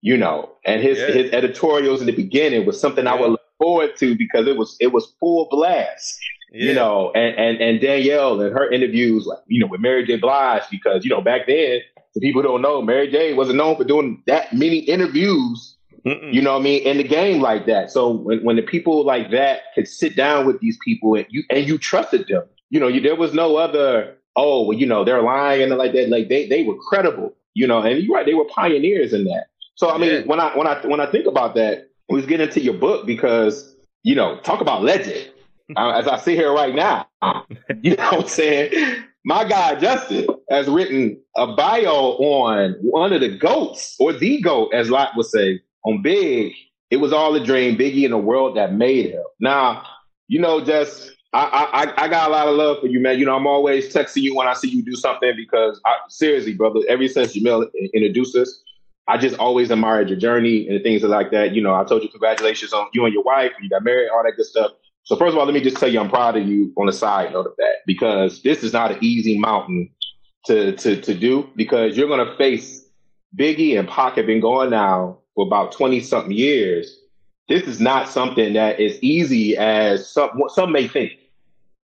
you 0.00 0.16
know, 0.16 0.52
and 0.64 0.82
his 0.82 0.98
yeah. 0.98 1.06
his 1.08 1.32
editorials 1.32 2.00
in 2.00 2.06
the 2.06 2.12
beginning 2.12 2.66
was 2.66 2.80
something 2.80 3.04
yeah. 3.04 3.14
I 3.14 3.20
would 3.20 3.30
look 3.30 3.40
forward 3.58 3.96
to 3.96 4.16
because 4.16 4.46
it 4.46 4.56
was 4.56 4.76
it 4.80 4.92
was 4.92 5.14
full 5.18 5.48
blast. 5.50 6.18
Yeah. 6.54 6.68
You 6.68 6.74
know, 6.74 7.10
and, 7.16 7.36
and 7.36 7.60
and 7.60 7.80
Danielle 7.80 8.40
and 8.40 8.52
her 8.52 8.70
interviews, 8.70 9.26
like 9.26 9.40
you 9.48 9.58
know, 9.58 9.66
with 9.66 9.80
Mary 9.80 10.06
J. 10.06 10.16
Blige, 10.18 10.62
because 10.70 11.04
you 11.04 11.10
know 11.10 11.20
back 11.20 11.48
then, 11.48 11.80
the 12.14 12.20
people 12.20 12.42
don't 12.42 12.62
know, 12.62 12.80
Mary 12.80 13.10
J. 13.10 13.34
wasn't 13.34 13.56
known 13.56 13.76
for 13.76 13.82
doing 13.82 14.22
that 14.28 14.52
many 14.52 14.78
interviews. 14.78 15.76
Mm-mm. 16.06 16.32
You 16.32 16.42
know 16.42 16.52
what 16.52 16.60
I 16.60 16.62
mean? 16.62 16.82
In 16.82 16.98
the 16.98 17.04
game 17.04 17.40
like 17.40 17.66
that. 17.66 17.90
So 17.90 18.10
when, 18.10 18.44
when 18.44 18.56
the 18.56 18.62
people 18.62 19.04
like 19.04 19.30
that 19.30 19.62
could 19.74 19.88
sit 19.88 20.14
down 20.14 20.46
with 20.46 20.60
these 20.60 20.78
people 20.84 21.16
and 21.16 21.26
you 21.28 21.42
and 21.50 21.66
you 21.66 21.76
trusted 21.76 22.28
them, 22.28 22.44
you 22.70 22.78
know, 22.78 22.86
you, 22.86 23.00
there 23.00 23.16
was 23.16 23.34
no 23.34 23.56
other 23.56 24.16
oh, 24.36 24.66
well, 24.66 24.78
you 24.78 24.86
know, 24.86 25.04
they're 25.04 25.22
lying 25.22 25.62
and 25.62 25.76
like 25.76 25.92
that. 25.92 26.08
Like 26.08 26.28
they 26.28 26.46
they 26.46 26.62
were 26.62 26.76
credible, 26.76 27.34
you 27.54 27.66
know, 27.66 27.80
and 27.80 28.00
you're 28.00 28.14
right, 28.14 28.26
they 28.26 28.34
were 28.34 28.44
pioneers 28.44 29.12
in 29.12 29.24
that. 29.24 29.46
So 29.74 29.90
I 29.90 29.98
mean, 29.98 30.10
yeah. 30.10 30.20
when 30.20 30.38
I 30.38 30.56
when 30.56 30.66
I 30.66 30.86
when 30.86 31.00
I 31.00 31.10
think 31.10 31.26
about 31.26 31.56
that, 31.56 31.88
let's 32.08 32.26
get 32.26 32.40
into 32.40 32.60
your 32.60 32.74
book 32.74 33.06
because 33.06 33.74
you 34.04 34.14
know, 34.14 34.38
talk 34.40 34.60
about 34.60 34.82
legend. 34.82 35.30
As 35.76 36.06
I 36.06 36.18
see 36.18 36.34
here 36.34 36.52
right 36.52 36.74
now, 36.74 37.06
you 37.82 37.96
know 37.96 38.04
what 38.04 38.22
I'm 38.22 38.28
saying? 38.28 39.04
My 39.24 39.48
guy 39.48 39.74
Justin 39.80 40.26
has 40.50 40.68
written 40.68 41.18
a 41.36 41.54
bio 41.54 42.16
on 42.18 42.76
one 42.80 43.12
of 43.12 43.20
the 43.22 43.36
goats, 43.36 43.96
or 43.98 44.12
the 44.12 44.40
goat, 44.40 44.74
as 44.74 44.90
Lot 44.90 45.16
would 45.16 45.26
say, 45.26 45.60
on 45.84 46.02
Big. 46.02 46.52
It 46.90 46.98
was 46.98 47.12
all 47.12 47.34
a 47.34 47.44
dream, 47.44 47.76
Biggie 47.76 48.04
in 48.04 48.10
the 48.10 48.18
world 48.18 48.56
that 48.56 48.74
made 48.74 49.10
him. 49.10 49.24
Now, 49.40 49.84
you 50.28 50.38
know, 50.38 50.62
just 50.64 51.12
I, 51.32 51.94
I, 51.96 52.04
I 52.04 52.08
got 52.08 52.28
a 52.28 52.32
lot 52.32 52.46
of 52.46 52.54
love 52.54 52.80
for 52.80 52.86
you, 52.86 53.00
man. 53.00 53.18
You 53.18 53.24
know, 53.24 53.34
I'm 53.34 53.46
always 53.46 53.92
texting 53.92 54.22
you 54.22 54.36
when 54.36 54.46
I 54.46 54.54
see 54.54 54.68
you 54.68 54.84
do 54.84 54.94
something 54.94 55.32
because 55.34 55.80
I, 55.84 55.96
seriously, 56.08 56.54
brother, 56.54 56.80
ever 56.88 57.08
since 57.08 57.36
Jemele 57.36 57.68
introduced 57.92 58.36
us, 58.36 58.62
I 59.08 59.18
just 59.18 59.36
always 59.38 59.70
admired 59.70 60.08
your 60.08 60.18
journey 60.18 60.68
and 60.68 60.82
things 60.82 61.02
like 61.02 61.32
that. 61.32 61.52
You 61.52 61.62
know, 61.62 61.74
I 61.74 61.84
told 61.84 62.02
you 62.02 62.08
congratulations 62.08 62.72
on 62.72 62.86
you 62.92 63.04
and 63.04 63.12
your 63.12 63.24
wife, 63.24 63.52
you 63.60 63.68
got 63.68 63.82
married, 63.82 64.10
all 64.10 64.22
that 64.22 64.34
good 64.36 64.46
stuff. 64.46 64.72
So 65.04 65.16
first 65.16 65.34
of 65.34 65.38
all, 65.38 65.44
let 65.44 65.54
me 65.54 65.60
just 65.60 65.76
tell 65.76 65.88
you, 65.88 66.00
I'm 66.00 66.08
proud 66.08 66.36
of 66.36 66.46
you 66.46 66.72
on 66.76 66.86
the 66.86 66.92
side 66.92 67.32
note 67.32 67.46
of 67.46 67.52
that 67.58 67.76
because 67.86 68.42
this 68.42 68.62
is 68.64 68.72
not 68.72 68.92
an 68.92 68.98
easy 69.02 69.38
mountain 69.38 69.90
to 70.46 70.72
to 70.76 71.00
to 71.00 71.14
do 71.14 71.48
because 71.56 71.96
you're 71.96 72.08
gonna 72.08 72.36
face 72.36 72.84
Biggie 73.36 73.78
and 73.78 73.88
Pac 73.88 74.14
have 74.16 74.26
been 74.26 74.40
going 74.40 74.70
now 74.70 75.18
for 75.34 75.46
about 75.46 75.72
20 75.72 76.00
something 76.00 76.32
years. 76.32 76.98
This 77.48 77.64
is 77.64 77.80
not 77.80 78.08
something 78.08 78.54
that 78.54 78.80
is 78.80 78.98
easy 79.02 79.56
as 79.56 80.08
some 80.10 80.30
some 80.48 80.72
may 80.72 80.88
think 80.88 81.12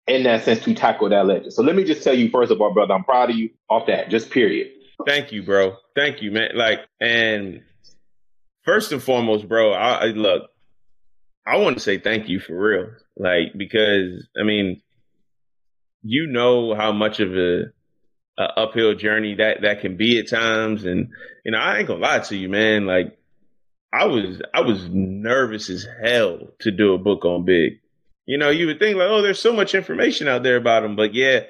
in 0.07 0.23
that 0.23 0.43
sense 0.43 0.63
to 0.63 0.73
tackle 0.73 1.09
that 1.09 1.25
legend. 1.25 1.53
So 1.53 1.61
let 1.61 1.75
me 1.75 1.83
just 1.83 2.03
tell 2.03 2.13
you 2.13 2.29
first 2.29 2.51
of 2.51 2.61
all, 2.61 2.73
brother, 2.73 2.93
I'm 2.93 3.03
proud 3.03 3.29
of 3.29 3.35
you 3.35 3.49
off 3.69 3.87
that, 3.87 4.09
just 4.09 4.29
period. 4.29 4.71
Thank 5.05 5.31
you, 5.31 5.43
bro. 5.43 5.75
Thank 5.95 6.21
you, 6.21 6.31
man. 6.31 6.51
Like, 6.55 6.81
and 6.99 7.61
first 8.63 8.91
and 8.91 9.01
foremost, 9.01 9.47
bro, 9.47 9.73
I, 9.73 9.91
I 9.91 10.05
look, 10.07 10.49
I 11.45 11.57
want 11.57 11.77
to 11.77 11.83
say 11.83 11.97
thank 11.97 12.27
you 12.27 12.39
for 12.39 12.59
real. 12.59 12.89
Like, 13.19 13.53
because 13.55 14.27
I 14.39 14.43
mean, 14.43 14.81
you 16.01 16.27
know 16.27 16.73
how 16.73 16.93
much 16.93 17.19
of 17.19 17.35
a, 17.35 17.65
a 18.37 18.43
uphill 18.43 18.95
journey 18.95 19.35
that 19.35 19.61
that 19.61 19.81
can 19.81 19.97
be 19.97 20.17
at 20.19 20.29
times, 20.29 20.85
and 20.85 21.09
you 21.43 21.51
know, 21.51 21.59
I 21.59 21.77
ain't 21.77 21.87
gonna 21.87 21.99
lie 21.99 22.19
to 22.19 22.37
you, 22.37 22.47
man. 22.49 22.85
Like, 22.85 23.19
I 23.93 24.05
was 24.05 24.41
I 24.53 24.61
was 24.61 24.87
nervous 24.89 25.69
as 25.69 25.85
hell 26.01 26.39
to 26.59 26.71
do 26.71 26.93
a 26.93 26.97
book 26.97 27.25
on 27.25 27.43
Big. 27.43 27.81
You 28.25 28.37
know, 28.37 28.49
you 28.49 28.67
would 28.67 28.79
think 28.79 28.97
like, 28.97 29.09
oh, 29.09 29.21
there's 29.21 29.41
so 29.41 29.53
much 29.53 29.75
information 29.75 30.27
out 30.27 30.43
there 30.43 30.57
about 30.57 30.85
him, 30.85 30.95
but 30.95 31.13
yeah, 31.13 31.41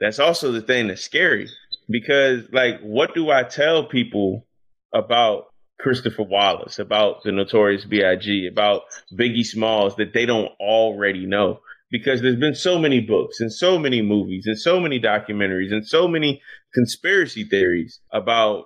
that's 0.00 0.18
also 0.18 0.52
the 0.52 0.62
thing 0.62 0.86
that's 0.86 1.02
scary 1.02 1.48
because 1.90 2.48
like, 2.52 2.80
what 2.80 3.14
do 3.14 3.30
I 3.30 3.42
tell 3.42 3.84
people 3.84 4.46
about 4.94 5.46
Christopher 5.78 6.22
Wallace, 6.22 6.78
about 6.78 7.22
the 7.22 7.32
Notorious 7.32 7.84
B.I.G., 7.84 8.48
about 8.50 8.82
Biggie 9.12 9.44
Smalls 9.44 9.96
that 9.96 10.12
they 10.14 10.26
don't 10.26 10.50
already 10.60 11.26
know? 11.26 11.60
Because 11.90 12.20
there's 12.20 12.40
been 12.40 12.54
so 12.54 12.78
many 12.78 13.00
books 13.00 13.40
and 13.40 13.52
so 13.52 13.78
many 13.78 14.02
movies 14.02 14.46
and 14.46 14.58
so 14.58 14.80
many 14.80 15.00
documentaries 15.00 15.72
and 15.72 15.86
so 15.86 16.08
many 16.08 16.42
conspiracy 16.74 17.44
theories 17.44 18.00
about 18.12 18.64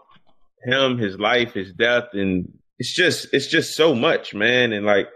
him, 0.65 0.99
his 0.99 1.19
life, 1.19 1.53
his 1.53 1.73
death, 1.73 2.09
and 2.15 2.51
it's 2.79 2.93
just 2.93 3.29
it's 3.33 3.47
just 3.47 3.77
so 3.77 3.95
much, 3.95 4.35
man. 4.35 4.73
And 4.73 4.87
like 4.87 5.09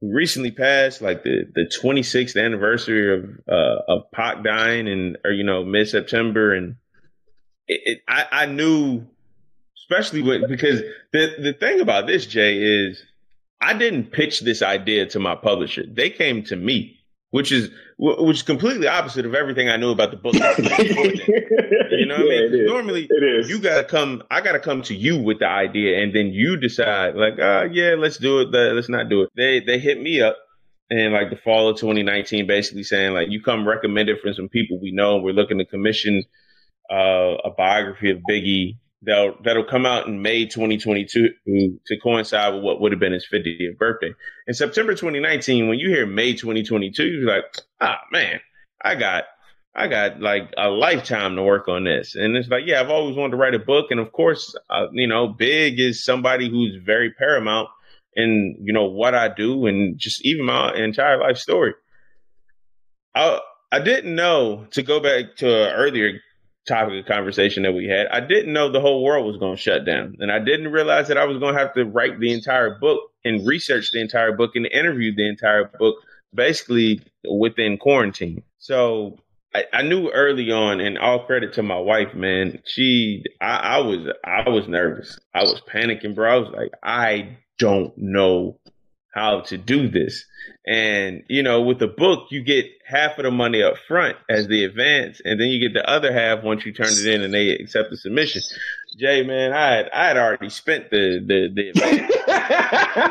recently 0.00 0.50
passed 0.50 1.02
like 1.02 1.24
the 1.24 1.44
the 1.54 1.70
26th 1.82 2.42
anniversary 2.42 3.18
of 3.18 3.24
uh 3.48 3.82
of 3.88 4.10
Pac 4.12 4.42
dying 4.42 4.88
and 4.88 5.18
or 5.24 5.32
you 5.32 5.44
know 5.44 5.64
mid 5.64 5.88
September 5.88 6.54
and 6.54 6.76
it, 7.66 7.80
it, 7.84 7.98
I 8.08 8.26
I 8.30 8.46
knew 8.46 9.06
especially 9.90 10.22
with, 10.22 10.48
because 10.48 10.80
the 11.12 11.34
the 11.38 11.52
thing 11.52 11.80
about 11.80 12.06
this 12.06 12.26
J 12.26 12.58
is 12.58 13.02
I 13.60 13.74
didn't 13.74 14.12
pitch 14.12 14.40
this 14.40 14.62
idea 14.62 15.06
to 15.06 15.18
my 15.18 15.34
publisher 15.34 15.84
they 15.86 16.10
came 16.10 16.44
to 16.44 16.56
me 16.56 17.00
which 17.30 17.52
is 17.52 17.70
which 17.98 18.38
is 18.38 18.42
completely 18.42 18.88
opposite 18.88 19.24
of 19.24 19.34
everything 19.34 19.68
I 19.68 19.76
knew 19.76 19.90
about 19.90 20.10
the 20.10 20.16
book. 20.16 20.34
you 20.34 20.40
know 22.06 22.16
what 22.16 22.26
yeah, 22.26 22.40
I 22.40 22.48
mean? 22.48 22.66
Normally, 22.66 23.08
you 23.46 23.60
gotta 23.60 23.84
come. 23.84 24.22
I 24.30 24.40
gotta 24.40 24.58
come 24.58 24.82
to 24.82 24.94
you 24.94 25.18
with 25.22 25.38
the 25.38 25.46
idea, 25.46 26.02
and 26.02 26.14
then 26.14 26.28
you 26.28 26.56
decide, 26.56 27.14
like, 27.14 27.38
uh, 27.38 27.68
yeah, 27.70 27.94
let's 27.96 28.16
do 28.16 28.40
it. 28.40 28.48
Let's 28.50 28.88
not 28.88 29.08
do 29.08 29.22
it. 29.22 29.30
They 29.36 29.60
they 29.60 29.78
hit 29.78 30.00
me 30.00 30.20
up 30.20 30.36
in 30.88 31.12
like 31.12 31.30
the 31.30 31.36
fall 31.36 31.68
of 31.68 31.78
2019, 31.78 32.46
basically 32.48 32.82
saying 32.82 33.14
like, 33.14 33.28
you 33.30 33.40
come 33.42 33.68
recommended 33.68 34.18
from 34.20 34.34
some 34.34 34.48
people 34.48 34.80
we 34.80 34.90
know. 34.90 35.18
We're 35.18 35.34
looking 35.34 35.58
to 35.58 35.64
commission 35.64 36.24
uh, 36.90 37.36
a 37.44 37.50
biography 37.56 38.10
of 38.10 38.18
Biggie 38.28 38.78
that'll 39.02 39.34
that'll 39.44 39.64
come 39.64 39.86
out 39.86 40.06
in 40.06 40.22
May 40.22 40.46
2022 40.46 41.78
to 41.86 42.00
coincide 42.02 42.54
with 42.54 42.62
what 42.62 42.80
would 42.80 42.92
have 42.92 43.00
been 43.00 43.12
his 43.12 43.26
50th 43.32 43.78
birthday. 43.78 44.12
In 44.46 44.54
September 44.54 44.92
2019, 44.92 45.68
when 45.68 45.78
you 45.78 45.88
hear 45.88 46.06
May 46.06 46.34
2022, 46.34 47.04
you're 47.04 47.34
like, 47.34 47.44
ah 47.80 48.00
man, 48.12 48.40
I 48.82 48.94
got 48.94 49.24
I 49.74 49.88
got 49.88 50.20
like 50.20 50.52
a 50.56 50.68
lifetime 50.68 51.36
to 51.36 51.42
work 51.42 51.68
on 51.68 51.84
this. 51.84 52.14
And 52.14 52.36
it's 52.36 52.48
like, 52.48 52.64
yeah, 52.66 52.80
I've 52.80 52.90
always 52.90 53.16
wanted 53.16 53.32
to 53.32 53.36
write 53.36 53.54
a 53.54 53.60
book, 53.60 53.86
and 53.90 54.00
of 54.00 54.12
course, 54.12 54.54
uh, 54.68 54.86
you 54.92 55.06
know, 55.06 55.28
Big 55.28 55.78
is 55.78 56.04
somebody 56.04 56.50
who's 56.50 56.76
very 56.84 57.12
paramount 57.12 57.68
in 58.14 58.56
you 58.60 58.72
know 58.72 58.86
what 58.86 59.14
I 59.14 59.28
do 59.28 59.66
and 59.66 59.98
just 59.98 60.24
even 60.24 60.44
my 60.44 60.74
entire 60.74 61.20
life 61.20 61.38
story. 61.38 61.74
I 63.14 63.40
I 63.72 63.80
didn't 63.80 64.14
know 64.14 64.66
to 64.72 64.82
go 64.82 65.00
back 65.00 65.36
to 65.36 65.46
an 65.46 65.74
earlier 65.76 66.20
topic 66.66 67.00
of 67.00 67.06
conversation 67.06 67.62
that 67.64 67.72
we 67.72 67.86
had. 67.86 68.06
I 68.08 68.20
didn't 68.20 68.52
know 68.52 68.70
the 68.70 68.80
whole 68.80 69.02
world 69.02 69.26
was 69.26 69.36
going 69.38 69.56
to 69.56 69.62
shut 69.62 69.84
down, 69.84 70.16
and 70.20 70.30
I 70.30 70.38
didn't 70.38 70.72
realize 70.72 71.08
that 71.08 71.18
I 71.18 71.24
was 71.24 71.38
going 71.38 71.54
to 71.54 71.60
have 71.60 71.74
to 71.74 71.84
write 71.84 72.20
the 72.20 72.32
entire 72.32 72.78
book 72.78 73.00
and 73.24 73.46
research 73.46 73.92
the 73.92 74.00
entire 74.00 74.32
book 74.32 74.52
and 74.54 74.66
interview 74.66 75.14
the 75.14 75.28
entire 75.28 75.64
book, 75.78 75.96
basically 76.34 77.02
within 77.28 77.78
quarantine. 77.78 78.42
So 78.58 79.18
I, 79.54 79.64
I, 79.72 79.82
knew 79.82 80.10
early 80.10 80.50
on, 80.52 80.80
and 80.80 80.98
all 80.98 81.24
credit 81.26 81.54
to 81.54 81.62
my 81.62 81.78
wife, 81.78 82.14
man. 82.14 82.62
She, 82.66 83.24
I, 83.40 83.56
I 83.56 83.78
was, 83.78 84.12
I 84.24 84.48
was 84.48 84.68
nervous. 84.68 85.18
I 85.34 85.42
was 85.42 85.60
panicking, 85.62 86.14
bro. 86.14 86.34
I 86.34 86.38
was 86.38 86.54
like, 86.54 86.70
I 86.82 87.38
don't 87.58 87.92
know 87.96 88.58
how 89.12 89.40
to 89.40 89.58
do 89.58 89.88
this. 89.88 90.24
And, 90.66 91.24
you 91.28 91.42
know, 91.42 91.62
with 91.62 91.78
the 91.78 91.88
book, 91.88 92.28
you 92.30 92.42
get 92.42 92.66
half 92.86 93.18
of 93.18 93.24
the 93.24 93.30
money 93.30 93.62
up 93.62 93.74
front 93.88 94.16
as 94.28 94.46
the 94.48 94.64
advance, 94.64 95.20
and 95.24 95.40
then 95.40 95.48
you 95.48 95.60
get 95.60 95.74
the 95.74 95.88
other 95.88 96.12
half 96.12 96.44
once 96.44 96.64
you 96.64 96.72
turn 96.72 96.88
it 96.88 97.06
in 97.06 97.22
and 97.22 97.32
they 97.32 97.50
accept 97.50 97.90
the 97.90 97.96
submission. 97.96 98.42
J, 98.98 99.22
man, 99.22 99.52
I 99.52 99.76
had 99.76 99.90
I 99.90 100.06
had 100.08 100.16
already 100.16 100.50
spent 100.50 100.90
the 100.90 101.20
the, 101.24 101.48
the 101.54 101.68
advance. 101.70 102.14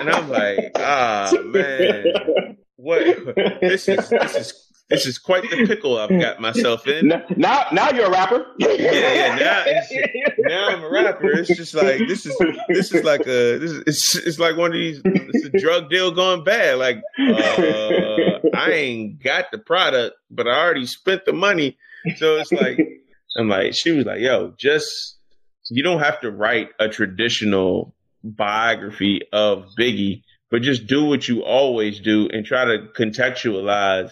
and 0.01 0.09
I'm 0.09 0.29
like, 0.29 0.71
ah 0.75 1.31
man, 1.45 2.57
what 2.75 3.35
this 3.61 3.87
is 3.87 4.09
this 4.09 4.35
is 4.35 4.68
this 4.89 5.05
is 5.05 5.19
quite 5.19 5.43
the 5.49 5.67
pickle 5.67 5.97
I've 5.97 6.09
got 6.09 6.39
myself 6.39 6.87
in. 6.87 7.07
Now, 7.37 7.65
now 7.71 7.91
you're 7.91 8.07
a 8.07 8.11
rapper. 8.11 8.45
yeah, 8.57 8.71
yeah. 8.71 9.35
Now, 9.35 10.33
now 10.39 10.67
I'm 10.69 10.83
a 10.83 10.89
rapper. 10.89 11.29
It's 11.31 11.55
just 11.55 11.75
like 11.75 11.99
this 12.07 12.25
is 12.25 12.35
this 12.67 12.91
is 12.91 13.03
like 13.03 13.21
a 13.21 13.57
this 13.59 13.71
is 13.71 13.83
it's, 13.85 14.15
it's 14.15 14.39
like 14.39 14.57
one 14.57 14.71
of 14.71 14.73
these. 14.73 15.01
It's 15.05 15.45
a 15.45 15.59
drug 15.59 15.89
deal 15.89 16.11
gone 16.11 16.43
bad. 16.43 16.79
Like 16.79 16.97
uh, 17.19 18.49
I 18.55 18.71
ain't 18.71 19.23
got 19.23 19.51
the 19.51 19.59
product, 19.59 20.17
but 20.31 20.47
I 20.47 20.59
already 20.59 20.87
spent 20.87 21.25
the 21.25 21.33
money. 21.33 21.77
So 22.17 22.37
it's 22.37 22.51
like 22.51 22.79
I'm 23.37 23.47
like 23.47 23.75
she 23.75 23.91
was 23.91 24.05
like, 24.05 24.21
yo, 24.21 24.53
just 24.57 25.17
you 25.69 25.83
don't 25.83 25.99
have 25.99 26.19
to 26.21 26.31
write 26.31 26.69
a 26.79 26.89
traditional 26.89 27.93
biography 28.23 29.21
of 29.31 29.67
Biggie, 29.77 30.23
but 30.49 30.63
just 30.63 30.87
do 30.87 31.05
what 31.05 31.27
you 31.27 31.43
always 31.43 31.99
do 31.99 32.27
and 32.33 32.45
try 32.45 32.65
to 32.65 32.87
contextualize 32.97 34.11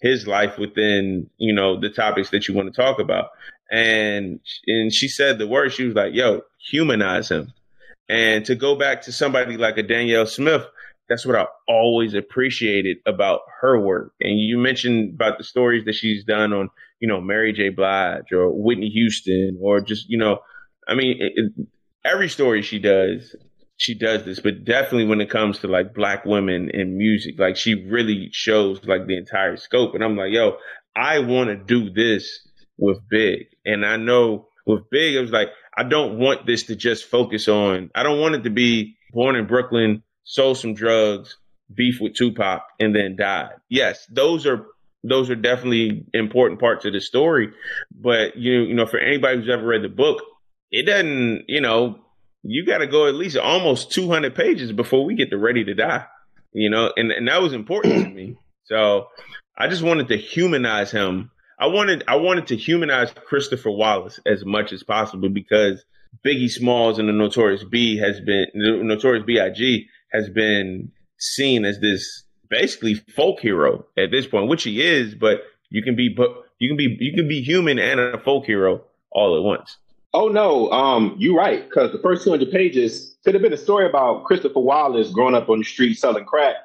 his 0.00 0.26
life 0.26 0.58
within, 0.58 1.28
you 1.38 1.52
know, 1.52 1.80
the 1.80 1.90
topics 1.90 2.30
that 2.30 2.48
you 2.48 2.54
want 2.54 2.72
to 2.72 2.80
talk 2.80 2.98
about. 2.98 3.30
And 3.70 4.40
and 4.66 4.92
she 4.92 5.08
said 5.08 5.38
the 5.38 5.46
word, 5.46 5.72
she 5.72 5.84
was 5.84 5.94
like, 5.94 6.14
yo, 6.14 6.42
humanize 6.70 7.30
him. 7.30 7.52
And 8.08 8.44
to 8.46 8.54
go 8.54 8.74
back 8.74 9.02
to 9.02 9.12
somebody 9.12 9.56
like 9.56 9.76
a 9.76 9.82
Danielle 9.82 10.26
Smith, 10.26 10.66
that's 11.08 11.26
what 11.26 11.36
I 11.36 11.46
always 11.66 12.14
appreciated 12.14 12.98
about 13.06 13.40
her 13.60 13.78
work. 13.78 14.12
And 14.20 14.38
you 14.38 14.58
mentioned 14.58 15.14
about 15.14 15.38
the 15.38 15.44
stories 15.44 15.84
that 15.84 15.94
she's 15.94 16.24
done 16.24 16.52
on, 16.52 16.70
you 17.00 17.08
know, 17.08 17.20
Mary 17.20 17.52
J. 17.52 17.68
Blige 17.68 18.32
or 18.32 18.50
Whitney 18.50 18.88
Houston 18.88 19.58
or 19.60 19.80
just, 19.80 20.08
you 20.08 20.18
know, 20.18 20.38
I 20.86 20.94
mean, 20.94 21.16
it, 21.20 21.32
it, 21.36 21.66
every 22.04 22.28
story 22.28 22.62
she 22.62 22.78
does 22.78 23.34
she 23.78 23.94
does 23.94 24.24
this, 24.24 24.40
but 24.40 24.64
definitely 24.64 25.06
when 25.06 25.20
it 25.20 25.30
comes 25.30 25.60
to 25.60 25.68
like 25.68 25.94
black 25.94 26.24
women 26.24 26.68
in 26.74 26.98
music, 26.98 27.38
like 27.38 27.56
she 27.56 27.86
really 27.86 28.28
shows 28.32 28.84
like 28.84 29.06
the 29.06 29.16
entire 29.16 29.56
scope. 29.56 29.94
And 29.94 30.02
I'm 30.02 30.16
like, 30.16 30.32
yo, 30.32 30.56
I 30.96 31.20
want 31.20 31.48
to 31.48 31.56
do 31.56 31.88
this 31.88 32.40
with 32.76 32.98
Big. 33.08 33.46
And 33.64 33.86
I 33.86 33.96
know 33.96 34.48
with 34.66 34.90
Big, 34.90 35.14
it 35.14 35.20
was 35.20 35.30
like, 35.30 35.50
I 35.76 35.84
don't 35.84 36.18
want 36.18 36.44
this 36.44 36.64
to 36.64 36.76
just 36.76 37.04
focus 37.04 37.46
on, 37.46 37.90
I 37.94 38.02
don't 38.02 38.20
want 38.20 38.34
it 38.34 38.42
to 38.42 38.50
be 38.50 38.96
born 39.12 39.36
in 39.36 39.46
Brooklyn, 39.46 40.02
sold 40.24 40.58
some 40.58 40.74
drugs, 40.74 41.38
beef 41.72 42.00
with 42.00 42.14
Tupac, 42.14 42.62
and 42.80 42.96
then 42.96 43.14
died. 43.16 43.52
Yes, 43.68 44.04
those 44.10 44.44
are 44.44 44.66
those 45.04 45.30
are 45.30 45.36
definitely 45.36 46.04
important 46.12 46.58
parts 46.58 46.84
of 46.84 46.94
the 46.94 47.00
story. 47.00 47.50
But 47.92 48.36
you 48.36 48.62
you 48.62 48.74
know, 48.74 48.86
for 48.86 48.98
anybody 48.98 49.38
who's 49.38 49.48
ever 49.48 49.64
read 49.64 49.82
the 49.82 49.88
book, 49.88 50.20
it 50.72 50.86
doesn't, 50.86 51.44
you 51.46 51.60
know, 51.60 52.00
you 52.50 52.64
got 52.66 52.78
to 52.78 52.86
go 52.86 53.06
at 53.06 53.14
least 53.14 53.36
almost 53.36 53.92
200 53.92 54.34
pages 54.34 54.72
before 54.72 55.04
we 55.04 55.14
get 55.14 55.30
to 55.30 55.38
ready 55.38 55.64
to 55.64 55.74
die 55.74 56.06
you 56.52 56.70
know? 56.70 56.92
And, 56.96 57.10
and 57.12 57.28
that 57.28 57.42
was 57.42 57.52
important 57.52 58.04
to 58.04 58.10
me. 58.10 58.36
So 58.64 59.06
i 59.56 59.66
just 59.66 59.82
wanted 59.82 60.08
to 60.08 60.18
humanize 60.18 60.90
him. 60.90 61.30
I 61.58 61.68
wanted 61.68 62.04
i 62.06 62.16
wanted 62.16 62.48
to 62.48 62.56
humanize 62.56 63.10
christopher 63.24 63.70
wallace 63.70 64.20
as 64.26 64.44
much 64.44 64.74
as 64.74 64.82
possible 64.82 65.30
because 65.30 65.82
biggie 66.22 66.50
smalls 66.50 66.98
and 66.98 67.08
the 67.08 67.14
notorious 67.14 67.64
b 67.64 67.96
has 67.96 68.20
been 68.20 68.44
the 68.52 68.82
notorious 68.84 69.24
big 69.24 69.86
has 70.12 70.28
been 70.28 70.92
seen 71.16 71.64
as 71.64 71.80
this 71.80 72.24
basically 72.50 72.96
folk 73.16 73.40
hero 73.40 73.86
at 73.96 74.10
this 74.10 74.26
point 74.26 74.50
which 74.50 74.64
he 74.64 74.82
is 74.82 75.14
but 75.14 75.40
you 75.70 75.82
can 75.82 75.96
be 75.96 76.10
but 76.14 76.28
you 76.58 76.68
can 76.68 76.76
be 76.76 76.98
you 77.00 77.14
can 77.14 77.26
be 77.26 77.40
human 77.40 77.78
and 77.78 77.98
a 77.98 78.18
folk 78.18 78.44
hero 78.44 78.82
all 79.10 79.34
at 79.34 79.42
once 79.42 79.78
Oh 80.14 80.28
no, 80.28 80.70
um, 80.72 81.14
you're 81.18 81.36
right. 81.36 81.68
Because 81.68 81.92
the 81.92 81.98
first 81.98 82.24
200 82.24 82.50
pages 82.50 83.16
could 83.24 83.34
have 83.34 83.42
been 83.42 83.52
a 83.52 83.58
story 83.58 83.86
about 83.86 84.24
Christopher 84.24 84.60
Wallace 84.60 85.10
growing 85.10 85.34
up 85.34 85.48
on 85.48 85.58
the 85.58 85.64
street 85.64 85.94
selling 85.94 86.24
crack, 86.24 86.56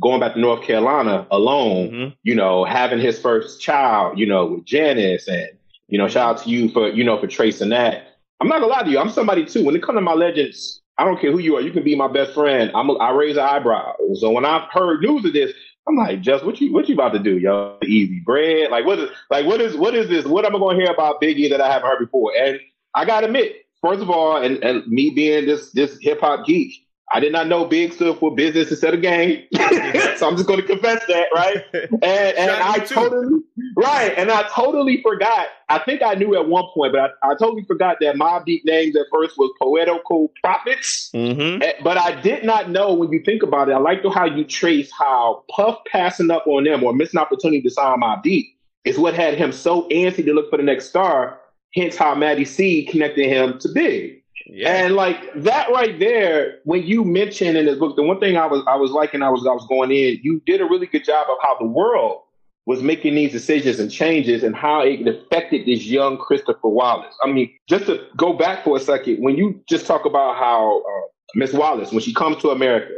going 0.00 0.20
back 0.20 0.34
to 0.34 0.40
North 0.40 0.62
Carolina 0.62 1.26
alone. 1.30 1.90
Mm-hmm. 1.90 2.14
You 2.24 2.34
know, 2.34 2.64
having 2.64 2.98
his 2.98 3.18
first 3.18 3.60
child. 3.60 4.18
You 4.18 4.26
know, 4.26 4.46
with 4.46 4.64
Janice, 4.64 5.28
and 5.28 5.48
you 5.86 5.98
know, 5.98 6.08
shout 6.08 6.36
out 6.36 6.42
to 6.44 6.50
you 6.50 6.70
for 6.70 6.88
you 6.88 7.04
know 7.04 7.20
for 7.20 7.26
tracing 7.26 7.68
that. 7.70 8.04
I'm 8.40 8.48
not 8.48 8.60
gonna 8.60 8.72
lie 8.72 8.82
to 8.82 8.90
you. 8.90 8.98
I'm 8.98 9.10
somebody 9.10 9.44
too. 9.44 9.64
When 9.64 9.76
it 9.76 9.82
comes 9.82 9.96
to 9.96 10.00
my 10.00 10.14
legends, 10.14 10.82
I 10.98 11.04
don't 11.04 11.20
care 11.20 11.30
who 11.30 11.38
you 11.38 11.56
are. 11.56 11.60
You 11.60 11.72
can 11.72 11.84
be 11.84 11.94
my 11.94 12.08
best 12.08 12.34
friend. 12.34 12.70
I'm 12.74 12.90
a, 12.90 12.94
I 12.94 13.10
raise 13.12 13.36
an 13.36 13.44
eyebrow. 13.44 13.94
So 14.14 14.30
when 14.30 14.44
I've 14.44 14.68
heard 14.70 15.00
news 15.00 15.24
of 15.24 15.32
this, 15.32 15.52
I'm 15.88 15.96
like, 15.96 16.20
just 16.20 16.44
what 16.44 16.60
you 16.60 16.72
what 16.72 16.88
you 16.88 16.94
about 16.94 17.12
to 17.12 17.20
do, 17.20 17.38
yo? 17.38 17.78
Easy 17.84 18.20
bread. 18.20 18.70
Like 18.70 18.84
what 18.84 18.98
is 18.98 19.10
like 19.30 19.46
what 19.46 19.60
is 19.60 19.76
what 19.76 19.94
is 19.94 20.08
this? 20.08 20.26
What 20.26 20.44
am 20.44 20.56
I 20.56 20.58
gonna 20.58 20.78
hear 20.78 20.90
about 20.90 21.20
Biggie 21.22 21.48
that 21.50 21.60
I 21.60 21.72
haven't 21.72 21.88
heard 21.88 22.00
before? 22.00 22.32
And 22.36 22.60
I 22.98 23.04
gotta 23.04 23.26
admit, 23.26 23.66
first 23.80 24.02
of 24.02 24.10
all, 24.10 24.42
and, 24.42 24.62
and 24.64 24.86
me 24.88 25.10
being 25.10 25.46
this 25.46 25.70
this 25.70 25.96
hip 26.00 26.20
hop 26.20 26.44
geek, 26.44 26.72
I 27.12 27.20
did 27.20 27.32
not 27.32 27.46
know 27.46 27.64
big 27.64 27.92
stood 27.92 28.18
for 28.18 28.34
business 28.34 28.70
instead 28.70 28.92
of 28.92 29.02
game. 29.02 29.44
so 29.54 30.28
I'm 30.28 30.36
just 30.36 30.46
going 30.46 30.60
to 30.60 30.66
confess 30.66 31.04
that, 31.06 31.26
right? 31.32 31.64
And, 32.02 32.36
and 32.36 32.50
I 32.50 32.78
totally, 32.80 33.40
right. 33.76 34.12
And 34.16 34.30
I 34.30 34.42
totally 34.48 35.00
forgot. 35.00 35.46
I 35.68 35.78
think 35.78 36.02
I 36.02 36.14
knew 36.14 36.36
at 36.36 36.48
one 36.48 36.64
point, 36.74 36.92
but 36.92 37.14
I, 37.22 37.30
I 37.30 37.34
totally 37.34 37.64
forgot 37.64 37.98
that 38.00 38.16
Mobb 38.16 38.44
Deep 38.44 38.64
names 38.64 38.96
at 38.96 39.06
first 39.12 39.38
was 39.38 39.52
Poetical 39.60 40.32
Prophets. 40.42 41.10
Mm-hmm. 41.14 41.62
Eh, 41.62 41.72
but 41.82 41.98
I 41.98 42.20
did 42.20 42.44
not 42.44 42.70
know 42.70 42.94
when 42.94 43.12
you 43.12 43.22
think 43.24 43.42
about 43.42 43.68
it. 43.68 43.72
I 43.72 43.78
like 43.78 44.02
how 44.12 44.24
you 44.26 44.44
trace 44.44 44.90
how 44.96 45.44
Puff 45.50 45.78
passing 45.90 46.30
up 46.30 46.46
on 46.46 46.64
them 46.64 46.82
or 46.82 46.92
missing 46.92 47.20
opportunity 47.20 47.62
to 47.62 47.70
sign 47.70 48.00
Mobb 48.00 48.22
Deep 48.22 48.46
is 48.84 48.98
what 48.98 49.14
had 49.14 49.34
him 49.34 49.52
so 49.52 49.88
antsy 49.88 50.24
to 50.24 50.32
look 50.32 50.50
for 50.50 50.56
the 50.56 50.62
next 50.62 50.88
star 50.88 51.40
Hence 51.74 51.96
how 51.96 52.14
Matty 52.14 52.44
C 52.44 52.84
connected 52.84 53.26
him 53.28 53.58
to 53.60 53.68
Big. 53.68 54.22
Yeah. 54.46 54.84
And 54.84 54.94
like 54.94 55.18
that 55.42 55.70
right 55.70 55.98
there, 55.98 56.58
when 56.64 56.82
you 56.82 57.04
mentioned 57.04 57.58
in 57.58 57.66
this 57.66 57.78
book, 57.78 57.96
the 57.96 58.02
one 58.02 58.18
thing 58.18 58.36
I 58.38 58.46
was 58.46 58.64
I 58.66 58.76
was 58.76 58.90
liking, 58.90 59.22
I 59.22 59.28
was 59.28 59.46
I 59.46 59.52
was 59.52 59.66
going 59.68 59.90
in, 59.90 60.18
you 60.22 60.40
did 60.46 60.60
a 60.60 60.64
really 60.64 60.86
good 60.86 61.04
job 61.04 61.26
of 61.30 61.36
how 61.42 61.56
the 61.58 61.66
world 61.66 62.22
was 62.64 62.82
making 62.82 63.14
these 63.14 63.32
decisions 63.32 63.78
and 63.78 63.90
changes 63.90 64.42
and 64.42 64.54
how 64.54 64.82
it 64.82 65.06
affected 65.06 65.66
this 65.66 65.84
young 65.84 66.18
Christopher 66.18 66.68
Wallace. 66.68 67.14
I 67.24 67.30
mean, 67.30 67.50
just 67.66 67.86
to 67.86 68.06
go 68.16 68.34
back 68.34 68.64
for 68.64 68.76
a 68.76 68.80
second, 68.80 69.22
when 69.22 69.36
you 69.36 69.62
just 69.68 69.86
talk 69.86 70.04
about 70.04 70.36
how 70.36 70.80
uh, 70.80 71.08
Miss 71.34 71.52
Wallace, 71.52 71.92
when 71.92 72.00
she 72.00 72.12
comes 72.12 72.36
to 72.42 72.50
America, 72.50 72.92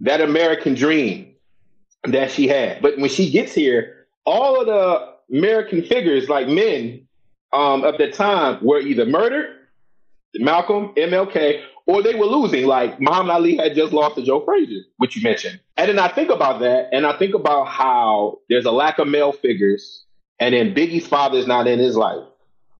that 0.00 0.20
American 0.20 0.74
dream 0.74 1.34
that 2.04 2.30
she 2.30 2.48
had, 2.48 2.80
but 2.80 2.96
when 2.98 3.10
she 3.10 3.30
gets 3.30 3.52
here, 3.52 4.06
all 4.24 4.60
of 4.60 4.66
the 4.66 5.36
American 5.36 5.82
figures 5.82 6.28
like 6.28 6.48
men 6.48 7.06
um, 7.52 7.84
of 7.84 7.98
the 7.98 8.10
time 8.10 8.64
were 8.64 8.80
either 8.80 9.04
murdered, 9.04 9.56
Malcolm, 10.36 10.92
MLK, 10.96 11.62
or 11.86 12.02
they 12.02 12.14
were 12.14 12.26
losing. 12.26 12.66
Like 12.66 13.00
Muhammad 13.00 13.30
Ali 13.30 13.56
had 13.56 13.74
just 13.74 13.92
lost 13.92 14.16
to 14.16 14.22
Joe 14.22 14.44
Frazier, 14.44 14.82
which 14.98 15.16
you 15.16 15.22
mentioned. 15.22 15.60
And 15.76 15.88
then 15.88 15.98
I 15.98 16.08
think 16.08 16.30
about 16.30 16.60
that, 16.60 16.88
and 16.92 17.06
I 17.06 17.16
think 17.18 17.34
about 17.34 17.66
how 17.66 18.38
there's 18.48 18.64
a 18.64 18.70
lack 18.70 18.98
of 18.98 19.08
male 19.08 19.32
figures, 19.32 20.04
and 20.38 20.54
then 20.54 20.74
Biggie's 20.74 21.06
father 21.06 21.38
is 21.38 21.46
not 21.46 21.66
in 21.66 21.78
his 21.78 21.96
life. 21.96 22.24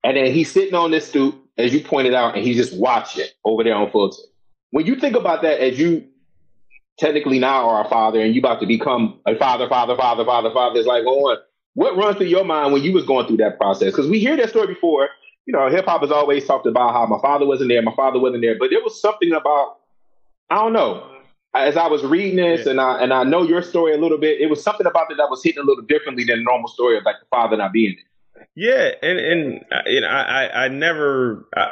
And 0.05 0.17
then 0.17 0.33
he's 0.33 0.51
sitting 0.51 0.75
on 0.75 0.91
this 0.91 1.09
stoop, 1.09 1.35
as 1.59 1.75
you 1.75 1.83
pointed 1.83 2.15
out, 2.15 2.37
and 2.37 2.45
he's 2.45 2.57
just 2.57 2.77
watching 2.77 3.27
over 3.45 3.65
there 3.65 3.75
on 3.75 3.91
Fulton. 3.91 4.25
When 4.71 4.87
you 4.87 4.97
think 4.97 5.17
about 5.17 5.43
that, 5.43 5.61
as 5.61 5.79
you 5.79 6.07
technically 6.99 7.39
now 7.39 7.69
are 7.69 7.85
a 7.85 7.89
father, 7.89 8.21
and 8.21 8.35
you 8.35 8.41
about 8.41 8.61
to 8.61 8.67
become 8.67 9.21
a 9.27 9.35
father, 9.37 9.69
father, 9.69 9.97
father, 9.97 10.25
father, 10.25 10.51
father, 10.53 10.79
it's 10.79 10.87
like, 10.87 11.05
on. 11.05 11.39
What 11.75 11.97
runs 11.97 12.17
through 12.17 12.27
your 12.27 12.45
mind 12.45 12.73
when 12.73 12.83
you 12.83 12.93
was 12.93 13.05
going 13.05 13.27
through 13.27 13.39
that 13.39 13.59
process? 13.59 13.91
Because 13.91 14.09
we 14.09 14.19
hear 14.19 14.37
that 14.37 14.51
story 14.51 14.67
before. 14.67 15.09
You 15.47 15.53
know, 15.53 15.69
hip 15.69 15.87
hop 15.87 16.03
has 16.03 16.11
always 16.11 16.47
talked 16.47 16.67
about 16.67 16.93
how 16.93 17.07
my 17.07 17.21
father 17.21 17.47
wasn't 17.47 17.71
there, 17.71 17.83
my 17.83 17.95
father 17.95 18.19
wasn't 18.19 18.43
there, 18.43 18.57
but 18.59 18.71
there 18.71 18.83
was 18.83 19.01
something 19.01 19.33
about 19.33 19.77
I 20.51 20.57
don't 20.57 20.73
know. 20.73 21.07
As 21.55 21.77
I 21.77 21.89
was 21.89 22.05
reading 22.05 22.37
this, 22.37 22.65
yeah. 22.65 22.73
and 22.73 22.81
I 22.81 23.03
and 23.03 23.13
I 23.13 23.25
know 23.25 23.43
your 23.43 23.63
story 23.63 23.95
a 23.95 23.99
little 23.99 24.19
bit, 24.19 24.41
it 24.41 24.51
was 24.51 24.63
something 24.63 24.87
about 24.87 25.11
it 25.11 25.17
that 25.17 25.31
was 25.31 25.43
hitting 25.43 25.63
a 25.63 25.67
little 25.67 25.85
differently 25.85 26.25
than 26.25 26.39
the 26.39 26.45
normal 26.45 26.69
story 26.69 26.97
of 26.97 27.05
like 27.05 27.17
the 27.21 27.27
father 27.31 27.57
not 27.57 27.73
being 27.73 27.97
there. 27.97 28.47
Yeah, 28.55 28.91
and 29.03 29.19
and, 29.19 29.65
and 29.71 30.07
I, 30.07 30.23
I 30.23 30.65
I 30.65 30.69
never. 30.69 31.49
I, 31.57 31.71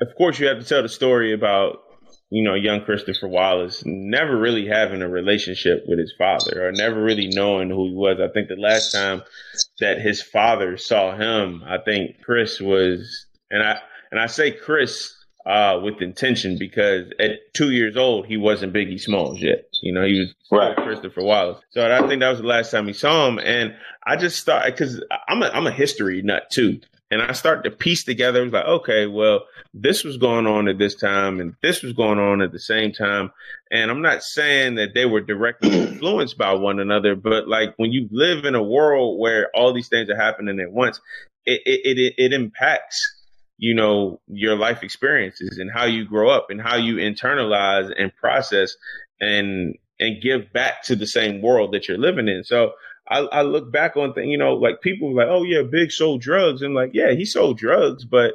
of 0.00 0.08
course, 0.16 0.38
you 0.38 0.46
have 0.46 0.58
to 0.58 0.64
tell 0.64 0.82
the 0.82 0.88
story 0.88 1.32
about 1.32 1.82
you 2.30 2.42
know, 2.42 2.54
young 2.54 2.82
Christopher 2.82 3.28
Wallace 3.28 3.82
never 3.86 4.36
really 4.36 4.66
having 4.66 5.02
a 5.02 5.08
relationship 5.08 5.84
with 5.86 5.98
his 5.98 6.12
father 6.18 6.66
or 6.66 6.72
never 6.72 7.00
really 7.00 7.28
knowing 7.28 7.70
who 7.70 7.88
he 7.88 7.94
was. 7.94 8.18
I 8.20 8.32
think 8.32 8.48
the 8.48 8.56
last 8.56 8.92
time 8.92 9.22
that 9.80 10.00
his 10.00 10.22
father 10.22 10.76
saw 10.76 11.16
him, 11.16 11.62
I 11.64 11.78
think 11.78 12.22
Chris 12.24 12.60
was, 12.60 13.26
and 13.50 13.62
I, 13.62 13.78
and 14.10 14.20
I 14.20 14.26
say 14.26 14.50
Chris 14.50 15.12
uh, 15.46 15.78
with 15.80 16.02
intention 16.02 16.58
because 16.58 17.06
at 17.20 17.54
two 17.54 17.70
years 17.70 17.96
old, 17.96 18.26
he 18.26 18.36
wasn't 18.36 18.74
Biggie 18.74 19.00
Smalls 19.00 19.40
yet. 19.40 19.68
You 19.80 19.92
know, 19.92 20.04
he 20.04 20.18
was 20.18 20.34
right. 20.50 20.76
Christopher 20.76 21.22
Wallace. 21.22 21.62
So 21.70 21.88
I 21.88 22.06
think 22.08 22.20
that 22.20 22.30
was 22.30 22.40
the 22.40 22.46
last 22.46 22.72
time 22.72 22.86
we 22.86 22.92
saw 22.92 23.28
him. 23.28 23.38
And 23.38 23.76
I 24.04 24.16
just 24.16 24.44
thought, 24.44 24.66
because 24.66 25.00
I'm 25.28 25.42
a, 25.42 25.46
I'm 25.46 25.68
a 25.68 25.72
history 25.72 26.22
nut 26.22 26.50
too. 26.50 26.80
And 27.10 27.22
I 27.22 27.32
start 27.32 27.62
to 27.64 27.70
piece 27.70 28.02
together. 28.04 28.40
It 28.40 28.44
was 28.44 28.52
like, 28.52 28.66
okay, 28.66 29.06
well, 29.06 29.46
this 29.72 30.02
was 30.02 30.16
going 30.16 30.46
on 30.46 30.66
at 30.66 30.78
this 30.78 30.96
time 30.96 31.40
and 31.40 31.54
this 31.62 31.82
was 31.82 31.92
going 31.92 32.18
on 32.18 32.42
at 32.42 32.50
the 32.50 32.58
same 32.58 32.92
time. 32.92 33.30
And 33.70 33.90
I'm 33.90 34.02
not 34.02 34.24
saying 34.24 34.74
that 34.76 34.94
they 34.94 35.06
were 35.06 35.20
directly 35.20 35.70
influenced 35.88 36.36
by 36.36 36.52
one 36.54 36.80
another, 36.80 37.14
but 37.14 37.46
like 37.48 37.74
when 37.76 37.92
you 37.92 38.08
live 38.10 38.44
in 38.44 38.54
a 38.56 38.62
world 38.62 39.20
where 39.20 39.50
all 39.54 39.72
these 39.72 39.88
things 39.88 40.10
are 40.10 40.16
happening 40.16 40.58
at 40.58 40.72
once, 40.72 41.00
it, 41.44 41.60
it, 41.64 41.98
it, 41.98 42.14
it 42.16 42.32
impacts 42.32 43.16
you 43.58 43.74
know 43.74 44.20
your 44.28 44.56
life 44.56 44.82
experiences 44.82 45.58
and 45.58 45.70
how 45.70 45.84
you 45.84 46.04
grow 46.04 46.28
up 46.28 46.48
and 46.50 46.60
how 46.60 46.76
you 46.76 46.96
internalize 46.96 47.92
and 47.98 48.14
process 48.16 48.76
and 49.20 49.74
and 49.98 50.22
give 50.22 50.52
back 50.52 50.82
to 50.82 50.94
the 50.94 51.06
same 51.06 51.40
world 51.40 51.72
that 51.72 51.88
you're 51.88 51.98
living 51.98 52.28
in 52.28 52.44
so 52.44 52.72
i, 53.08 53.18
I 53.18 53.42
look 53.42 53.70
back 53.70 53.96
on 53.96 54.12
things 54.12 54.28
you 54.28 54.38
know 54.38 54.54
like 54.54 54.80
people 54.80 55.14
like 55.14 55.28
oh 55.28 55.42
yeah 55.42 55.62
big 55.62 55.90
sold 55.90 56.20
drugs. 56.20 56.62
And 56.62 56.74
like 56.74 56.90
yeah 56.92 57.12
he 57.12 57.24
sold 57.24 57.58
drugs 57.58 58.04
but 58.04 58.34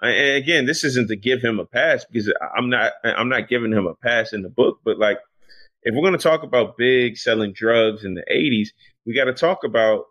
and 0.00 0.36
again 0.36 0.66
this 0.66 0.84
isn't 0.84 1.08
to 1.08 1.16
give 1.16 1.42
him 1.42 1.58
a 1.58 1.66
pass 1.66 2.04
because 2.10 2.32
i'm 2.56 2.70
not 2.70 2.92
i'm 3.04 3.28
not 3.28 3.48
giving 3.48 3.72
him 3.72 3.86
a 3.86 3.94
pass 3.94 4.32
in 4.32 4.42
the 4.42 4.48
book 4.48 4.80
but 4.84 4.98
like 4.98 5.18
if 5.82 5.94
we're 5.94 6.02
going 6.02 6.18
to 6.18 6.18
talk 6.18 6.42
about 6.42 6.76
big 6.76 7.16
selling 7.16 7.52
drugs 7.54 8.04
in 8.04 8.14
the 8.14 8.24
80s 8.30 8.68
we 9.06 9.14
got 9.14 9.24
to 9.24 9.34
talk 9.34 9.64
about 9.64 10.04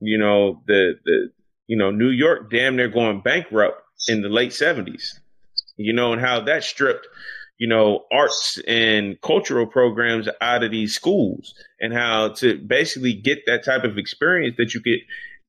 you 0.00 0.18
know 0.18 0.62
the 0.66 0.94
the 1.04 1.30
you 1.66 1.76
know 1.76 1.90
new 1.90 2.10
york 2.10 2.50
damn 2.50 2.76
near 2.76 2.88
going 2.88 3.20
bankrupt 3.20 3.80
in 4.08 4.22
the 4.22 4.28
late 4.28 4.50
70s, 4.50 5.20
you 5.76 5.92
know, 5.92 6.12
and 6.12 6.20
how 6.20 6.40
that 6.40 6.64
stripped, 6.64 7.06
you 7.64 7.70
know, 7.70 8.04
arts 8.12 8.60
and 8.68 9.18
cultural 9.22 9.66
programs 9.66 10.28
out 10.42 10.62
of 10.62 10.70
these 10.70 10.94
schools 10.94 11.54
and 11.80 11.94
how 11.94 12.28
to 12.28 12.58
basically 12.58 13.14
get 13.14 13.46
that 13.46 13.64
type 13.64 13.84
of 13.84 13.96
experience 13.96 14.54
that 14.58 14.74
you 14.74 14.82
could 14.82 14.98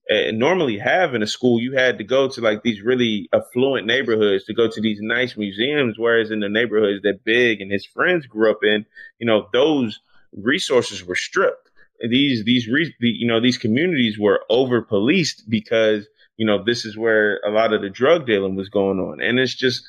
uh, 0.09 0.31
normally 0.31 0.77
have 0.77 1.13
in 1.13 1.21
a 1.21 1.27
school, 1.27 1.59
you 1.59 1.73
had 1.73 1.97
to 1.97 2.05
go 2.05 2.29
to 2.29 2.39
like 2.39 2.63
these 2.63 2.81
really 2.81 3.27
affluent 3.33 3.85
neighborhoods 3.85 4.45
to 4.45 4.53
go 4.53 4.69
to 4.71 4.79
these 4.79 4.99
nice 5.01 5.35
museums. 5.35 5.99
Whereas 5.99 6.31
in 6.31 6.39
the 6.39 6.47
neighborhoods 6.47 7.01
that 7.01 7.25
Big 7.25 7.59
and 7.59 7.69
his 7.69 7.85
friends 7.85 8.25
grew 8.27 8.49
up 8.49 8.63
in, 8.63 8.85
you 9.19 9.27
know, 9.27 9.49
those 9.51 9.99
resources 10.31 11.03
were 11.03 11.17
stripped. 11.17 11.69
These, 12.09 12.45
these, 12.45 12.69
re- 12.69 12.95
the, 13.01 13.09
you 13.09 13.27
know, 13.27 13.41
these 13.41 13.57
communities 13.57 14.17
were 14.17 14.39
over 14.49 14.81
policed 14.81 15.49
because 15.49 16.07
you 16.37 16.45
know, 16.45 16.63
this 16.63 16.85
is 16.85 16.97
where 16.97 17.39
a 17.45 17.49
lot 17.49 17.73
of 17.73 17.81
the 17.81 17.89
drug 17.89 18.25
dealing 18.25 18.55
was 18.55 18.69
going 18.69 18.99
on. 18.99 19.21
And 19.21 19.39
it's 19.39 19.55
just, 19.55 19.85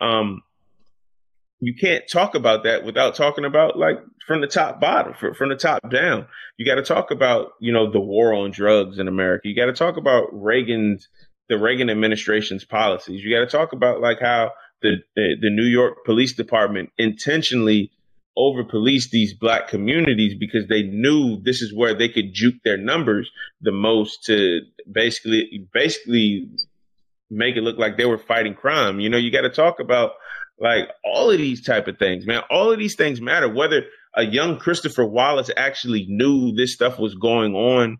um, 0.00 0.42
you 1.60 1.74
can't 1.74 2.04
talk 2.10 2.34
about 2.34 2.64
that 2.64 2.84
without 2.84 3.14
talking 3.14 3.44
about 3.44 3.78
like 3.78 3.98
from 4.26 4.40
the 4.40 4.46
top 4.46 4.80
bottom, 4.80 5.14
from 5.14 5.48
the 5.50 5.56
top 5.56 5.90
down. 5.90 6.26
You 6.56 6.66
got 6.66 6.76
to 6.76 6.82
talk 6.82 7.10
about, 7.10 7.52
you 7.60 7.72
know, 7.72 7.90
the 7.90 8.00
war 8.00 8.34
on 8.34 8.50
drugs 8.50 8.98
in 8.98 9.08
America. 9.08 9.48
You 9.48 9.54
got 9.54 9.66
to 9.66 9.72
talk 9.72 9.96
about 9.96 10.28
Reagan's, 10.32 11.08
the 11.48 11.58
Reagan 11.58 11.90
administration's 11.90 12.64
policies. 12.64 13.22
You 13.22 13.34
got 13.34 13.48
to 13.48 13.56
talk 13.58 13.72
about 13.72 14.00
like 14.00 14.20
how 14.20 14.52
the, 14.82 14.96
the 15.16 15.50
New 15.50 15.66
York 15.66 16.04
Police 16.06 16.34
Department 16.34 16.90
intentionally 16.96 17.90
over 18.36 18.64
police 18.64 19.10
these 19.10 19.34
black 19.34 19.68
communities 19.68 20.34
because 20.38 20.66
they 20.68 20.82
knew 20.82 21.40
this 21.42 21.60
is 21.60 21.74
where 21.74 21.94
they 21.94 22.08
could 22.08 22.32
juke 22.32 22.54
their 22.64 22.78
numbers 22.78 23.30
the 23.60 23.72
most 23.72 24.24
to 24.24 24.60
basically 24.90 25.68
basically 25.74 26.48
make 27.30 27.56
it 27.56 27.62
look 27.62 27.78
like 27.78 27.96
they 27.96 28.06
were 28.06 28.18
fighting 28.18 28.54
crime. 28.54 29.00
You 29.00 29.10
know, 29.10 29.18
you 29.18 29.30
got 29.30 29.42
to 29.42 29.50
talk 29.50 29.78
about 29.80 30.12
like 30.60 30.90
all 31.02 31.30
of 31.30 31.38
these 31.38 31.64
type 31.64 31.88
of 31.88 31.98
things, 31.98 32.26
man. 32.26 32.42
All 32.50 32.70
of 32.70 32.78
these 32.78 32.94
things 32.94 33.20
matter. 33.20 33.48
Whether 33.48 33.84
a 34.14 34.24
young 34.24 34.58
Christopher 34.58 35.04
Wallace 35.04 35.50
actually 35.56 36.06
knew 36.08 36.52
this 36.52 36.74
stuff 36.74 36.98
was 36.98 37.14
going 37.14 37.54
on 37.54 37.98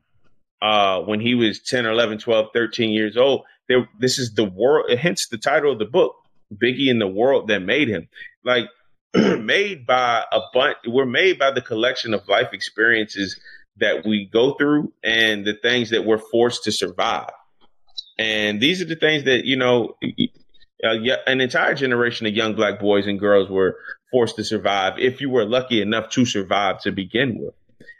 uh, 0.61 1.01
when 1.01 1.21
he 1.21 1.35
was 1.35 1.61
10 1.63 1.87
or 1.87 1.93
11, 1.93 2.19
12, 2.19 2.49
13 2.53 2.91
years 2.91 3.17
old. 3.17 3.43
There, 3.69 3.89
this 3.99 4.19
is 4.19 4.35
the 4.35 4.45
world, 4.45 4.91
hence 4.99 5.29
the 5.31 5.39
title 5.39 5.73
of 5.73 5.79
the 5.79 5.87
book, 5.87 6.15
Biggie 6.53 6.91
in 6.91 6.99
the 6.99 7.09
World 7.09 7.49
That 7.49 7.61
Made 7.61 7.89
Him. 7.89 8.09
Like 8.45 8.67
made 9.15 9.87
by 9.87 10.25
a 10.31 10.41
bunch 10.53 10.77
we're 10.87 11.07
made 11.07 11.39
by 11.39 11.51
the 11.51 11.63
collection 11.63 12.15
of 12.15 12.29
life 12.29 12.53
experiences 12.53 13.41
that 13.79 14.05
we 14.07 14.29
go 14.33 14.55
through 14.55 14.93
and 15.03 15.45
the 15.45 15.55
things 15.55 15.91
that 15.91 16.05
we're 16.05 16.21
forced 16.31 16.63
to 16.65 16.71
survive 16.71 17.31
and 18.21 18.61
these 18.61 18.81
are 18.81 18.85
the 18.85 18.95
things 18.95 19.25
that 19.25 19.47
you 19.47 19.57
know 19.57 19.97
uh, 20.85 21.17
an 21.27 21.41
entire 21.41 21.75
generation 21.75 22.27
of 22.27 22.35
young 22.35 22.55
black 22.55 22.81
boys 22.81 23.07
and 23.07 23.21
girls 23.21 23.49
were 23.49 23.77
forced 24.11 24.37
to 24.37 24.45
survive 24.45 24.99
if 24.99 25.21
you 25.21 25.31
were 25.31 25.45
lucky 25.45 25.81
enough 25.81 26.09
to 26.11 26.25
survive 26.25 26.81
to 26.81 26.91
begin 26.93 27.39
with 27.39 27.55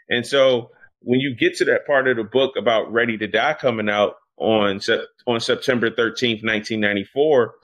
and 0.09 0.25
so 0.25 0.71
when 1.03 1.19
you 1.19 1.35
get 1.35 1.55
to 1.55 1.65
that 1.65 1.85
part 1.87 2.07
of 2.07 2.17
the 2.17 2.23
book 2.23 2.55
about 2.57 2.91
ready 2.91 3.17
to 3.17 3.27
die 3.27 3.53
coming 3.53 3.89
out 3.89 4.15
on 4.37 4.79
on 5.27 5.39
September 5.39 5.89
13th 5.89 6.43
1994 6.43 7.55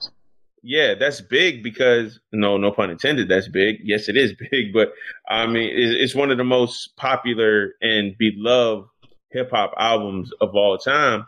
yeah, 0.62 0.94
that's 0.94 1.20
big 1.20 1.62
because 1.62 2.18
no, 2.32 2.56
no 2.56 2.72
pun 2.72 2.90
intended. 2.90 3.28
That's 3.28 3.48
big. 3.48 3.76
Yes, 3.82 4.08
it 4.08 4.16
is 4.16 4.34
big, 4.50 4.72
but 4.72 4.92
I 5.28 5.46
mean, 5.46 5.70
it's 5.72 6.14
one 6.14 6.30
of 6.30 6.38
the 6.38 6.44
most 6.44 6.96
popular 6.96 7.72
and 7.80 8.16
beloved 8.18 8.88
hip 9.30 9.50
hop 9.50 9.74
albums 9.78 10.30
of 10.40 10.50
all 10.54 10.78
time. 10.78 11.26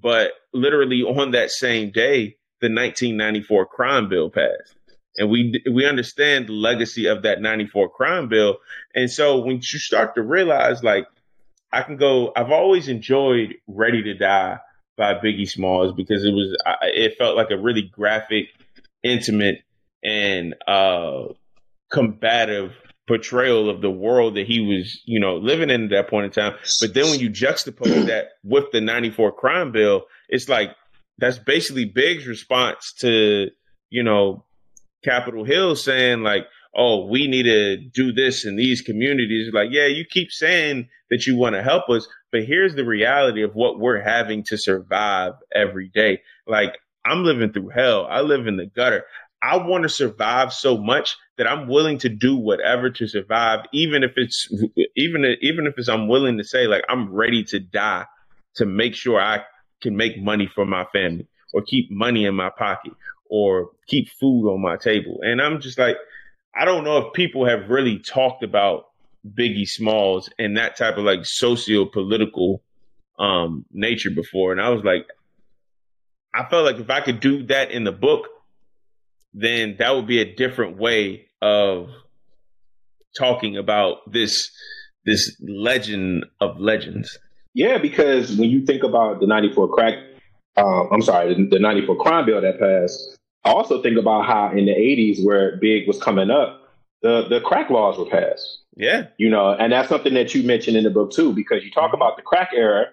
But 0.00 0.32
literally 0.52 1.02
on 1.02 1.32
that 1.32 1.50
same 1.50 1.90
day, 1.90 2.36
the 2.60 2.66
1994 2.66 3.66
crime 3.66 4.08
bill 4.08 4.30
passed. 4.30 4.74
And 5.16 5.30
we 5.30 5.62
we 5.70 5.86
understand 5.86 6.48
the 6.48 6.52
legacy 6.52 7.06
of 7.06 7.22
that 7.22 7.40
94 7.40 7.88
crime 7.90 8.28
bill. 8.28 8.58
And 8.94 9.10
so 9.10 9.38
when 9.40 9.56
you 9.56 9.78
start 9.78 10.14
to 10.14 10.22
realize 10.22 10.82
like 10.82 11.06
I 11.72 11.82
can 11.82 11.96
go 11.96 12.32
I've 12.36 12.50
always 12.52 12.88
enjoyed 12.88 13.56
Ready 13.66 14.02
to 14.04 14.14
Die 14.14 14.58
by 14.96 15.14
Biggie 15.14 15.48
Smalls 15.48 15.92
because 15.92 16.24
it 16.24 16.32
was 16.32 16.56
it 16.82 17.16
felt 17.16 17.36
like 17.36 17.50
a 17.50 17.56
really 17.56 17.82
graphic, 17.82 18.48
intimate, 19.02 19.62
and 20.04 20.54
uh, 20.66 21.24
combative 21.90 22.72
portrayal 23.06 23.70
of 23.70 23.80
the 23.80 23.90
world 23.90 24.36
that 24.36 24.46
he 24.46 24.60
was, 24.60 25.00
you 25.06 25.18
know, 25.18 25.36
living 25.36 25.70
in 25.70 25.84
at 25.84 25.90
that 25.90 26.10
point 26.10 26.26
in 26.26 26.30
time. 26.30 26.58
But 26.80 26.92
then 26.92 27.10
when 27.10 27.20
you 27.20 27.30
juxtapose 27.30 28.06
that 28.06 28.32
with 28.44 28.70
the 28.70 28.82
94 28.82 29.32
crime 29.32 29.72
bill, 29.72 30.02
it's 30.28 30.48
like 30.48 30.76
that's 31.18 31.38
basically 31.38 31.84
Big's 31.84 32.26
response 32.26 32.94
to, 33.00 33.48
you 33.90 34.02
know, 34.02 34.44
Capitol 35.04 35.44
Hill 35.44 35.76
saying 35.76 36.22
like, 36.22 36.46
oh, 36.76 37.06
we 37.06 37.26
need 37.26 37.44
to 37.44 37.76
do 37.76 38.12
this 38.12 38.44
in 38.44 38.56
these 38.56 38.82
communities. 38.82 39.50
Like, 39.52 39.68
yeah, 39.70 39.86
you 39.86 40.04
keep 40.08 40.30
saying 40.30 40.88
that 41.10 41.26
you 41.26 41.36
want 41.36 41.54
to 41.54 41.62
help 41.62 41.88
us, 41.88 42.06
but 42.30 42.44
here's 42.44 42.74
the 42.74 42.84
reality 42.84 43.42
of 43.42 43.54
what 43.54 43.78
we're 43.78 44.02
having 44.02 44.44
to 44.44 44.58
survive 44.58 45.32
every 45.54 45.90
day. 45.92 46.20
Like, 46.46 46.78
I'm 47.04 47.24
living 47.24 47.52
through 47.52 47.70
hell. 47.70 48.06
I 48.08 48.20
live 48.20 48.46
in 48.46 48.56
the 48.56 48.66
gutter. 48.66 49.04
I 49.42 49.56
want 49.56 49.84
to 49.84 49.88
survive 49.88 50.52
so 50.52 50.76
much 50.76 51.16
that 51.36 51.46
I'm 51.46 51.68
willing 51.68 51.98
to 51.98 52.08
do 52.08 52.36
whatever 52.36 52.90
to 52.90 53.06
survive, 53.06 53.60
even 53.72 54.02
if 54.02 54.12
it's 54.16 54.48
even 54.96 55.24
even 55.40 55.66
if 55.66 55.74
it's 55.76 55.88
I'm 55.88 56.08
willing 56.08 56.38
to 56.38 56.44
say 56.44 56.66
like 56.66 56.82
I'm 56.88 57.12
ready 57.14 57.44
to 57.44 57.60
die 57.60 58.06
to 58.56 58.66
make 58.66 58.94
sure 58.94 59.20
I 59.20 59.44
can 59.82 59.96
make 59.96 60.20
money 60.20 60.50
for 60.54 60.64
my 60.64 60.84
family 60.92 61.26
or 61.52 61.62
keep 61.62 61.90
money 61.90 62.24
in 62.24 62.34
my 62.34 62.50
pocket 62.50 62.92
or 63.30 63.70
keep 63.86 64.08
food 64.10 64.50
on 64.50 64.60
my 64.60 64.76
table. 64.76 65.20
And 65.22 65.40
I'm 65.40 65.60
just 65.60 65.78
like, 65.78 65.96
I 66.58 66.64
don't 66.64 66.84
know 66.84 66.98
if 66.98 67.12
people 67.12 67.46
have 67.46 67.68
really 67.68 67.98
talked 67.98 68.42
about 68.42 68.86
Biggie 69.26 69.68
Smalls 69.68 70.30
and 70.38 70.56
that 70.56 70.76
type 70.76 70.96
of 70.96 71.04
like 71.04 71.24
socio 71.24 71.84
political 71.84 72.62
um, 73.18 73.64
nature 73.72 74.10
before. 74.10 74.52
And 74.52 74.60
I 74.60 74.70
was 74.70 74.82
like, 74.84 75.06
I 76.34 76.48
felt 76.48 76.64
like 76.64 76.78
if 76.78 76.90
I 76.90 77.00
could 77.00 77.20
do 77.20 77.46
that 77.46 77.70
in 77.70 77.84
the 77.84 77.92
book, 77.92 78.26
then 79.34 79.76
that 79.78 79.94
would 79.94 80.06
be 80.06 80.20
a 80.20 80.34
different 80.34 80.78
way 80.78 81.26
of 81.40 81.88
talking 83.16 83.56
about 83.56 84.10
this 84.10 84.50
this 85.04 85.40
legend 85.40 86.26
of 86.40 86.58
legends. 86.58 87.18
Yeah, 87.58 87.76
because 87.76 88.36
when 88.36 88.50
you 88.50 88.64
think 88.64 88.84
about 88.84 89.18
the 89.18 89.26
'94 89.26 89.68
crack, 89.70 89.98
um, 90.56 90.88
I'm 90.92 91.02
sorry, 91.02 91.34
the 91.34 91.58
'94 91.58 91.96
crime 91.96 92.24
bill 92.24 92.40
that 92.40 92.60
passed, 92.60 93.18
I 93.44 93.50
also 93.50 93.82
think 93.82 93.98
about 93.98 94.26
how 94.26 94.52
in 94.52 94.66
the 94.66 94.72
'80s, 94.72 95.24
where 95.24 95.56
Big 95.56 95.88
was 95.88 96.00
coming 96.00 96.30
up, 96.30 96.70
the 97.02 97.26
the 97.28 97.40
crack 97.40 97.68
laws 97.68 97.98
were 97.98 98.06
passed. 98.06 98.62
Yeah, 98.76 99.08
you 99.16 99.28
know, 99.28 99.54
and 99.54 99.72
that's 99.72 99.88
something 99.88 100.14
that 100.14 100.36
you 100.36 100.44
mentioned 100.44 100.76
in 100.76 100.84
the 100.84 100.90
book 100.90 101.10
too, 101.10 101.32
because 101.32 101.64
you 101.64 101.72
talk 101.72 101.92
about 101.92 102.16
the 102.16 102.22
crack 102.22 102.50
era. 102.54 102.90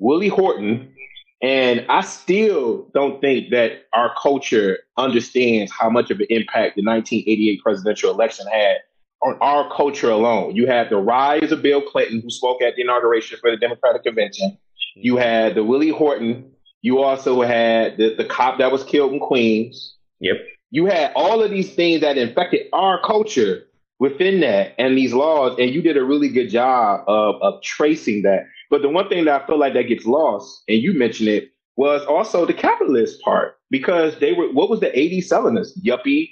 Willie 0.00 0.26
Horton 0.26 0.92
And 1.40 1.86
I 1.88 2.00
still 2.00 2.90
don't 2.94 3.20
think 3.20 3.50
that 3.50 3.84
our 3.92 4.12
culture 4.20 4.78
understands 4.96 5.70
how 5.70 5.88
much 5.88 6.10
of 6.10 6.18
an 6.18 6.26
impact 6.30 6.74
the 6.74 6.82
1988 6.82 7.62
presidential 7.62 8.10
election 8.10 8.48
had 8.48 8.78
on 9.22 9.38
our 9.40 9.74
culture 9.74 10.10
alone. 10.10 10.54
You 10.54 10.66
had 10.66 10.90
the 10.90 10.96
rise 10.96 11.52
of 11.52 11.62
Bill 11.62 11.82
Clinton, 11.82 12.20
who 12.20 12.30
spoke 12.30 12.62
at 12.62 12.76
the 12.76 12.82
inauguration 12.82 13.38
for 13.40 13.50
the 13.50 13.56
Democratic 13.56 14.02
Convention. 14.02 14.58
You 14.94 15.14
mm-hmm. 15.14 15.22
had 15.22 15.54
the 15.54 15.64
Willie 15.64 15.90
Horton. 15.90 16.50
You 16.82 17.02
also 17.02 17.42
had 17.42 17.96
the, 17.96 18.14
the 18.14 18.24
cop 18.24 18.58
that 18.58 18.70
was 18.70 18.84
killed 18.84 19.12
in 19.12 19.20
Queens. 19.20 19.96
Yep. 20.20 20.36
You 20.70 20.86
had 20.86 21.12
all 21.14 21.42
of 21.42 21.50
these 21.50 21.74
things 21.74 22.00
that 22.02 22.18
infected 22.18 22.66
our 22.72 23.00
culture 23.02 23.64
within 23.98 24.40
that 24.40 24.74
and 24.78 24.98
these 24.98 25.14
laws, 25.14 25.56
and 25.58 25.70
you 25.70 25.80
did 25.80 25.96
a 25.96 26.04
really 26.04 26.28
good 26.28 26.50
job 26.50 27.04
of, 27.06 27.36
of 27.42 27.62
tracing 27.62 28.22
that. 28.22 28.46
But 28.70 28.82
the 28.82 28.88
one 28.88 29.08
thing 29.08 29.24
that 29.24 29.42
I 29.42 29.46
feel 29.46 29.58
like 29.58 29.74
that 29.74 29.84
gets 29.84 30.04
lost, 30.04 30.62
and 30.68 30.78
you 30.78 30.92
mentioned 30.92 31.28
it, 31.28 31.50
was 31.76 32.04
also 32.06 32.46
the 32.46 32.54
capitalist 32.54 33.20
part 33.22 33.58
because 33.70 34.18
they 34.18 34.32
were 34.32 34.52
what 34.52 34.70
was 34.70 34.80
the 34.80 34.90
80s 34.90 35.24
selling 35.24 35.58
us? 35.58 35.76
Yuppie 35.84 36.30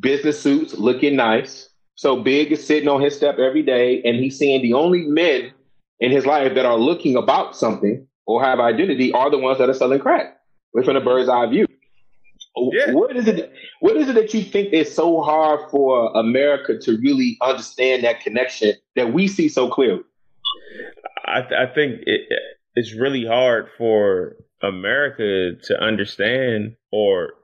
business 0.00 0.40
suits 0.40 0.74
looking 0.74 1.16
nice. 1.16 1.70
So 1.96 2.22
Big 2.22 2.52
is 2.52 2.64
sitting 2.64 2.88
on 2.88 3.00
his 3.00 3.16
step 3.16 3.38
every 3.38 3.62
day 3.62 4.02
and 4.02 4.16
he's 4.16 4.38
seeing 4.38 4.62
the 4.62 4.74
only 4.74 5.02
men 5.02 5.52
in 5.98 6.10
his 6.10 6.26
life 6.26 6.54
that 6.54 6.66
are 6.66 6.78
looking 6.78 7.16
about 7.16 7.56
something 7.56 8.06
or 8.26 8.44
have 8.44 8.60
identity 8.60 9.12
are 9.12 9.30
the 9.30 9.38
ones 9.38 9.58
that 9.58 9.70
are 9.70 9.74
selling 9.74 9.98
crack. 9.98 10.38
from 10.84 10.96
a 10.96 11.00
bird's 11.00 11.28
eye 11.28 11.46
view. 11.46 11.66
Yeah. 12.72 12.92
What 12.92 13.16
is 13.16 13.28
it? 13.28 13.52
What 13.80 13.96
is 13.96 14.08
it 14.08 14.14
that 14.14 14.32
you 14.32 14.42
think 14.42 14.72
is 14.72 14.94
so 14.94 15.20
hard 15.20 15.70
for 15.70 16.10
America 16.16 16.78
to 16.78 16.98
really 16.98 17.36
understand 17.42 18.04
that 18.04 18.20
connection 18.20 18.74
that 18.94 19.12
we 19.12 19.28
see 19.28 19.48
so 19.48 19.68
clearly? 19.68 20.02
I, 21.26 21.40
I 21.40 21.66
think 21.66 22.00
it, 22.06 22.22
it's 22.74 22.94
really 22.94 23.26
hard 23.26 23.68
for 23.76 24.36
America 24.62 25.60
to 25.64 25.82
understand 25.82 26.76
or 26.92 27.34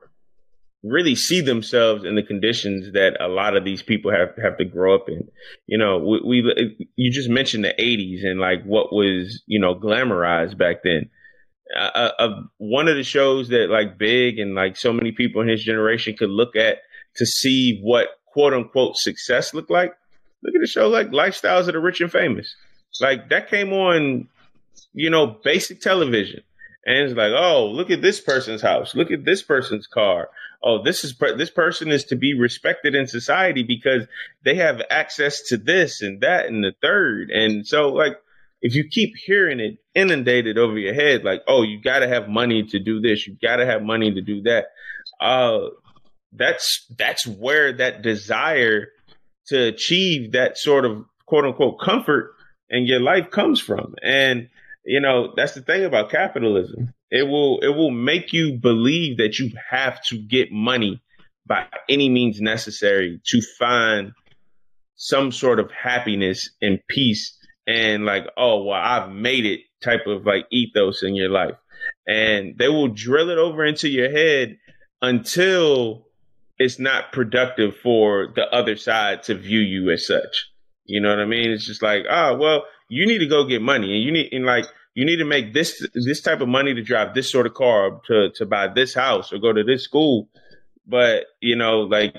really 0.83 1.15
see 1.15 1.39
themselves 1.39 2.03
in 2.03 2.15
the 2.15 2.23
conditions 2.23 2.91
that 2.93 3.15
a 3.19 3.27
lot 3.27 3.55
of 3.55 3.63
these 3.63 3.81
people 3.81 4.11
have 4.11 4.35
have 4.41 4.57
to 4.57 4.65
grow 4.65 4.93
up 4.93 5.07
in. 5.07 5.27
You 5.65 5.77
know, 5.77 5.97
we, 5.97 6.21
we 6.21 6.89
you 6.95 7.11
just 7.11 7.29
mentioned 7.29 7.63
the 7.63 7.73
'80s 7.79 8.25
and 8.25 8.39
like 8.39 8.63
what 8.63 8.93
was 8.93 9.41
you 9.47 9.59
know 9.59 9.73
glamorized 9.73 10.57
back 10.57 10.83
then. 10.83 11.09
Uh, 11.75 12.11
uh, 12.19 12.41
one 12.57 12.87
of 12.87 12.95
the 12.95 13.03
shows 13.03 13.47
that 13.49 13.69
like 13.69 13.97
Big 13.97 14.37
and 14.37 14.53
like 14.53 14.75
so 14.75 14.93
many 14.93 15.11
people 15.11 15.41
in 15.41 15.47
his 15.47 15.63
generation 15.63 16.15
could 16.15 16.29
look 16.29 16.55
at 16.55 16.79
to 17.15 17.25
see 17.25 17.79
what 17.81 18.09
quote 18.27 18.53
unquote 18.53 18.97
success 18.97 19.53
looked 19.53 19.71
like. 19.71 19.93
Look 20.43 20.55
at 20.55 20.63
a 20.63 20.67
show 20.67 20.89
like 20.89 21.09
Lifestyles 21.09 21.67
of 21.67 21.73
the 21.73 21.79
Rich 21.79 22.01
and 22.01 22.11
Famous. 22.11 22.53
Like 22.99 23.29
that 23.29 23.49
came 23.49 23.71
on, 23.71 24.27
you 24.93 25.09
know, 25.09 25.37
basic 25.43 25.79
television. 25.79 26.43
And 26.85 26.97
it's 26.97 27.15
like, 27.15 27.31
oh, 27.33 27.67
look 27.67 27.89
at 27.89 28.01
this 28.01 28.19
person's 28.19 28.61
house. 28.61 28.93
Look 28.93 29.09
at 29.09 29.23
this 29.23 29.41
person's 29.41 29.87
car 29.87 30.27
oh, 30.63 30.81
this 30.81 31.03
is 31.03 31.15
this 31.37 31.49
person 31.49 31.91
is 31.91 32.05
to 32.05 32.15
be 32.15 32.33
respected 32.33 32.95
in 32.95 33.07
society 33.07 33.63
because 33.63 34.07
they 34.45 34.55
have 34.55 34.81
access 34.89 35.41
to 35.49 35.57
this 35.57 36.01
and 36.01 36.21
that 36.21 36.45
and 36.45 36.63
the 36.63 36.73
third. 36.81 37.29
And 37.29 37.67
so, 37.67 37.89
like, 37.89 38.17
if 38.61 38.73
you 38.73 38.87
keep 38.89 39.13
hearing 39.25 39.59
it 39.59 39.77
inundated 39.93 40.57
over 40.57 40.79
your 40.79 40.93
head, 40.93 41.25
like, 41.25 41.41
oh, 41.47 41.63
you 41.63 41.81
got 41.81 41.99
to 41.99 42.07
have 42.07 42.29
money 42.29 42.63
to 42.63 42.79
do 42.79 43.01
this, 43.01 43.27
you 43.27 43.35
got 43.41 43.57
to 43.57 43.65
have 43.65 43.83
money 43.83 44.13
to 44.13 44.21
do 44.21 44.41
that. 44.43 44.67
Uh, 45.19 45.69
that's 46.31 46.85
that's 46.97 47.27
where 47.27 47.73
that 47.73 48.01
desire 48.01 48.87
to 49.47 49.67
achieve 49.67 50.31
that 50.31 50.57
sort 50.57 50.85
of 50.85 51.05
quote 51.25 51.45
unquote 51.45 51.79
comfort 51.79 52.33
in 52.69 52.85
your 52.85 53.01
life 53.01 53.29
comes 53.31 53.59
from. 53.59 53.95
And 54.01 54.49
you 54.85 55.01
know, 55.01 55.33
that's 55.35 55.53
the 55.53 55.61
thing 55.61 55.83
about 55.83 56.09
capitalism. 56.09 56.93
It 57.15 57.27
will 57.27 57.59
it 57.61 57.69
will 57.69 57.91
make 57.91 58.33
you 58.33 58.57
believe 58.57 59.17
that 59.17 59.37
you 59.37 59.51
have 59.69 60.03
to 60.05 60.17
get 60.17 60.51
money 60.51 60.99
by 61.45 61.67
any 61.87 62.09
means 62.09 62.41
necessary 62.41 63.21
to 63.27 63.41
find 63.59 64.13
some 64.95 65.31
sort 65.31 65.59
of 65.59 65.69
happiness 65.71 66.49
and 66.59 66.79
peace 66.89 67.37
and 67.67 68.03
like, 68.03 68.25
oh 68.35 68.63
well, 68.63 68.81
I've 68.81 69.11
made 69.11 69.45
it 69.45 69.59
type 69.83 70.07
of 70.07 70.25
like 70.25 70.47
ethos 70.51 71.03
in 71.03 71.13
your 71.13 71.29
life. 71.29 71.55
And 72.07 72.57
they 72.57 72.67
will 72.67 72.87
drill 72.87 73.29
it 73.29 73.37
over 73.37 73.63
into 73.63 73.89
your 73.89 74.09
head 74.09 74.57
until 74.99 76.07
it's 76.57 76.79
not 76.79 77.11
productive 77.11 77.77
for 77.77 78.33
the 78.35 78.45
other 78.51 78.75
side 78.75 79.21
to 79.23 79.35
view 79.35 79.59
you 79.59 79.91
as 79.91 80.07
such. 80.07 80.49
You 80.85 80.99
know 80.99 81.09
what 81.09 81.19
I 81.19 81.25
mean? 81.25 81.51
It's 81.51 81.67
just 81.67 81.83
like, 81.83 82.05
oh, 82.09 82.37
well, 82.37 82.63
you 82.89 83.05
need 83.05 83.19
to 83.19 83.27
go 83.27 83.45
get 83.45 83.61
money 83.61 83.93
and 83.93 84.03
you 84.03 84.11
need, 84.11 84.33
and 84.33 84.45
like, 84.45 84.65
you 84.95 85.05
need 85.05 85.17
to 85.17 85.25
make 85.25 85.53
this, 85.53 85.85
this 85.93 86.21
type 86.21 86.41
of 86.41 86.47
money 86.47 86.73
to 86.73 86.83
drive 86.83 87.13
this 87.13 87.31
sort 87.31 87.45
of 87.45 87.53
car 87.53 88.01
to, 88.07 88.29
to 88.35 88.45
buy 88.45 88.67
this 88.67 88.93
house 88.93 89.33
or 89.33 89.39
go 89.39 89.51
to 89.51 89.63
this 89.63 89.83
school. 89.83 90.29
But, 90.85 91.25
you 91.39 91.55
know, 91.55 91.81
like, 91.81 92.15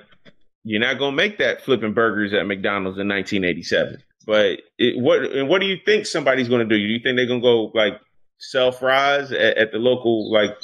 you're 0.65 0.81
not 0.81 0.99
going 0.99 1.13
to 1.13 1.17
make 1.17 1.39
that 1.39 1.63
flipping 1.63 1.93
burgers 1.93 2.33
at 2.33 2.47
McDonald's 2.47 2.99
in 2.99 3.09
1987. 3.09 4.03
But 4.27 4.63
it, 4.79 5.01
what, 5.01 5.23
and 5.23 5.49
what 5.49 5.61
do 5.61 5.67
you 5.67 5.77
think 5.85 6.07
somebody's 6.07 6.49
going 6.49 6.67
to 6.67 6.75
do? 6.75 6.81
Do 6.81 6.93
you 6.93 7.01
think 7.03 7.17
they're 7.17 7.27
going 7.27 7.41
to 7.41 7.45
go 7.45 7.71
like 7.75 8.01
sell 8.39 8.73
fries 8.73 9.31
at, 9.31 9.59
at 9.59 9.73
the 9.73 9.79
local, 9.79 10.33
like, 10.33 10.57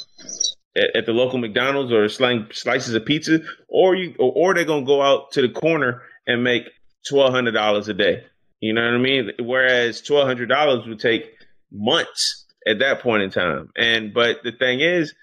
at, 0.75 0.95
at, 0.95 1.05
the 1.05 1.11
local 1.11 1.39
McDonald's 1.39 1.91
or 1.91 2.07
slang 2.09 2.47
slices 2.51 2.93
of 2.93 3.05
pizza, 3.05 3.39
or 3.67 3.95
you, 3.95 4.15
or, 4.19 4.31
or 4.35 4.53
they're 4.53 4.65
gonna 4.65 4.85
go 4.85 5.01
out 5.01 5.31
to 5.31 5.41
the 5.41 5.49
corner 5.49 6.01
and 6.27 6.43
make 6.43 6.63
twelve 7.07 7.33
hundred 7.33 7.51
dollars 7.51 7.87
a 7.87 7.93
day. 7.93 8.23
You 8.59 8.73
know 8.73 8.81
what 8.81 8.95
I 8.95 8.97
mean? 8.97 9.31
Whereas 9.39 10.01
twelve 10.01 10.27
hundred 10.27 10.47
dollars 10.49 10.87
would 10.87 10.99
take 10.99 11.31
months 11.71 12.45
at 12.67 12.79
that 12.79 13.01
point 13.01 13.23
in 13.23 13.31
time. 13.31 13.71
And 13.77 14.13
but 14.13 14.43
the 14.43 14.51
thing 14.51 14.81
is, 14.81 15.13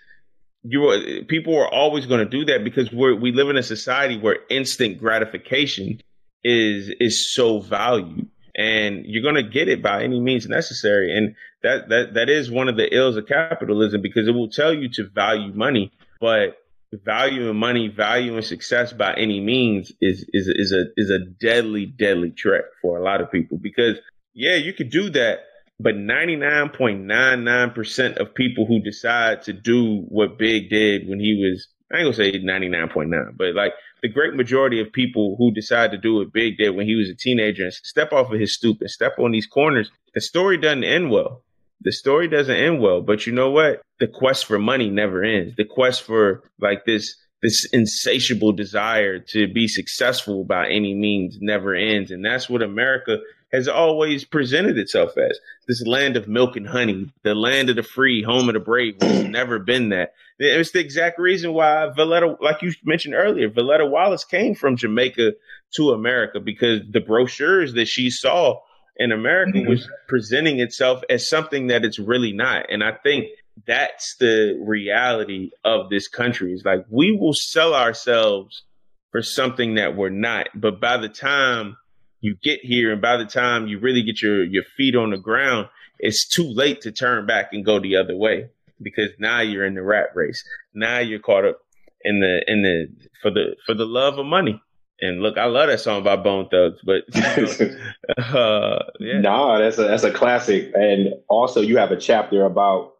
you 0.63 1.25
people 1.29 1.57
are 1.57 1.73
always 1.73 2.07
going 2.07 2.21
to 2.21 2.31
do 2.31 2.45
that 2.47 2.65
because 2.65 2.91
we 2.93 3.15
we 3.15 3.33
live 3.33 3.49
in 3.49 3.57
a 3.57 3.63
society 3.63 4.19
where 4.19 4.39
instant 4.51 4.99
gratification 4.99 6.01
is 6.45 6.91
is 7.01 7.33
so 7.33 7.61
valued 7.61 8.29
and 8.57 9.05
you're 9.07 9.23
going 9.23 9.35
to 9.35 9.43
get 9.43 9.69
it 9.69 9.83
by 9.83 10.03
any 10.03 10.21
means 10.21 10.47
necessary 10.47 11.17
and 11.17 11.35
that 11.63 11.89
that 11.89 12.15
that 12.15 12.29
is 12.29 12.49
one 12.49 12.69
of 12.69 12.77
the 12.77 12.95
ills 12.95 13.17
of 13.17 13.27
capitalism 13.27 14.01
because 14.01 14.29
it 14.29 14.31
will 14.31 14.49
tell 14.49 14.73
you 14.73 14.89
to 14.89 15.09
value 15.09 15.53
money 15.53 15.91
but 16.21 16.57
valuing 16.93 17.57
money, 17.57 17.89
valuing 17.89 18.43
success 18.43 18.93
by 18.93 19.15
any 19.15 19.41
means 19.41 19.93
is 20.01 20.25
is 20.33 20.49
is 20.49 20.73
a 20.73 20.85
is 20.97 21.11
a 21.11 21.19
deadly, 21.19 21.87
deadly 21.87 22.31
trick 22.31 22.65
for 22.81 22.99
a 22.99 23.03
lot 23.03 23.21
of 23.21 23.31
people. 23.31 23.59
Because 23.59 23.99
yeah, 24.35 24.57
you 24.57 24.73
could 24.73 24.91
do 24.91 25.11
that, 25.11 25.41
but 25.81 25.95
99.99% 25.95 28.17
of 28.17 28.35
people 28.35 28.67
who 28.67 28.81
decide 28.81 29.43
to 29.43 29.53
do 29.53 30.05
what 30.09 30.39
Big 30.39 30.71
did 30.71 31.09
when 31.09 31.21
he 31.21 31.41
was 31.41 31.69
I 31.93 31.99
ain't 31.99 32.05
gonna 32.05 32.15
say 32.15 32.33
99.9, 32.33 33.37
but 33.37 33.55
like 33.55 33.75
the 34.03 34.09
great 34.09 34.35
majority 34.35 34.81
of 34.81 34.93
people 34.93 35.37
who 35.39 35.51
decide 35.51 35.91
to 35.93 35.99
do 35.99 36.17
what 36.17 36.33
Big 36.33 36.59
did 36.59 36.77
when 36.77 36.87
he 36.87 36.95
was 36.95 37.09
a 37.09 37.15
teenager 37.15 37.65
and 37.65 37.73
step 37.73 38.13
off 38.13 38.31
of 38.31 38.39
his 38.39 38.55
stoop 38.55 38.77
and 38.81 38.91
step 38.91 39.19
on 39.19 39.33
these 39.33 39.47
corners, 39.47 39.91
the 40.15 40.21
story 40.21 40.59
doesn't 40.59 40.85
end 40.85 41.11
well 41.11 41.43
the 41.81 41.93
story 41.93 42.29
doesn't 42.29 42.55
end 42.55 42.81
well. 42.81 43.01
But 43.01 43.27
you 43.27 43.33
know 43.33 43.51
what? 43.51 43.83
The 44.01 44.09
quest 44.09 44.47
for 44.47 44.59
money 44.59 44.91
never 44.91 45.23
ends. 45.23 45.55
The 45.57 45.65
quest 45.65 46.03
for 46.03 46.43
like 46.61 46.85
this 46.85 47.15
this 47.41 47.69
insatiable 47.73 48.51
desire 48.51 49.21
to 49.21 49.47
be 49.47 49.69
successful 49.69 50.45
by 50.45 50.69
any 50.69 50.93
means 50.93 51.39
never 51.41 51.73
ends. 51.73 52.11
And 52.11 52.25
that's 52.25 52.51
what 52.51 52.63
America 52.63 53.19
has 53.53 53.69
always 53.69 54.25
presented 54.25 54.77
itself 54.77 55.17
as 55.17 55.39
this 55.67 55.87
land 55.87 56.17
of 56.17 56.29
milk 56.29 56.57
and 56.57 56.69
honey, 56.69 57.13
the 57.23 57.35
land 57.35 57.71
of 57.71 57.77
the 57.77 57.83
free, 57.83 58.23
home 58.23 58.49
of 58.49 58.55
the 58.55 58.61
brave. 58.61 58.97
It's 59.01 59.29
never 59.29 59.59
been 59.59 59.89
that. 59.91 60.13
It's 60.39 60.73
the 60.73 60.81
exact 60.81 61.19
reason 61.19 61.53
why 61.53 61.91
Voletta, 61.97 62.41
like 62.41 62.63
you 62.63 62.73
mentioned 62.85 63.15
earlier, 63.15 63.49
Voletta 63.49 63.89
Wallace 63.89 64.25
came 64.25 64.55
from 64.55 64.77
Jamaica 64.77 65.33
to 65.77 65.91
America 65.91 66.41
because 66.41 66.83
the 66.91 67.01
brochures 67.01 67.75
that 67.75 67.87
she 67.87 68.11
saw 68.11 68.61
in 68.97 69.13
America 69.13 69.59
mm-hmm. 69.59 69.71
was 69.71 69.89
presenting 70.09 70.61
itself 70.61 71.03
as 71.09 71.29
something 71.29 71.69
that 71.69 71.85
it's 71.85 71.99
really 71.99 72.33
not. 72.33 72.67
And 72.71 72.85
I 72.85 72.93
think 72.93 73.27
that's 73.67 74.17
the 74.19 74.61
reality 74.65 75.51
of 75.65 75.89
this 75.91 76.09
country. 76.09 76.53
Is 76.53 76.65
like 76.65 76.85
we 76.91 77.13
will 77.13 77.35
sell 77.35 77.75
ourselves 77.75 78.63
for 79.11 79.23
something 79.23 79.75
that 79.75 79.97
we're 79.97 80.11
not. 80.11 80.49
But 80.55 80.81
by 80.81 80.99
the 80.99 81.09
time 81.09 81.77
you 82.21 82.37
get 82.43 82.61
here 82.63 82.93
and 82.93 83.01
by 83.01 83.17
the 83.17 83.25
time 83.25 83.67
you 83.69 83.79
really 83.79 84.03
get 84.03 84.21
your, 84.21 84.45
your 84.45 84.65
feet 84.77 84.97
on 84.97 85.11
the 85.11 85.19
ground, 85.19 85.69
it's 85.99 86.29
too 86.29 86.49
late 86.49 86.81
to 86.83 86.93
turn 86.93 87.27
back 87.27 87.53
and 87.53 87.65
go 87.65 87.81
the 87.81 87.97
other 87.97 88.17
way 88.17 88.49
because 88.81 89.11
now 89.19 89.41
you're 89.41 89.65
in 89.65 89.75
the 89.75 89.83
rat 89.83 90.09
race. 90.15 90.43
Now 90.75 90.99
you're 90.99 91.21
caught 91.21 91.45
up 91.45 91.59
in 92.03 92.21
the 92.21 92.45
in 92.47 92.63
the 92.63 92.89
for 93.23 93.31
the 93.31 93.57
for 93.67 93.75
the 93.75 93.87
love 93.87 94.19
of 94.19 94.27
money. 94.27 94.63
And 95.01 95.21
look, 95.21 95.39
I 95.39 95.45
love 95.45 95.69
that 95.69 95.79
song 95.79 96.03
by 96.03 96.17
Bone 96.17 96.49
Thugs, 96.49 96.81
but 96.85 97.03
uh, 98.35 98.79
yeah. 98.99 99.21
nah, 99.21 99.59
that's 99.59 99.79
a 99.79 99.85
that's 99.85 100.03
a 100.03 100.13
classic. 100.13 100.73
And 100.75 101.15
also, 101.29 101.61
you 101.61 101.77
have 101.79 101.93
a 101.93 101.97
chapter 101.97 102.45
about 102.45 102.95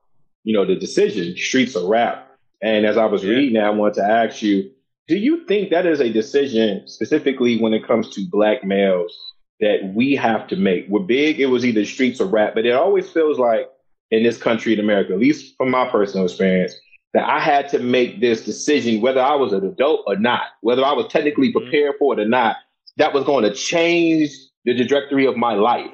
you 0.45 0.55
know 0.55 0.65
the 0.65 0.77
decision, 0.77 1.37
streets 1.37 1.75
of 1.75 1.85
rap. 1.85 2.25
And 2.63 2.87
as 2.87 2.97
I 2.97 3.07
was 3.07 3.25
yeah. 3.25 3.31
reading 3.31 3.55
that, 3.55 3.65
I 3.65 3.71
wanted 3.71 3.95
to 3.95 4.05
ask 4.05 4.43
you, 4.43 4.71
do 5.09 5.17
you 5.17 5.45
think 5.47 5.71
that 5.71 5.87
is 5.87 6.01
a 6.01 6.13
decision 6.13 6.87
specifically 6.87 7.59
when 7.59 7.73
it 7.73 7.87
comes 7.87 8.11
to 8.11 8.27
black 8.31 8.63
males 8.63 9.17
that 9.61 9.93
we 9.95 10.15
have 10.15 10.47
to 10.49 10.57
make? 10.57 10.87
We're 10.89 11.01
big, 11.01 11.41
it 11.41 11.47
was 11.47 11.65
either 11.65 11.85
streets 11.85 12.21
or 12.21 12.27
rap, 12.27 12.55
but 12.55 12.67
it 12.67 12.73
always 12.73 13.11
feels 13.11 13.39
like 13.39 13.69
in 14.11 14.23
this 14.23 14.37
country 14.37 14.75
in 14.75 14.81
America, 14.81 15.15
at 15.15 15.19
least 15.19 15.57
from 15.57 15.71
my 15.71 15.89
personal 15.89 16.27
experience, 16.27 16.75
that 17.15 17.27
I 17.27 17.41
had 17.41 17.71
to 17.71 17.79
make 17.79 18.21
this 18.21 18.45
decision 18.45 19.01
whether 19.01 19.21
I 19.21 19.35
was 19.35 19.55
an 19.55 19.67
adult 19.67 20.05
or 20.07 20.17
not, 20.17 20.43
whether 20.61 20.85
I 20.85 20.93
was 20.93 21.11
technically 21.11 21.49
mm-hmm. 21.49 21.65
prepared 21.65 21.93
mm-hmm. 21.93 21.99
for 21.99 22.13
it 22.13 22.21
or 22.21 22.29
not, 22.29 22.57
that 22.99 23.15
was 23.15 23.25
going 23.25 23.45
to 23.45 23.55
change 23.55 24.31
the 24.67 24.75
trajectory 24.75 25.27
of 25.27 25.37
my 25.37 25.55
life. 25.55 25.91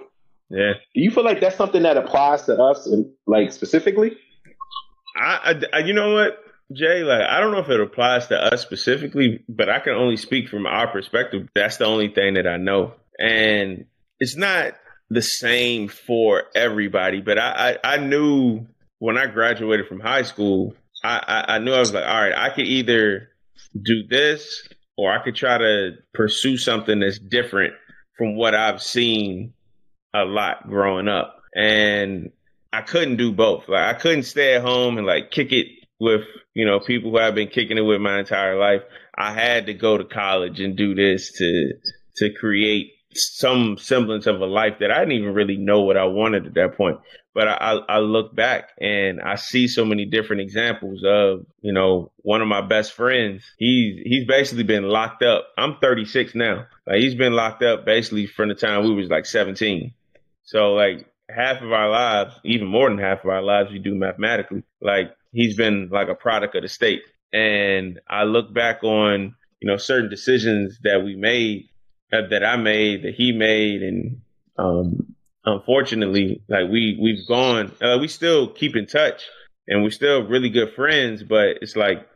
Yeah. 0.50 0.72
Do 0.94 1.00
you 1.00 1.10
feel 1.12 1.24
like 1.24 1.40
that's 1.40 1.56
something 1.56 1.82
that 1.84 1.96
applies 1.96 2.42
to 2.46 2.60
us, 2.60 2.86
and 2.86 3.06
like 3.26 3.52
specifically? 3.52 4.16
I, 5.16 5.62
I, 5.72 5.78
you 5.78 5.92
know 5.92 6.14
what, 6.14 6.43
J, 6.72 7.04
like 7.04 7.22
I 7.22 7.40
don't 7.40 7.52
know 7.52 7.58
if 7.58 7.68
it 7.68 7.80
applies 7.80 8.28
to 8.28 8.38
us 8.38 8.62
specifically, 8.62 9.44
but 9.48 9.68
I 9.68 9.80
can 9.80 9.92
only 9.92 10.16
speak 10.16 10.48
from 10.48 10.66
our 10.66 10.90
perspective. 10.90 11.48
That's 11.54 11.76
the 11.76 11.84
only 11.84 12.08
thing 12.08 12.34
that 12.34 12.46
I 12.46 12.56
know, 12.56 12.94
and 13.18 13.86
it's 14.18 14.36
not 14.36 14.74
the 15.10 15.22
same 15.22 15.88
for 15.88 16.44
everybody. 16.54 17.20
But 17.20 17.38
I, 17.38 17.78
I, 17.84 17.94
I 17.94 17.96
knew 17.98 18.66
when 18.98 19.18
I 19.18 19.26
graduated 19.26 19.86
from 19.86 20.00
high 20.00 20.22
school, 20.22 20.74
I, 21.02 21.18
I, 21.26 21.54
I 21.56 21.58
knew 21.58 21.72
I 21.72 21.80
was 21.80 21.92
like, 21.92 22.06
all 22.06 22.22
right, 22.22 22.36
I 22.36 22.50
could 22.50 22.66
either 22.66 23.28
do 23.74 24.04
this 24.08 24.66
or 24.96 25.12
I 25.12 25.22
could 25.22 25.34
try 25.34 25.58
to 25.58 25.92
pursue 26.14 26.56
something 26.56 27.00
that's 27.00 27.18
different 27.18 27.74
from 28.16 28.36
what 28.36 28.54
I've 28.54 28.82
seen 28.82 29.52
a 30.14 30.24
lot 30.24 30.68
growing 30.68 31.08
up. 31.08 31.42
And 31.54 32.30
I 32.72 32.80
couldn't 32.82 33.16
do 33.16 33.32
both. 33.32 33.68
Like 33.68 33.94
I 33.94 33.98
couldn't 33.98 34.24
stay 34.24 34.54
at 34.54 34.62
home 34.62 34.98
and 34.98 35.06
like 35.06 35.30
kick 35.30 35.52
it 35.52 35.66
with, 36.04 36.22
you 36.54 36.64
know, 36.64 36.80
people 36.80 37.10
who 37.10 37.18
I've 37.18 37.34
been 37.34 37.48
kicking 37.48 37.78
it 37.78 37.82
with 37.82 38.00
my 38.00 38.20
entire 38.20 38.58
life. 38.58 38.82
I 39.16 39.32
had 39.32 39.66
to 39.66 39.74
go 39.74 39.98
to 39.98 40.04
college 40.04 40.60
and 40.60 40.76
do 40.76 40.94
this 40.94 41.32
to 41.38 41.72
to 42.16 42.32
create 42.32 42.92
some 43.16 43.78
semblance 43.78 44.26
of 44.26 44.40
a 44.40 44.46
life 44.46 44.74
that 44.80 44.90
I 44.90 45.00
didn't 45.00 45.12
even 45.12 45.34
really 45.34 45.56
know 45.56 45.82
what 45.82 45.96
I 45.96 46.04
wanted 46.04 46.46
at 46.46 46.54
that 46.54 46.76
point. 46.76 46.98
But 47.32 47.48
I, 47.48 47.78
I, 47.88 47.98
look 47.98 48.34
back 48.34 48.70
and 48.80 49.20
I 49.20 49.34
see 49.34 49.66
so 49.66 49.84
many 49.84 50.04
different 50.04 50.42
examples 50.42 51.02
of, 51.04 51.44
you 51.62 51.72
know, 51.72 52.12
one 52.18 52.40
of 52.40 52.46
my 52.46 52.60
best 52.60 52.92
friends. 52.92 53.42
He's 53.58 54.00
he's 54.04 54.26
basically 54.26 54.62
been 54.62 54.84
locked 54.84 55.24
up. 55.24 55.48
I'm 55.58 55.76
36 55.80 56.36
now. 56.36 56.66
Like 56.86 57.00
he's 57.00 57.16
been 57.16 57.32
locked 57.32 57.62
up 57.64 57.84
basically 57.84 58.26
from 58.26 58.50
the 58.50 58.54
time 58.54 58.84
we 58.84 58.94
was 58.94 59.10
like 59.10 59.26
17. 59.26 59.94
So 60.44 60.74
like 60.74 61.06
half 61.28 61.60
of 61.60 61.72
our 61.72 61.90
lives, 61.90 62.34
even 62.44 62.68
more 62.68 62.88
than 62.88 62.98
half 62.98 63.24
of 63.24 63.30
our 63.30 63.42
lives, 63.42 63.72
we 63.72 63.80
do 63.80 63.96
mathematically. 63.96 64.62
Like 64.80 65.16
he's 65.34 65.56
been 65.56 65.88
like 65.92 66.08
a 66.08 66.14
product 66.14 66.54
of 66.54 66.62
the 66.62 66.68
state. 66.68 67.02
And 67.32 68.00
I 68.08 68.24
look 68.24 68.54
back 68.54 68.84
on, 68.84 69.34
you 69.60 69.68
know, 69.68 69.76
certain 69.76 70.08
decisions 70.08 70.78
that 70.82 71.04
we 71.04 71.16
made, 71.16 71.68
uh, 72.12 72.28
that 72.30 72.44
I 72.44 72.56
made, 72.56 73.02
that 73.02 73.14
he 73.14 73.32
made, 73.32 73.82
and 73.82 74.20
um, 74.56 75.14
unfortunately, 75.44 76.42
like 76.48 76.70
we 76.70 76.98
we've 77.00 77.26
gone, 77.26 77.72
uh, 77.82 77.98
we 78.00 78.08
still 78.08 78.48
keep 78.48 78.76
in 78.76 78.86
touch, 78.86 79.24
and 79.66 79.82
we're 79.82 79.90
still 79.90 80.22
really 80.22 80.48
good 80.48 80.74
friends. 80.74 81.22
But 81.24 81.58
it's 81.60 81.74
like 81.74 82.06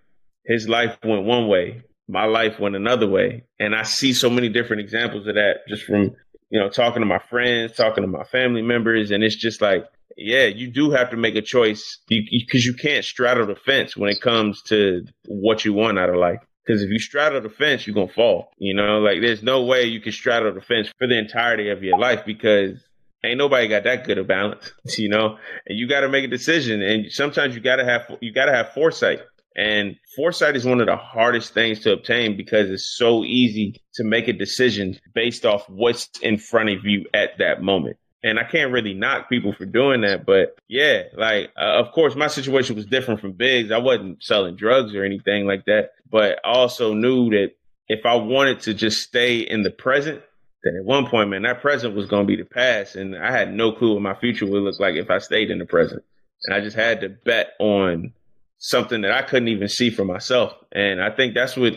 his 0.47 0.69
life 0.69 0.97
went 1.05 1.25
one 1.25 1.49
way, 1.49 1.83
my 2.07 2.27
life 2.27 2.61
went 2.61 2.77
another 2.77 3.09
way, 3.09 3.45
and 3.59 3.75
I 3.75 3.83
see 3.83 4.13
so 4.13 4.31
many 4.31 4.49
different 4.49 4.83
examples 4.83 5.27
of 5.27 5.35
that 5.35 5.67
just 5.69 5.83
from 5.83 6.15
you 6.51 6.59
know, 6.59 6.69
talking 6.69 7.01
to 7.01 7.07
my 7.07 7.19
friends, 7.19 7.75
talking 7.77 8.03
to 8.03 8.09
my 8.09 8.25
family 8.25 8.63
members, 8.63 9.11
and 9.11 9.23
it's 9.23 9.37
just 9.37 9.61
like, 9.61 9.85
yeah, 10.19 10.47
you 10.47 10.71
do 10.71 10.91
have 10.91 11.11
to 11.11 11.17
make 11.17 11.37
a 11.37 11.43
choice 11.43 11.99
because 12.09 12.65
you, 12.65 12.73
you, 12.73 12.75
can't 12.75 13.05
straddle 13.05 13.47
the 13.47 13.55
fence 13.55 13.97
when 13.97 14.11
it 14.11 14.21
comes 14.21 14.63
to 14.63 15.05
what 15.27 15.65
you 15.65 15.73
want 15.73 15.99
out 15.99 16.11
of 16.11 16.17
life. 16.17 16.41
Because 16.67 16.83
if 16.83 16.91
you 16.91 16.99
straddle 16.99 17.41
the 17.41 17.49
fence, 17.49 17.87
you're 17.87 17.95
gonna 17.95 18.09
fall. 18.09 18.51
You 18.59 18.75
know, 18.75 18.99
like 18.99 19.21
there's 19.21 19.43
no 19.43 19.65
way 19.65 19.85
you 19.85 20.01
can 20.01 20.13
straddle 20.13 20.53
the 20.53 20.61
fence 20.61 20.89
for 20.99 21.07
the 21.07 21.17
entirety 21.17 21.71
of 21.71 21.83
your 21.83 21.99
life 21.99 22.25
because 22.27 22.79
ain't 23.25 23.39
nobody 23.39 23.69
got 23.69 23.85
that 23.85 24.05
good 24.05 24.19
a 24.19 24.25
balance. 24.25 24.73
You 24.99 25.09
know, 25.09 25.39
and 25.67 25.79
you 25.79 25.87
got 25.87 26.01
to 26.01 26.09
make 26.09 26.25
a 26.25 26.29
decision, 26.29 26.83
and 26.83 27.13
sometimes 27.13 27.55
you 27.55 27.61
gotta 27.61 27.85
have 27.85 28.19
you 28.21 28.33
gotta 28.33 28.53
have 28.53 28.73
foresight. 28.73 29.21
And 29.57 29.97
foresight 30.15 30.57
is 30.57 30.65
one 30.65 30.81
of 30.81 30.87
the 30.87 30.97
hardest 30.97 31.53
things 31.53 31.81
to 31.81 31.93
obtain 31.93 32.37
because 32.37 32.71
it's 32.71 32.95
so 32.97 33.25
easy 33.25 33.81
to 33.95 34.05
make 34.05 34.29
a 34.29 34.33
decision 34.33 34.99
based 35.15 35.45
off 35.45 35.69
what's 35.69 36.09
in 36.23 36.39
front 36.39 36.71
of 36.71 36.85
you 36.85 37.07
at 37.13 37.39
that 37.39 37.61
moment. 37.61 37.97
And 38.23 38.39
I 38.39 38.45
can't 38.45 38.73
really 38.73 38.95
knock 38.95 39.29
people 39.29 39.53
for 39.53 39.65
doing 39.65 40.01
that, 40.01 40.27
but 40.27 40.59
yeah, 40.67 41.05
like 41.17 41.53
uh, 41.57 41.79
of 41.79 41.93
course 41.93 42.17
my 42.17 42.27
situation 42.27 42.75
was 42.75 42.85
different 42.85 43.21
from 43.21 43.33
Big's. 43.33 43.71
I 43.71 43.79
wasn't 43.79 44.23
selling 44.25 44.57
drugs 44.57 44.95
or 44.95 45.05
anything 45.05 45.47
like 45.47 45.67
that, 45.67 45.93
but 46.11 46.41
I 46.45 46.49
also 46.49 46.95
knew 46.95 47.31
that 47.31 47.53
if 47.89 48.05
I 48.05 48.17
wanted 48.17 48.61
to 48.63 48.75
just 48.75 49.03
stay 49.03 49.39
in 49.39 49.63
the 49.63 49.71
present, 49.71 50.21
then 50.65 50.77
at 50.77 50.85
one 50.85 51.07
point, 51.07 51.31
man, 51.31 51.43
that 51.43 51.63
present 51.63 51.95
was 51.95 52.07
going 52.07 52.27
to 52.27 52.37
be 52.37 52.37
the 52.37 52.49
past, 52.49 52.97
and 52.97 53.17
I 53.17 53.31
had 53.31 53.55
no 53.55 53.73
clue 53.73 53.95
what 53.95 54.03
my 54.03 54.15
future 54.15 54.47
would 54.47 54.63
look 54.63 54.81
like 54.81 54.97
if 54.97 55.11
I 55.11 55.19
stayed 55.19 55.51
in 55.51 55.59
the 55.59 55.67
present. 55.67 56.03
And 56.45 56.55
I 56.55 56.61
just 56.61 56.77
had 56.77 57.01
to 57.03 57.09
bet 57.09 57.53
on 57.59 58.13
something 58.59 59.03
that 59.03 59.13
I 59.13 59.23
couldn't 59.23 59.49
even 59.49 59.69
see 59.69 59.91
for 59.91 60.05
myself. 60.05 60.55
And 60.73 61.03
I 61.03 61.11
think 61.11 61.35
that's 61.35 61.57
what 61.57 61.75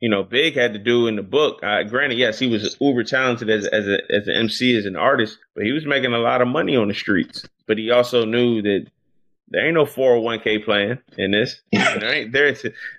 you 0.00 0.08
know 0.08 0.22
Big 0.22 0.54
had 0.54 0.72
to 0.72 0.78
do 0.78 1.06
in 1.06 1.16
the 1.16 1.22
book. 1.22 1.60
Uh, 1.62 1.82
granted, 1.84 2.18
yes, 2.18 2.38
he 2.38 2.48
was 2.48 2.76
uber 2.80 3.04
talented 3.04 3.50
as 3.50 3.66
as 3.66 3.86
a 3.86 3.98
as 4.10 4.26
an 4.26 4.34
MC 4.34 4.76
as 4.76 4.86
an 4.86 4.96
artist, 4.96 5.38
but 5.54 5.64
he 5.64 5.72
was 5.72 5.86
making 5.86 6.12
a 6.12 6.18
lot 6.18 6.42
of 6.42 6.48
money 6.48 6.76
on 6.76 6.88
the 6.88 6.94
streets. 6.94 7.46
But 7.66 7.78
he 7.78 7.90
also 7.90 8.24
knew 8.24 8.62
that 8.62 8.86
there 9.48 9.66
ain't 9.66 9.74
no 9.74 9.84
401k 9.84 10.64
plan 10.64 11.00
in 11.18 11.32
this. 11.32 11.60
there 11.72 12.14
ain't 12.14 12.32
there, 12.32 12.54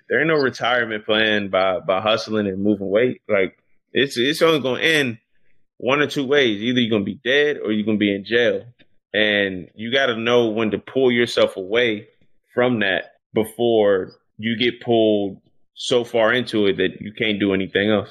there 0.08 0.20
ain't 0.20 0.28
no 0.28 0.34
retirement 0.34 1.04
plan 1.04 1.48
by 1.48 1.80
by 1.80 2.00
hustling 2.00 2.46
and 2.46 2.62
moving 2.62 2.88
weight. 2.88 3.20
Like 3.28 3.58
it's 3.92 4.16
it's 4.16 4.42
only 4.42 4.60
gonna 4.60 4.80
end 4.80 5.18
one 5.78 6.00
or 6.00 6.06
two 6.06 6.26
ways. 6.26 6.62
Either 6.62 6.80
you're 6.80 6.90
gonna 6.90 7.04
be 7.04 7.20
dead 7.24 7.58
or 7.62 7.72
you're 7.72 7.86
gonna 7.86 7.98
be 7.98 8.14
in 8.14 8.24
jail. 8.24 8.64
And 9.14 9.68
you 9.74 9.92
got 9.92 10.06
to 10.06 10.16
know 10.16 10.46
when 10.48 10.70
to 10.70 10.78
pull 10.78 11.12
yourself 11.12 11.58
away 11.58 12.08
from 12.54 12.80
that 12.80 13.16
before 13.34 14.12
you 14.38 14.56
get 14.56 14.80
pulled 14.80 15.41
so 15.74 16.04
far 16.04 16.32
into 16.32 16.66
it 16.66 16.76
that 16.76 17.00
you 17.00 17.12
can't 17.12 17.40
do 17.40 17.54
anything 17.54 17.90
else. 17.90 18.10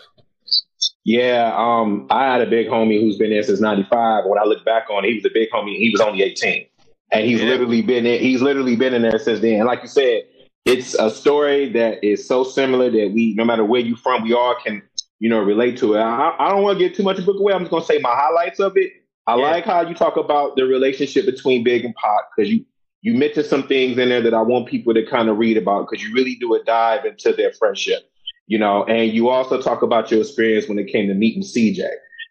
Yeah, 1.04 1.54
um, 1.56 2.08
I 2.10 2.32
had 2.32 2.42
a 2.42 2.46
big 2.50 2.68
homie 2.68 3.00
who's 3.00 3.18
been 3.18 3.32
there 3.32 3.44
since 3.44 3.60
'95. 3.60 4.26
When 4.26 4.40
I 4.40 4.44
look 4.44 4.64
back 4.66 4.90
on 4.90 5.04
it, 5.04 5.10
he 5.10 5.16
was 5.16 5.26
a 5.26 5.34
big 5.34 5.50
homie. 5.52 5.78
He 5.78 5.90
was 5.90 6.02
only 6.02 6.22
18, 6.24 6.66
and 7.12 7.26
he's 7.26 7.40
yeah. 7.40 7.48
literally 7.48 7.82
been 7.82 8.06
in. 8.06 8.22
He's 8.22 8.42
literally 8.42 8.76
been 8.76 8.94
in 8.94 9.02
there 9.02 9.18
since 9.18 9.40
then. 9.40 9.56
And 9.56 9.66
like 9.66 9.82
you 9.82 9.88
said, 9.88 10.24
it's 10.66 10.94
a 10.96 11.10
story 11.10 11.70
that 11.70 12.04
is 12.04 12.28
so 12.28 12.44
similar 12.44 12.90
that 12.92 13.12
we, 13.14 13.34
no 13.34 13.44
matter 13.46 13.66
where 13.66 13.82
you 13.82 13.96
from, 13.96 14.24
we 14.24 14.34
all 14.34 14.56
can, 14.56 14.82
you 15.20 15.30
know, 15.30 15.40
relate 15.40 15.78
to 15.80 15.96
it. 15.96 16.00
I, 16.00 16.36
I 16.38 16.50
don't 16.50 16.62
want 16.62 16.78
to 16.78 16.88
get 16.88 16.96
too 16.96 17.04
much 17.04 17.18
of 17.18 17.26
book 17.26 17.40
away. 17.40 17.54
I'm 17.54 17.62
just 17.62 17.72
gonna 17.72 17.86
say 17.86 17.98
my 17.98 18.14
highlights 18.14 18.60
of 18.60 18.74
it. 18.76 18.92
I 19.28 19.36
yeah. 19.36 19.42
like 19.44 19.66
how 19.66 19.82
you 19.82 19.96
talk 19.96 20.18
about 20.18 20.56
the 20.56 20.66
relationship 20.66 21.26
between 21.26 21.64
Big 21.64 21.86
and 21.86 21.96
Pac 21.96 22.26
because 22.36 22.52
you 22.52 22.66
you 23.02 23.16
mentioned 23.16 23.48
some 23.48 23.68
things 23.68 23.98
in 23.98 24.10
there 24.10 24.22
that 24.22 24.34
I 24.34 24.42
want 24.42 24.68
people 24.68 24.94
to 24.94 25.06
kind 25.06 25.30
of 25.30 25.38
read 25.38 25.58
about 25.58 25.88
because 25.90 26.04
you 26.04 26.14
really 26.14 26.36
do 26.36 26.54
a 26.54 26.64
dive 26.64 27.06
into 27.06 27.34
their 27.34 27.52
friendship, 27.52 28.10
you 28.48 28.60
know, 28.60 28.84
and 28.86 29.12
you 29.12 29.30
also 29.30 29.60
talk 29.60 29.82
about 29.82 30.12
your 30.12 30.22
experience 30.22 30.68
when 30.68 30.78
it 30.78 30.88
came 30.88 31.08
to 31.08 31.16
meeting 31.16 31.42
CJ. 31.42 31.88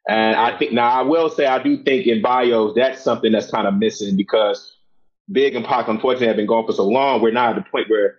And 0.09 0.37
I 0.37 0.57
think 0.57 0.73
now 0.73 0.89
I 0.89 1.03
will 1.03 1.29
say 1.29 1.47
I 1.47 1.63
do 1.63 1.83
think 1.83 2.07
in 2.07 2.23
bios 2.23 2.75
that's 2.75 3.03
something 3.03 3.33
that's 3.33 3.51
kind 3.51 3.67
of 3.67 3.75
missing 3.75 4.17
because 4.17 4.77
Big 5.31 5.55
and 5.55 5.65
Pac 5.65 5.89
unfortunately 5.89 6.29
have 6.29 6.37
been 6.37 6.47
gone 6.47 6.67
for 6.67 6.73
so 6.73 6.87
long. 6.87 7.21
We're 7.21 7.33
now 7.33 7.51
at 7.51 7.57
the 7.57 7.63
point 7.63 7.91
where 7.91 8.17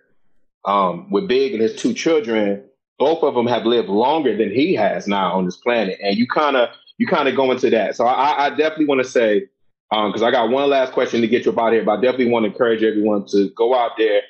um, 0.64 1.10
with 1.10 1.28
Big 1.28 1.52
and 1.52 1.62
his 1.62 1.74
two 1.74 1.92
children, 1.92 2.64
both 2.98 3.22
of 3.22 3.34
them 3.34 3.46
have 3.46 3.66
lived 3.66 3.88
longer 3.88 4.36
than 4.36 4.50
he 4.50 4.74
has 4.74 5.08
now 5.08 5.32
on 5.32 5.44
this 5.44 5.56
planet, 5.56 5.98
and 6.02 6.16
you 6.16 6.26
kind 6.26 6.56
of 6.56 6.68
you 6.98 7.06
kind 7.06 7.28
of 7.28 7.34
go 7.34 7.50
into 7.50 7.68
that. 7.70 7.96
So 7.96 8.06
I, 8.06 8.46
I 8.46 8.50
definitely 8.50 8.86
want 8.86 9.02
to 9.02 9.08
say 9.08 9.48
because 9.92 10.22
um, 10.22 10.28
I 10.28 10.30
got 10.30 10.48
one 10.48 10.70
last 10.70 10.94
question 10.94 11.20
to 11.20 11.28
get 11.28 11.44
you 11.44 11.52
about 11.52 11.74
here, 11.74 11.84
but 11.84 11.98
I 11.98 12.00
definitely 12.00 12.30
want 12.30 12.44
to 12.44 12.50
encourage 12.50 12.82
everyone 12.82 13.26
to 13.26 13.50
go 13.50 13.74
out 13.74 13.98
there, 13.98 14.22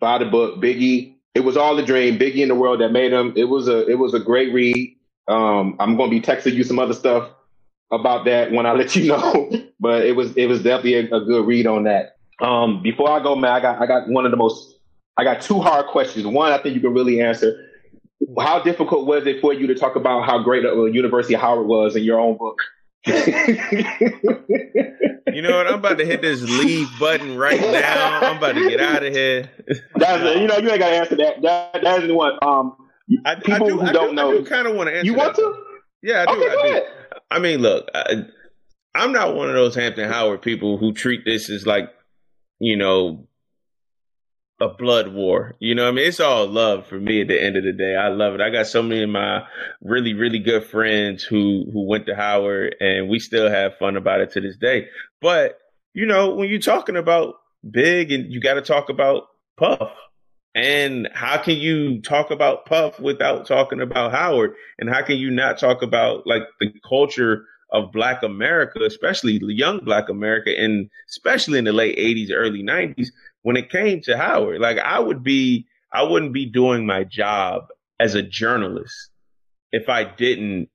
buy 0.00 0.18
the 0.18 0.24
book, 0.24 0.60
Biggie. 0.60 1.14
It 1.36 1.44
was 1.44 1.56
all 1.56 1.78
a 1.78 1.86
dream, 1.86 2.18
Biggie 2.18 2.38
in 2.38 2.48
the 2.48 2.56
world 2.56 2.80
that 2.80 2.90
made 2.90 3.12
him. 3.12 3.32
It 3.36 3.44
was 3.44 3.68
a 3.68 3.86
it 3.86 3.96
was 3.96 4.12
a 4.12 4.18
great 4.18 4.52
read. 4.52 4.96
Um, 5.28 5.76
I'm 5.78 5.96
going 5.96 6.10
to 6.10 6.20
be 6.20 6.20
texting 6.20 6.54
you 6.54 6.64
some 6.64 6.80
other 6.80 6.94
stuff 6.94 7.30
about 7.92 8.24
that 8.24 8.50
when 8.50 8.66
I 8.66 8.72
let 8.72 8.96
you 8.96 9.06
know, 9.06 9.52
but 9.80 10.04
it 10.04 10.16
was 10.16 10.36
it 10.36 10.46
was 10.46 10.64
definitely 10.64 10.94
a, 10.94 11.14
a 11.14 11.24
good 11.24 11.46
read 11.46 11.68
on 11.68 11.84
that. 11.84 12.16
Um, 12.40 12.82
before 12.82 13.08
I 13.08 13.22
go, 13.22 13.36
man, 13.36 13.52
I 13.52 13.60
got 13.60 13.80
I 13.80 13.86
got 13.86 14.08
one 14.08 14.24
of 14.24 14.32
the 14.32 14.36
most 14.36 14.80
I 15.16 15.22
got 15.22 15.40
two 15.40 15.60
hard 15.60 15.86
questions. 15.86 16.26
One, 16.26 16.50
I 16.50 16.58
think 16.58 16.74
you 16.74 16.80
can 16.80 16.92
really 16.92 17.20
answer. 17.20 17.56
How 18.40 18.60
difficult 18.60 19.06
was 19.06 19.28
it 19.28 19.40
for 19.40 19.52
you 19.52 19.68
to 19.68 19.76
talk 19.76 19.94
about 19.94 20.24
how 20.24 20.42
great 20.42 20.64
a 20.64 20.90
University 20.92 21.34
of 21.34 21.40
Howard 21.40 21.68
was 21.68 21.94
in 21.94 22.02
your 22.02 22.18
own 22.18 22.36
book? 22.36 22.58
You 23.06 23.14
know 25.42 25.56
what? 25.56 25.66
I'm 25.66 25.74
about 25.74 25.98
to 25.98 26.06
hit 26.06 26.22
this 26.22 26.42
leave 26.42 26.88
button 26.98 27.36
right 27.36 27.60
now. 27.60 28.20
I'm 28.22 28.38
about 28.38 28.54
to 28.54 28.68
get 28.68 28.80
out 28.80 29.04
of 29.04 29.12
here. 29.12 29.50
That's 29.96 30.40
you 30.40 30.46
know 30.46 30.58
you 30.58 30.70
ain't 30.70 30.78
got 30.78 30.90
to 30.90 30.96
answer 30.96 31.16
that. 31.16 31.42
That 31.42 31.82
that 31.82 32.04
is 32.04 32.12
what 32.12 32.42
um 32.42 32.76
I, 33.24 33.36
people 33.36 33.54
I 33.54 33.58
do, 33.58 33.78
who 33.78 33.82
I 33.82 33.92
don't 33.92 34.10
do, 34.10 34.14
know. 34.14 34.30
I 34.30 34.38
do 34.38 34.46
kind 34.46 34.66
of 34.66 34.74
want 34.74 34.88
to 34.88 34.96
answer. 34.96 35.06
You 35.06 35.14
want 35.14 35.36
that, 35.36 35.42
to? 35.42 35.54
Yeah, 36.02 36.24
I 36.26 36.34
do. 36.34 36.42
Okay, 36.42 36.50
I, 36.50 36.80
do. 36.80 36.86
I 37.30 37.38
mean, 37.38 37.60
look, 37.60 37.88
I, 37.94 38.24
I'm 38.94 39.12
not 39.12 39.34
one 39.34 39.48
of 39.48 39.54
those 39.54 39.74
Hampton 39.74 40.08
Howard 40.08 40.42
people 40.42 40.78
who 40.78 40.92
treat 40.92 41.24
this 41.24 41.50
as 41.50 41.66
like, 41.66 41.90
you 42.60 42.76
know, 42.76 43.26
a 44.60 44.68
blood 44.68 45.12
war. 45.12 45.54
You 45.58 45.74
know 45.74 45.88
I 45.88 45.90
mean? 45.90 46.06
It's 46.06 46.20
all 46.20 46.46
love 46.46 46.86
for 46.86 46.98
me 46.98 47.22
at 47.22 47.28
the 47.28 47.42
end 47.42 47.56
of 47.56 47.64
the 47.64 47.72
day. 47.72 47.96
I 47.96 48.08
love 48.08 48.34
it. 48.34 48.40
I 48.40 48.50
got 48.50 48.66
so 48.66 48.82
many 48.82 49.02
of 49.02 49.10
my 49.10 49.42
really, 49.80 50.14
really 50.14 50.38
good 50.38 50.64
friends 50.64 51.24
who 51.24 51.66
who 51.72 51.86
went 51.86 52.06
to 52.06 52.14
Howard 52.14 52.76
and 52.80 53.08
we 53.08 53.18
still 53.18 53.50
have 53.50 53.78
fun 53.78 53.96
about 53.96 54.20
it 54.20 54.32
to 54.32 54.40
this 54.40 54.56
day. 54.56 54.88
But 55.20 55.58
you 55.92 56.06
know, 56.06 56.34
when 56.34 56.48
you're 56.48 56.60
talking 56.60 56.96
about 56.96 57.34
big 57.68 58.12
and 58.12 58.32
you 58.32 58.40
got 58.40 58.54
to 58.54 58.62
talk 58.62 58.88
about 58.88 59.24
Puff. 59.56 59.92
And 60.56 61.08
how 61.12 61.38
can 61.38 61.56
you 61.56 62.00
talk 62.00 62.30
about 62.30 62.66
Puff 62.66 63.00
without 63.00 63.46
talking 63.46 63.80
about 63.80 64.12
Howard? 64.12 64.54
And 64.78 64.88
how 64.88 65.02
can 65.02 65.16
you 65.16 65.30
not 65.30 65.58
talk 65.58 65.82
about 65.82 66.26
like 66.26 66.42
the 66.60 66.72
culture 66.88 67.44
of 67.72 67.90
Black 67.90 68.22
America, 68.22 68.80
especially 68.84 69.40
young 69.42 69.80
Black 69.84 70.08
America, 70.08 70.50
and 70.56 70.88
especially 71.08 71.58
in 71.58 71.64
the 71.64 71.72
late 71.72 71.98
80s, 71.98 72.30
early 72.32 72.62
90s, 72.62 73.08
when 73.44 73.56
it 73.56 73.70
came 73.70 74.00
to 74.00 74.16
Howard? 74.16 74.60
Like 74.60 74.78
I 74.78 74.98
would 74.98 75.22
be, 75.22 75.66
I 75.92 76.02
wouldn't 76.02 76.32
be 76.32 76.46
doing 76.46 76.84
my 76.84 77.04
job 77.04 77.68
as 78.00 78.16
a 78.16 78.22
journalist 78.22 79.10
if 79.70 79.88
I 79.88 80.02
didn't 80.02 80.70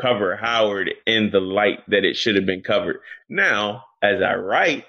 cover 0.00 0.34
Howard 0.36 0.90
in 1.06 1.30
the 1.30 1.40
light 1.40 1.78
that 1.88 2.04
it 2.04 2.16
should 2.16 2.36
have 2.36 2.46
been 2.46 2.62
covered. 2.62 3.00
Now, 3.28 3.84
as 4.02 4.22
I 4.22 4.34
write, 4.34 4.86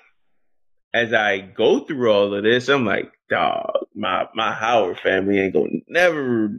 as 0.94 1.14
I 1.14 1.40
go 1.40 1.82
through 1.82 2.12
all 2.12 2.34
of 2.34 2.44
this, 2.44 2.70
I'm 2.70 2.86
like, 2.86 3.12
dog, 3.30 3.72
my 3.94 4.28
my 4.34 4.54
Howard 4.54 5.00
family 5.00 5.40
ain't 5.40 5.54
gonna 5.54 5.70
never 5.88 6.50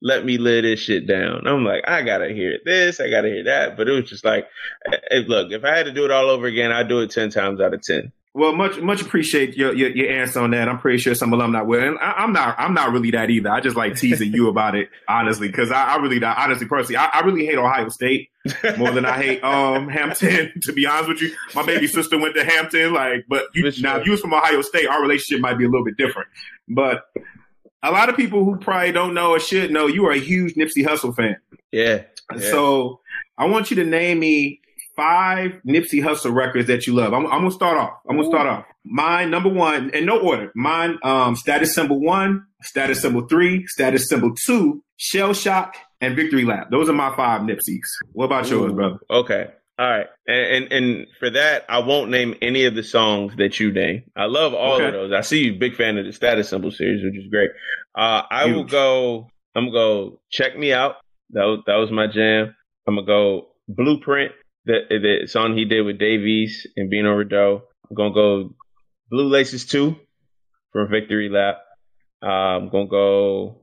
let 0.00 0.24
me 0.24 0.38
lay 0.38 0.60
this 0.60 0.80
shit 0.80 1.08
down. 1.08 1.46
I'm 1.46 1.64
like, 1.64 1.88
I 1.88 2.02
gotta 2.02 2.28
hear 2.28 2.58
this, 2.64 3.00
I 3.00 3.10
gotta 3.10 3.28
hear 3.28 3.44
that. 3.44 3.76
But 3.76 3.88
it 3.88 3.92
was 3.92 4.08
just 4.08 4.24
like, 4.24 4.46
hey, 5.10 5.24
look, 5.26 5.50
if 5.50 5.64
I 5.64 5.76
had 5.76 5.86
to 5.86 5.92
do 5.92 6.04
it 6.04 6.10
all 6.12 6.30
over 6.30 6.46
again, 6.46 6.70
I'd 6.70 6.88
do 6.88 7.00
it 7.00 7.10
ten 7.10 7.30
times 7.30 7.60
out 7.60 7.74
of 7.74 7.82
ten. 7.82 8.12
Well, 8.38 8.54
much 8.54 8.80
much 8.80 9.02
appreciate 9.02 9.56
your, 9.56 9.74
your, 9.74 9.88
your 9.90 10.10
answer 10.12 10.38
on 10.38 10.52
that. 10.52 10.68
I'm 10.68 10.78
pretty 10.78 10.98
sure 10.98 11.12
some 11.16 11.32
alumni 11.32 11.60
will. 11.62 11.82
And 11.82 11.98
I, 11.98 12.22
am 12.22 12.32
not 12.32 12.54
I'm 12.56 12.72
not 12.72 12.92
really 12.92 13.10
that 13.10 13.30
either. 13.30 13.50
I 13.50 13.60
just 13.60 13.74
like 13.74 13.96
teasing 13.96 14.32
you 14.32 14.48
about 14.48 14.76
it, 14.76 14.90
honestly, 15.08 15.48
because 15.48 15.72
I, 15.72 15.94
I, 15.94 15.96
really 15.96 16.22
honestly 16.22 16.68
personally 16.68 16.98
I, 16.98 17.06
I, 17.06 17.20
really 17.22 17.44
hate 17.44 17.58
Ohio 17.58 17.88
State 17.88 18.30
more 18.76 18.92
than 18.92 19.04
I 19.04 19.20
hate 19.20 19.42
um 19.42 19.88
Hampton. 19.88 20.52
To 20.62 20.72
be 20.72 20.86
honest 20.86 21.08
with 21.08 21.20
you, 21.20 21.34
my 21.56 21.66
baby 21.66 21.88
sister 21.88 22.16
went 22.16 22.36
to 22.36 22.44
Hampton. 22.44 22.92
Like, 22.92 23.24
but 23.28 23.46
you, 23.54 23.72
now 23.80 23.96
if 23.96 24.06
you 24.06 24.12
was 24.12 24.20
from 24.20 24.32
Ohio 24.32 24.62
State, 24.62 24.86
our 24.86 25.02
relationship 25.02 25.40
might 25.40 25.58
be 25.58 25.64
a 25.64 25.68
little 25.68 25.84
bit 25.84 25.96
different. 25.96 26.28
But 26.68 27.06
a 27.82 27.90
lot 27.90 28.08
of 28.08 28.14
people 28.14 28.44
who 28.44 28.56
probably 28.56 28.92
don't 28.92 29.14
know 29.14 29.32
or 29.32 29.40
should 29.40 29.72
know, 29.72 29.88
you 29.88 30.06
are 30.06 30.12
a 30.12 30.20
huge 30.20 30.54
Nipsey 30.54 30.86
Hussle 30.86 31.16
fan. 31.16 31.38
Yeah. 31.72 32.02
yeah. 32.32 32.40
So 32.52 33.00
I 33.36 33.46
want 33.46 33.70
you 33.70 33.76
to 33.78 33.84
name 33.84 34.20
me 34.20 34.60
five 34.98 35.52
Nipsey 35.64 36.02
Hussle 36.02 36.34
records 36.34 36.66
that 36.66 36.86
you 36.86 36.94
love. 36.94 37.14
I'm, 37.14 37.24
I'm 37.26 37.42
gonna 37.42 37.52
start 37.52 37.78
off. 37.78 37.92
I'm 38.10 38.16
gonna 38.16 38.28
start 38.28 38.48
off. 38.48 38.64
Mine 38.84 39.30
number 39.30 39.48
one, 39.48 39.90
in 39.90 40.04
no 40.04 40.18
order. 40.18 40.50
Mine, 40.56 40.98
um, 41.04 41.36
status 41.36 41.74
symbol 41.74 42.00
one, 42.00 42.44
status 42.62 43.00
symbol 43.00 43.26
three, 43.28 43.64
status 43.68 44.08
symbol 44.08 44.34
two, 44.44 44.82
shell 44.96 45.32
shock, 45.32 45.76
and 46.00 46.16
victory 46.16 46.44
lap. 46.44 46.68
Those 46.70 46.88
are 46.88 46.94
my 46.94 47.14
five 47.14 47.42
Nipseys. 47.42 47.78
What 48.12 48.26
about 48.26 48.50
Ooh, 48.50 48.58
yours, 48.58 48.72
brother? 48.72 48.98
Okay. 49.08 49.46
All 49.80 49.88
right, 49.88 50.06
and, 50.26 50.64
and, 50.64 50.72
and 50.72 51.06
for 51.20 51.30
that, 51.30 51.64
I 51.68 51.78
won't 51.78 52.10
name 52.10 52.34
any 52.42 52.64
of 52.64 52.74
the 52.74 52.82
songs 52.82 53.36
that 53.36 53.60
you 53.60 53.70
name. 53.70 54.02
I 54.16 54.24
love 54.24 54.52
all 54.52 54.74
okay. 54.74 54.86
of 54.86 54.92
those. 54.92 55.12
I 55.12 55.20
see 55.20 55.44
you 55.44 55.56
big 55.56 55.76
fan 55.76 55.96
of 55.98 56.04
the 56.04 56.12
Status 56.12 56.48
Symbol 56.48 56.72
series, 56.72 57.04
which 57.04 57.16
is 57.16 57.30
great. 57.30 57.50
Uh, 57.94 58.22
I 58.28 58.46
Huge. 58.46 58.56
will 58.56 58.64
go. 58.64 59.30
I'm 59.54 59.66
gonna 59.66 59.70
go. 59.70 60.20
Check 60.32 60.58
me 60.58 60.72
out. 60.72 60.96
That 61.30 61.44
was, 61.44 61.60
that 61.66 61.76
was 61.76 61.92
my 61.92 62.08
jam. 62.08 62.56
I'm 62.88 62.96
gonna 62.96 63.06
go 63.06 63.50
Blueprint 63.68 64.32
the, 64.68 64.80
the 65.22 65.26
song 65.26 65.56
he 65.56 65.64
did 65.64 65.82
with 65.82 65.98
Dave 65.98 66.20
East 66.20 66.68
and 66.76 66.90
Bino 66.90 67.14
Rideaux. 67.14 67.62
I'm 67.88 67.96
gonna 67.96 68.12
go 68.12 68.54
Blue 69.10 69.28
Laces 69.28 69.64
two 69.64 69.96
from 70.72 70.90
Victory 70.90 71.30
Lap. 71.30 71.56
Uh, 72.22 72.26
I'm 72.56 72.68
gonna 72.68 72.86
go. 72.86 73.62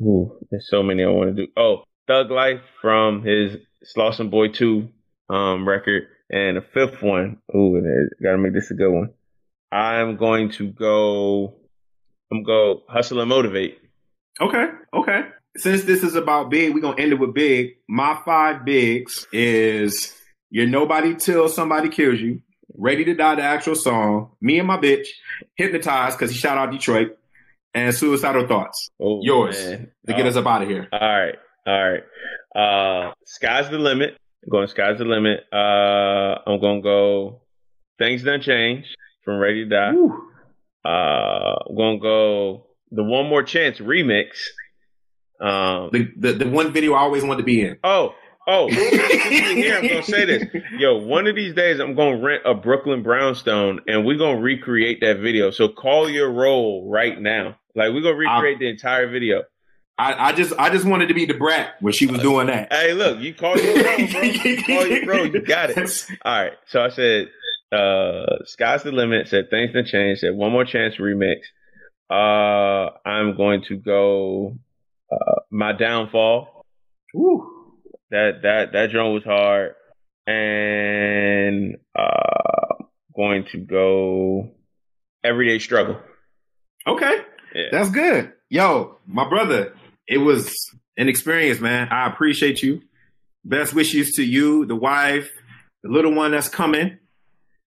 Ooh, 0.00 0.38
there's 0.50 0.68
so 0.70 0.82
many 0.82 1.02
I 1.02 1.08
want 1.08 1.36
to 1.36 1.46
do. 1.46 1.52
Oh, 1.56 1.82
Thug 2.06 2.30
Life 2.30 2.60
from 2.80 3.24
his 3.24 3.56
Slauson 3.84 4.30
Boy 4.30 4.48
two 4.48 4.90
um, 5.28 5.68
record, 5.68 6.04
and 6.30 6.56
a 6.56 6.62
fifth 6.62 7.02
one. 7.02 7.38
Ooh, 7.54 7.82
gotta 8.22 8.38
make 8.38 8.54
this 8.54 8.70
a 8.70 8.74
good 8.74 8.92
one. 8.92 9.10
I'm 9.72 10.16
going 10.16 10.52
to 10.52 10.68
go. 10.68 11.56
I'm 12.30 12.44
gonna 12.44 12.46
go 12.46 12.82
hustle 12.88 13.20
and 13.20 13.28
motivate. 13.28 13.78
Okay, 14.40 14.66
okay 14.94 15.22
since 15.56 15.84
this 15.84 16.02
is 16.02 16.14
about 16.14 16.50
big, 16.50 16.74
we're 16.74 16.80
gonna 16.80 17.00
end 17.00 17.12
it 17.12 17.18
with 17.18 17.34
big. 17.34 17.76
My 17.88 18.20
five 18.24 18.64
bigs 18.64 19.26
is 19.32 20.14
you're 20.50 20.66
nobody 20.66 21.14
till 21.14 21.48
somebody 21.48 21.88
kills 21.88 22.20
you. 22.20 22.42
Ready 22.76 23.04
to 23.04 23.14
Die, 23.14 23.34
the 23.34 23.42
actual 23.42 23.74
song. 23.74 24.30
Me 24.40 24.58
and 24.58 24.68
my 24.68 24.78
bitch. 24.78 25.06
Hypnotized 25.56 26.16
because 26.16 26.30
he 26.30 26.38
shot 26.38 26.56
out 26.56 26.70
Detroit. 26.70 27.16
And 27.72 27.94
Suicidal 27.94 28.48
Thoughts. 28.48 28.90
Oh, 29.00 29.20
Yours 29.22 29.56
man. 29.56 29.90
to 30.06 30.12
get 30.12 30.26
oh. 30.26 30.28
us 30.28 30.36
up 30.36 30.46
out 30.46 30.62
of 30.62 30.68
here. 30.68 30.88
All 30.92 30.98
right. 30.98 31.36
All 31.66 31.90
right. 31.92 32.02
Uh, 32.54 33.12
Sky's 33.26 33.70
the 33.70 33.78
limit. 33.78 34.16
I'm 34.42 34.50
going 34.50 34.66
Sky's 34.66 34.98
the 34.98 35.04
limit. 35.04 35.40
Uh, 35.52 36.40
I'm 36.46 36.60
to 36.60 36.80
go 36.82 37.42
Things 37.98 38.24
Done 38.24 38.40
Change 38.40 38.86
from 39.24 39.36
Ready 39.36 39.64
to 39.64 39.70
Die. 39.70 39.92
Uh, 40.84 41.56
I'm 41.68 41.76
to 41.98 42.02
go 42.02 42.66
The 42.90 43.04
One 43.04 43.28
More 43.28 43.44
Chance 43.44 43.78
remix 43.78 44.30
um, 45.40 45.90
the, 45.92 46.12
the, 46.16 46.32
the 46.32 46.48
one 46.48 46.72
video 46.72 46.94
I 46.94 47.00
always 47.00 47.24
wanted 47.24 47.38
to 47.38 47.44
be 47.44 47.62
in. 47.62 47.78
Oh, 47.82 48.14
oh, 48.46 48.68
here 48.68 49.76
I'm 49.78 49.88
gonna 49.88 50.02
say 50.02 50.24
this. 50.26 50.44
Yo, 50.78 50.98
one 50.98 51.26
of 51.26 51.34
these 51.34 51.54
days 51.54 51.80
I'm 51.80 51.94
gonna 51.94 52.18
rent 52.18 52.42
a 52.44 52.54
Brooklyn 52.54 53.02
brownstone 53.02 53.80
and 53.86 54.04
we're 54.04 54.18
gonna 54.18 54.40
recreate 54.40 55.00
that 55.00 55.18
video. 55.18 55.50
So 55.50 55.68
call 55.68 56.10
your 56.10 56.30
roll 56.30 56.90
right 56.90 57.18
now. 57.18 57.56
Like 57.74 57.92
we're 57.92 58.02
gonna 58.02 58.16
recreate 58.16 58.56
I, 58.56 58.58
the 58.58 58.68
entire 58.68 59.08
video. 59.08 59.44
I, 60.00 60.30
I, 60.30 60.32
just 60.32 60.54
I 60.58 60.70
just 60.70 60.86
wanted 60.86 61.08
to 61.08 61.14
be 61.14 61.26
the 61.26 61.34
brat 61.34 61.74
when 61.80 61.92
she 61.92 62.06
was 62.06 62.22
doing 62.22 62.46
that. 62.46 62.72
Hey, 62.72 62.94
look, 62.94 63.18
you 63.20 63.34
call 63.34 63.58
your 63.58 63.74
roll, 63.74 63.96
bro. 63.96 64.06
call 64.66 64.86
your 64.86 65.06
roll, 65.06 65.26
you 65.26 65.42
got 65.42 65.70
it. 65.70 66.06
All 66.24 66.42
right. 66.42 66.52
So 66.68 66.82
I 66.82 66.88
said, 66.88 67.28
uh, 67.70 68.44
sky's 68.44 68.82
the 68.82 68.92
limit. 68.92 69.28
Said 69.28 69.50
things 69.50 69.72
to 69.72 69.84
change. 69.84 70.20
Said 70.20 70.34
one 70.34 70.52
more 70.52 70.64
chance 70.64 70.96
remix. 70.96 71.40
Uh, 72.08 72.96
I'm 73.06 73.36
going 73.36 73.62
to 73.68 73.76
go 73.76 74.56
uh, 75.10 75.40
my 75.50 75.72
downfall. 75.72 76.64
Woo. 77.14 77.76
That 78.10 78.40
that 78.42 78.72
that 78.72 78.90
drone 78.90 79.14
was 79.14 79.24
hard, 79.24 79.74
and 80.26 81.76
uh, 81.96 82.84
going 83.14 83.46
to 83.52 83.58
go 83.58 84.50
everyday 85.22 85.58
struggle. 85.58 86.00
Okay, 86.86 87.18
yeah. 87.54 87.64
that's 87.70 87.90
good. 87.90 88.32
Yo, 88.48 88.96
my 89.06 89.28
brother, 89.28 89.74
it 90.08 90.18
was 90.18 90.52
an 90.96 91.08
experience, 91.08 91.60
man. 91.60 91.88
I 91.90 92.08
appreciate 92.08 92.62
you. 92.62 92.82
Best 93.44 93.74
wishes 93.74 94.12
to 94.16 94.24
you, 94.24 94.66
the 94.66 94.76
wife, 94.76 95.30
the 95.82 95.90
little 95.90 96.12
one 96.12 96.32
that's 96.32 96.48
coming. 96.48 96.98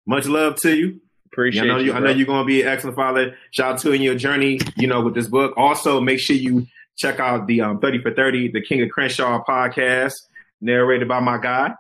Much 0.07 0.27
love 0.27 0.57
to 0.57 0.77
you. 0.77 1.01
Appreciate 1.33 1.67
yeah, 1.67 1.73
I 1.73 1.77
know 1.77 1.83
you. 1.83 1.93
I 1.95 1.99
know 2.01 2.11
you're 2.11 2.27
gonna 2.27 2.45
be 2.45 2.63
an 2.63 2.69
excellent 2.69 2.97
father. 2.97 3.37
Shout 3.53 3.75
out 3.75 3.79
to 3.81 3.89
you 3.89 3.95
in 3.95 4.03
your 4.03 4.17
journey, 4.17 4.59
you 4.77 4.87
know, 4.87 5.01
with 5.01 5.15
this 5.15 5.29
book. 5.29 5.55
Also, 5.57 6.01
make 6.01 6.19
sure 6.19 6.37
you 6.37 6.67
Check 6.97 7.21
out 7.21 7.47
the 7.47 7.61
um, 7.63 7.81
30 7.81 8.03
for 8.03 8.13
30, 8.13 8.53
the 8.53 8.63
King 8.63 8.83
of 8.83 8.91
Crenshaw 8.91 9.43
podcast, 9.45 10.15
narrated 10.61 11.09
by 11.09 11.21
my 11.21 11.39
guy. 11.39 11.75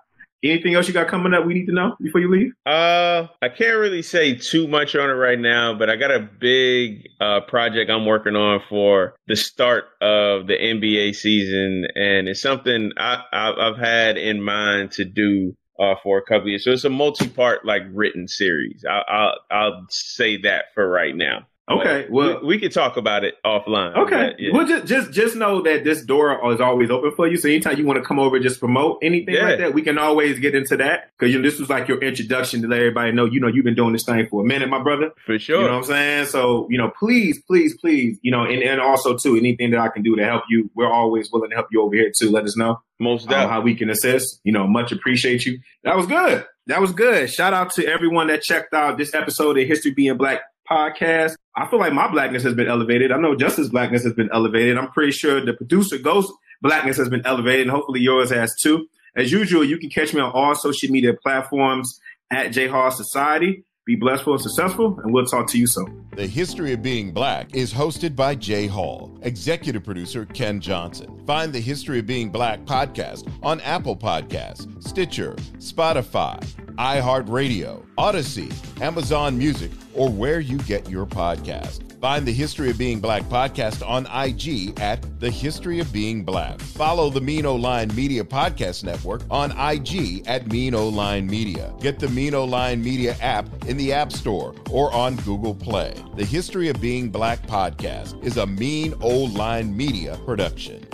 Anything 0.44 0.74
else 0.74 0.88
you 0.88 0.94
got 0.94 1.06
coming 1.06 1.32
up 1.34 1.46
we 1.46 1.54
need 1.54 1.66
to 1.66 1.72
know 1.72 1.94
before 2.00 2.20
you 2.20 2.28
leave? 2.28 2.52
Uh, 2.66 3.28
I 3.40 3.48
can't 3.48 3.76
really 3.76 4.02
say 4.02 4.34
too 4.34 4.66
much 4.66 4.96
on 4.96 5.08
it 5.08 5.12
right 5.12 5.38
now, 5.38 5.72
but 5.72 5.88
I 5.88 5.94
got 5.94 6.10
a 6.10 6.18
big 6.18 7.06
uh, 7.20 7.42
project 7.42 7.88
I'm 7.88 8.06
working 8.06 8.34
on 8.34 8.60
for 8.68 9.14
the 9.28 9.36
start 9.36 9.84
of 10.00 10.48
the 10.48 10.54
NBA 10.54 11.14
season, 11.14 11.86
and 11.94 12.28
it's 12.28 12.42
something 12.42 12.90
I, 12.96 13.22
have 13.32 13.76
had 13.76 14.18
in 14.18 14.42
mind 14.42 14.90
to 14.92 15.04
do 15.04 15.54
uh, 15.78 15.94
for 16.02 16.18
a 16.18 16.22
couple 16.22 16.48
years. 16.48 16.64
So 16.64 16.72
it's 16.72 16.82
a 16.82 16.90
multi-part, 16.90 17.64
like 17.64 17.82
written 17.92 18.26
series. 18.26 18.84
I, 18.88 19.02
I'll 19.08 19.34
I'll 19.48 19.86
say 19.90 20.38
that 20.38 20.66
for 20.74 20.88
right 20.88 21.14
now. 21.14 21.46
Okay, 21.70 22.06
well, 22.10 22.40
we, 22.40 22.46
we 22.48 22.58
can 22.58 22.72
talk 22.72 22.96
about 22.96 23.22
it 23.22 23.36
offline. 23.46 23.96
Okay, 23.96 24.34
yeah. 24.36 24.50
well, 24.52 24.66
just 24.66 24.84
just 24.84 25.12
just 25.12 25.36
know 25.36 25.62
that 25.62 25.84
this 25.84 26.04
door 26.04 26.52
is 26.52 26.60
always 26.60 26.90
open 26.90 27.12
for 27.12 27.28
you. 27.28 27.36
So 27.36 27.48
anytime 27.48 27.78
you 27.78 27.86
want 27.86 27.98
to 27.98 28.04
come 28.04 28.18
over, 28.18 28.40
just 28.40 28.58
promote 28.58 28.98
anything 29.00 29.34
yeah. 29.36 29.44
like 29.44 29.58
that, 29.58 29.72
we 29.72 29.82
can 29.82 29.96
always 29.96 30.40
get 30.40 30.56
into 30.56 30.76
that 30.78 31.10
because 31.16 31.32
you 31.32 31.38
know, 31.38 31.48
this 31.48 31.60
was 31.60 31.70
like 31.70 31.86
your 31.86 32.02
introduction 32.02 32.62
to 32.62 32.68
let 32.68 32.80
everybody 32.80 33.12
know. 33.12 33.26
You 33.26 33.38
know, 33.38 33.46
you've 33.46 33.64
been 33.64 33.76
doing 33.76 33.92
this 33.92 34.04
thing 34.04 34.26
for 34.28 34.42
a 34.42 34.44
minute, 34.44 34.68
my 34.68 34.82
brother. 34.82 35.12
For 35.24 35.38
sure. 35.38 35.60
You 35.60 35.66
know 35.66 35.74
what 35.74 35.78
I'm 35.78 35.84
saying? 35.84 36.26
So 36.26 36.66
you 36.68 36.78
know, 36.78 36.90
please, 36.98 37.40
please, 37.42 37.76
please, 37.78 38.18
you 38.22 38.32
know, 38.32 38.42
and 38.42 38.60
and 38.60 38.80
also 38.80 39.16
too, 39.16 39.36
anything 39.36 39.70
that 39.70 39.80
I 39.80 39.88
can 39.88 40.02
do 40.02 40.16
to 40.16 40.24
help 40.24 40.42
you, 40.50 40.68
we're 40.74 40.92
always 40.92 41.30
willing 41.30 41.50
to 41.50 41.56
help 41.56 41.68
you 41.70 41.80
over 41.82 41.94
here 41.94 42.10
too. 42.10 42.30
Let 42.30 42.42
us 42.42 42.56
know. 42.56 42.80
Most 42.98 43.28
definitely. 43.28 43.44
Um, 43.44 43.50
how 43.50 43.60
we 43.60 43.76
can 43.76 43.88
assist. 43.88 44.40
You 44.42 44.52
know, 44.52 44.66
much 44.66 44.90
appreciate 44.90 45.46
you. 45.46 45.60
That 45.84 45.96
was 45.96 46.06
good. 46.06 46.44
That 46.66 46.80
was 46.80 46.92
good. 46.92 47.30
Shout 47.30 47.54
out 47.54 47.72
to 47.74 47.86
everyone 47.86 48.28
that 48.28 48.42
checked 48.42 48.72
out 48.74 48.96
this 48.96 49.14
episode 49.14 49.58
of 49.58 49.66
History 49.66 49.90
Being 49.90 50.16
Black 50.16 50.40
podcast. 50.72 51.34
I 51.54 51.68
feel 51.68 51.78
like 51.78 51.92
my 51.92 52.10
blackness 52.10 52.42
has 52.44 52.54
been 52.54 52.68
elevated. 52.68 53.12
I 53.12 53.18
know 53.18 53.36
Justice 53.36 53.68
blackness 53.68 54.04
has 54.04 54.14
been 54.14 54.30
elevated. 54.32 54.78
I'm 54.78 54.90
pretty 54.90 55.12
sure 55.12 55.44
the 55.44 55.52
producer 55.52 55.98
Ghost 55.98 56.32
blackness 56.62 56.96
has 56.96 57.08
been 57.08 57.24
elevated, 57.26 57.62
and 57.62 57.70
hopefully 57.70 58.00
yours 58.00 58.30
has 58.30 58.54
too. 58.60 58.86
As 59.14 59.30
usual, 59.30 59.62
you 59.62 59.76
can 59.78 59.90
catch 59.90 60.14
me 60.14 60.20
on 60.20 60.32
all 60.32 60.54
social 60.54 60.90
media 60.90 61.12
platforms 61.12 62.00
at 62.30 62.48
J 62.48 62.68
Hall 62.68 62.90
Society. 62.90 63.64
Be 63.84 63.96
blessed 63.96 64.28
and 64.28 64.40
successful, 64.40 65.00
and 65.02 65.12
we'll 65.12 65.26
talk 65.26 65.48
to 65.48 65.58
you 65.58 65.66
soon. 65.66 66.06
The 66.14 66.26
History 66.26 66.72
of 66.72 66.82
Being 66.82 67.10
Black 67.12 67.52
is 67.52 67.74
hosted 67.74 68.14
by 68.14 68.36
J 68.36 68.68
Hall, 68.68 69.18
executive 69.22 69.82
producer 69.82 70.24
Ken 70.24 70.60
Johnson. 70.60 71.20
Find 71.26 71.52
the 71.52 71.60
History 71.60 71.98
of 71.98 72.06
Being 72.06 72.30
Black 72.30 72.60
podcast 72.60 73.28
on 73.42 73.60
Apple 73.62 73.96
Podcasts, 73.96 74.80
Stitcher, 74.86 75.34
Spotify, 75.58 76.40
iHeartRadio, 76.76 77.84
Odyssey, 77.98 78.50
Amazon 78.80 79.36
Music, 79.36 79.70
or 79.94 80.08
where 80.08 80.40
you 80.40 80.58
get 80.58 80.88
your 80.88 81.06
podcast. 81.06 81.92
Find 82.02 82.26
the 82.26 82.32
History 82.32 82.68
of 82.68 82.78
Being 82.78 82.98
Black 82.98 83.22
podcast 83.24 83.88
on 83.88 84.06
IG 84.06 84.76
at 84.80 85.20
The 85.20 85.30
History 85.30 85.78
of 85.78 85.92
Being 85.92 86.24
Black. 86.24 86.60
Follow 86.60 87.10
the 87.10 87.20
Mean 87.20 87.46
O 87.46 87.54
Line 87.54 87.94
Media 87.94 88.24
Podcast 88.24 88.82
Network 88.82 89.22
on 89.30 89.52
IG 89.52 90.26
at 90.26 90.50
Mean 90.50 90.74
O 90.74 90.88
Line 90.88 91.28
Media. 91.28 91.72
Get 91.80 92.00
the 92.00 92.08
Mean 92.08 92.34
O 92.34 92.44
Line 92.44 92.82
Media 92.82 93.14
app 93.20 93.46
in 93.66 93.76
the 93.76 93.92
App 93.92 94.10
Store 94.10 94.52
or 94.68 94.92
on 94.92 95.14
Google 95.18 95.54
Play. 95.54 95.94
The 96.16 96.24
History 96.24 96.68
of 96.68 96.80
Being 96.80 97.08
Black 97.08 97.46
podcast 97.46 98.20
is 98.24 98.36
a 98.36 98.46
Mean 98.46 98.94
O 99.00 99.18
Line 99.26 99.76
Media 99.76 100.18
production. 100.24 100.84